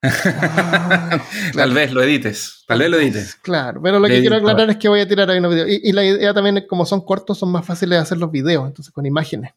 Ah, 0.03 1.19
Tal 1.55 1.73
vez 1.73 1.91
lo 1.91 2.01
edites. 2.03 2.63
Tal 2.67 2.79
vez 2.79 2.89
lo 2.89 2.97
edites. 2.99 3.35
Claro, 3.35 3.81
pero 3.81 3.99
lo 3.99 4.07
Le 4.07 4.15
que 4.15 4.21
quiero 4.21 4.35
aclarar 4.37 4.69
es 4.69 4.77
que 4.77 4.87
voy 4.89 4.99
a 4.99 5.07
tirar 5.07 5.29
ahí 5.29 5.39
unos 5.39 5.51
videos. 5.53 5.69
Y, 5.69 5.89
y 5.89 5.91
la 5.91 6.03
idea 6.03 6.33
también 6.33 6.57
es, 6.57 6.65
como 6.67 6.85
son 6.85 7.01
cortos, 7.01 7.37
son 7.39 7.51
más 7.51 7.65
fáciles 7.65 7.97
de 7.97 8.03
hacer 8.03 8.17
los 8.17 8.31
videos, 8.31 8.65
entonces 8.67 8.93
con 8.93 9.05
imágenes. 9.05 9.53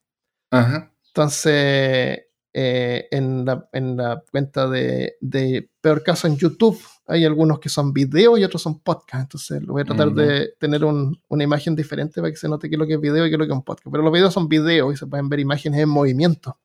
Ajá. 0.50 0.90
Entonces, 1.08 2.20
eh, 2.52 3.06
en, 3.10 3.44
la, 3.44 3.68
en 3.72 3.96
la 3.96 4.22
cuenta 4.30 4.68
de, 4.68 5.14
de 5.20 5.70
Peor 5.80 6.02
Caso 6.02 6.26
en 6.26 6.36
YouTube, 6.36 6.78
hay 7.06 7.24
algunos 7.24 7.58
que 7.60 7.68
son 7.68 7.92
videos 7.92 8.38
y 8.38 8.44
otros 8.44 8.62
son 8.62 8.80
podcast. 8.80 9.22
Entonces, 9.24 9.62
lo 9.62 9.72
voy 9.74 9.82
a 9.82 9.84
tratar 9.84 10.08
Ujú. 10.08 10.16
de 10.16 10.54
tener 10.58 10.84
un- 10.84 11.20
una 11.28 11.44
imagen 11.44 11.74
diferente 11.76 12.20
para 12.20 12.30
que 12.30 12.36
se 12.36 12.48
note 12.48 12.68
qué 12.68 12.74
es 12.76 12.78
lo 12.78 12.86
que 12.86 12.94
es 12.94 13.00
video 13.00 13.26
y 13.26 13.28
qué 13.30 13.34
es 13.34 13.38
lo 13.38 13.46
que 13.46 13.52
es 13.52 13.56
un 13.58 13.64
podcast. 13.64 13.88
Pero 13.90 14.02
los 14.02 14.12
videos 14.12 14.32
son 14.34 14.48
videos 14.48 14.94
y 14.94 14.96
se 14.96 15.06
pueden 15.06 15.28
ver 15.28 15.40
imágenes 15.40 15.80
en 15.80 15.88
movimiento. 15.88 16.58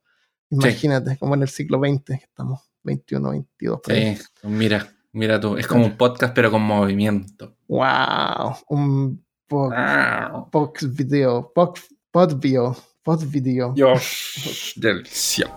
Imagínate, 0.49 1.17
como 1.17 1.33
en 1.35 1.41
el 1.41 1.49
siglo 1.49 1.79
XX, 1.79 2.03
que 2.05 2.13
estamos 2.25 2.61
21, 2.83 3.29
22. 3.31 3.79
por 3.81 3.93
ahí. 3.93 4.15
Sí, 4.15 4.23
mira, 4.43 4.87
mira 5.11 5.39
tú. 5.39 5.57
Es 5.57 5.65
como 5.67 5.85
un 5.85 5.97
podcast, 5.97 6.33
pero 6.35 6.51
con 6.51 6.61
movimiento. 6.61 7.55
¡Wow! 7.67 8.55
Un 8.69 9.25
po- 9.47 9.71
Ah, 9.73 10.47
Box 10.51 10.93
video, 10.95 11.51
box, 11.55 11.87
pod 12.11 12.35
video, 12.39 12.75
pod 13.05 13.23
video. 13.29 13.73
Yo. 13.75 13.93
Delicioso. 14.75 15.53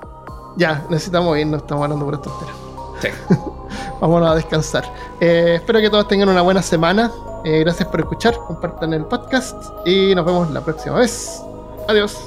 Ya, 0.56 0.84
necesitamos 0.90 1.36
irnos, 1.38 1.62
estamos 1.62 1.82
hablando 1.82 2.04
por 2.04 2.14
estos 2.14 2.38
temas. 2.38 2.54
Sí. 3.00 3.08
Vámonos 4.00 4.30
a 4.30 4.34
descansar. 4.36 4.84
Eh, 5.20 5.54
espero 5.56 5.80
que 5.80 5.90
todos 5.90 6.06
tengan 6.06 6.28
una 6.28 6.42
buena 6.42 6.62
semana. 6.62 7.10
Eh, 7.44 7.60
gracias 7.60 7.88
por 7.88 8.00
escuchar, 8.00 8.36
compartan 8.46 8.92
el 8.92 9.04
podcast 9.04 9.56
y 9.86 10.14
nos 10.14 10.24
vemos 10.26 10.50
la 10.50 10.60
próxima 10.60 10.96
vez. 10.96 11.42
Adiós. 11.88 12.18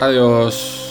Adiós. 0.00 0.85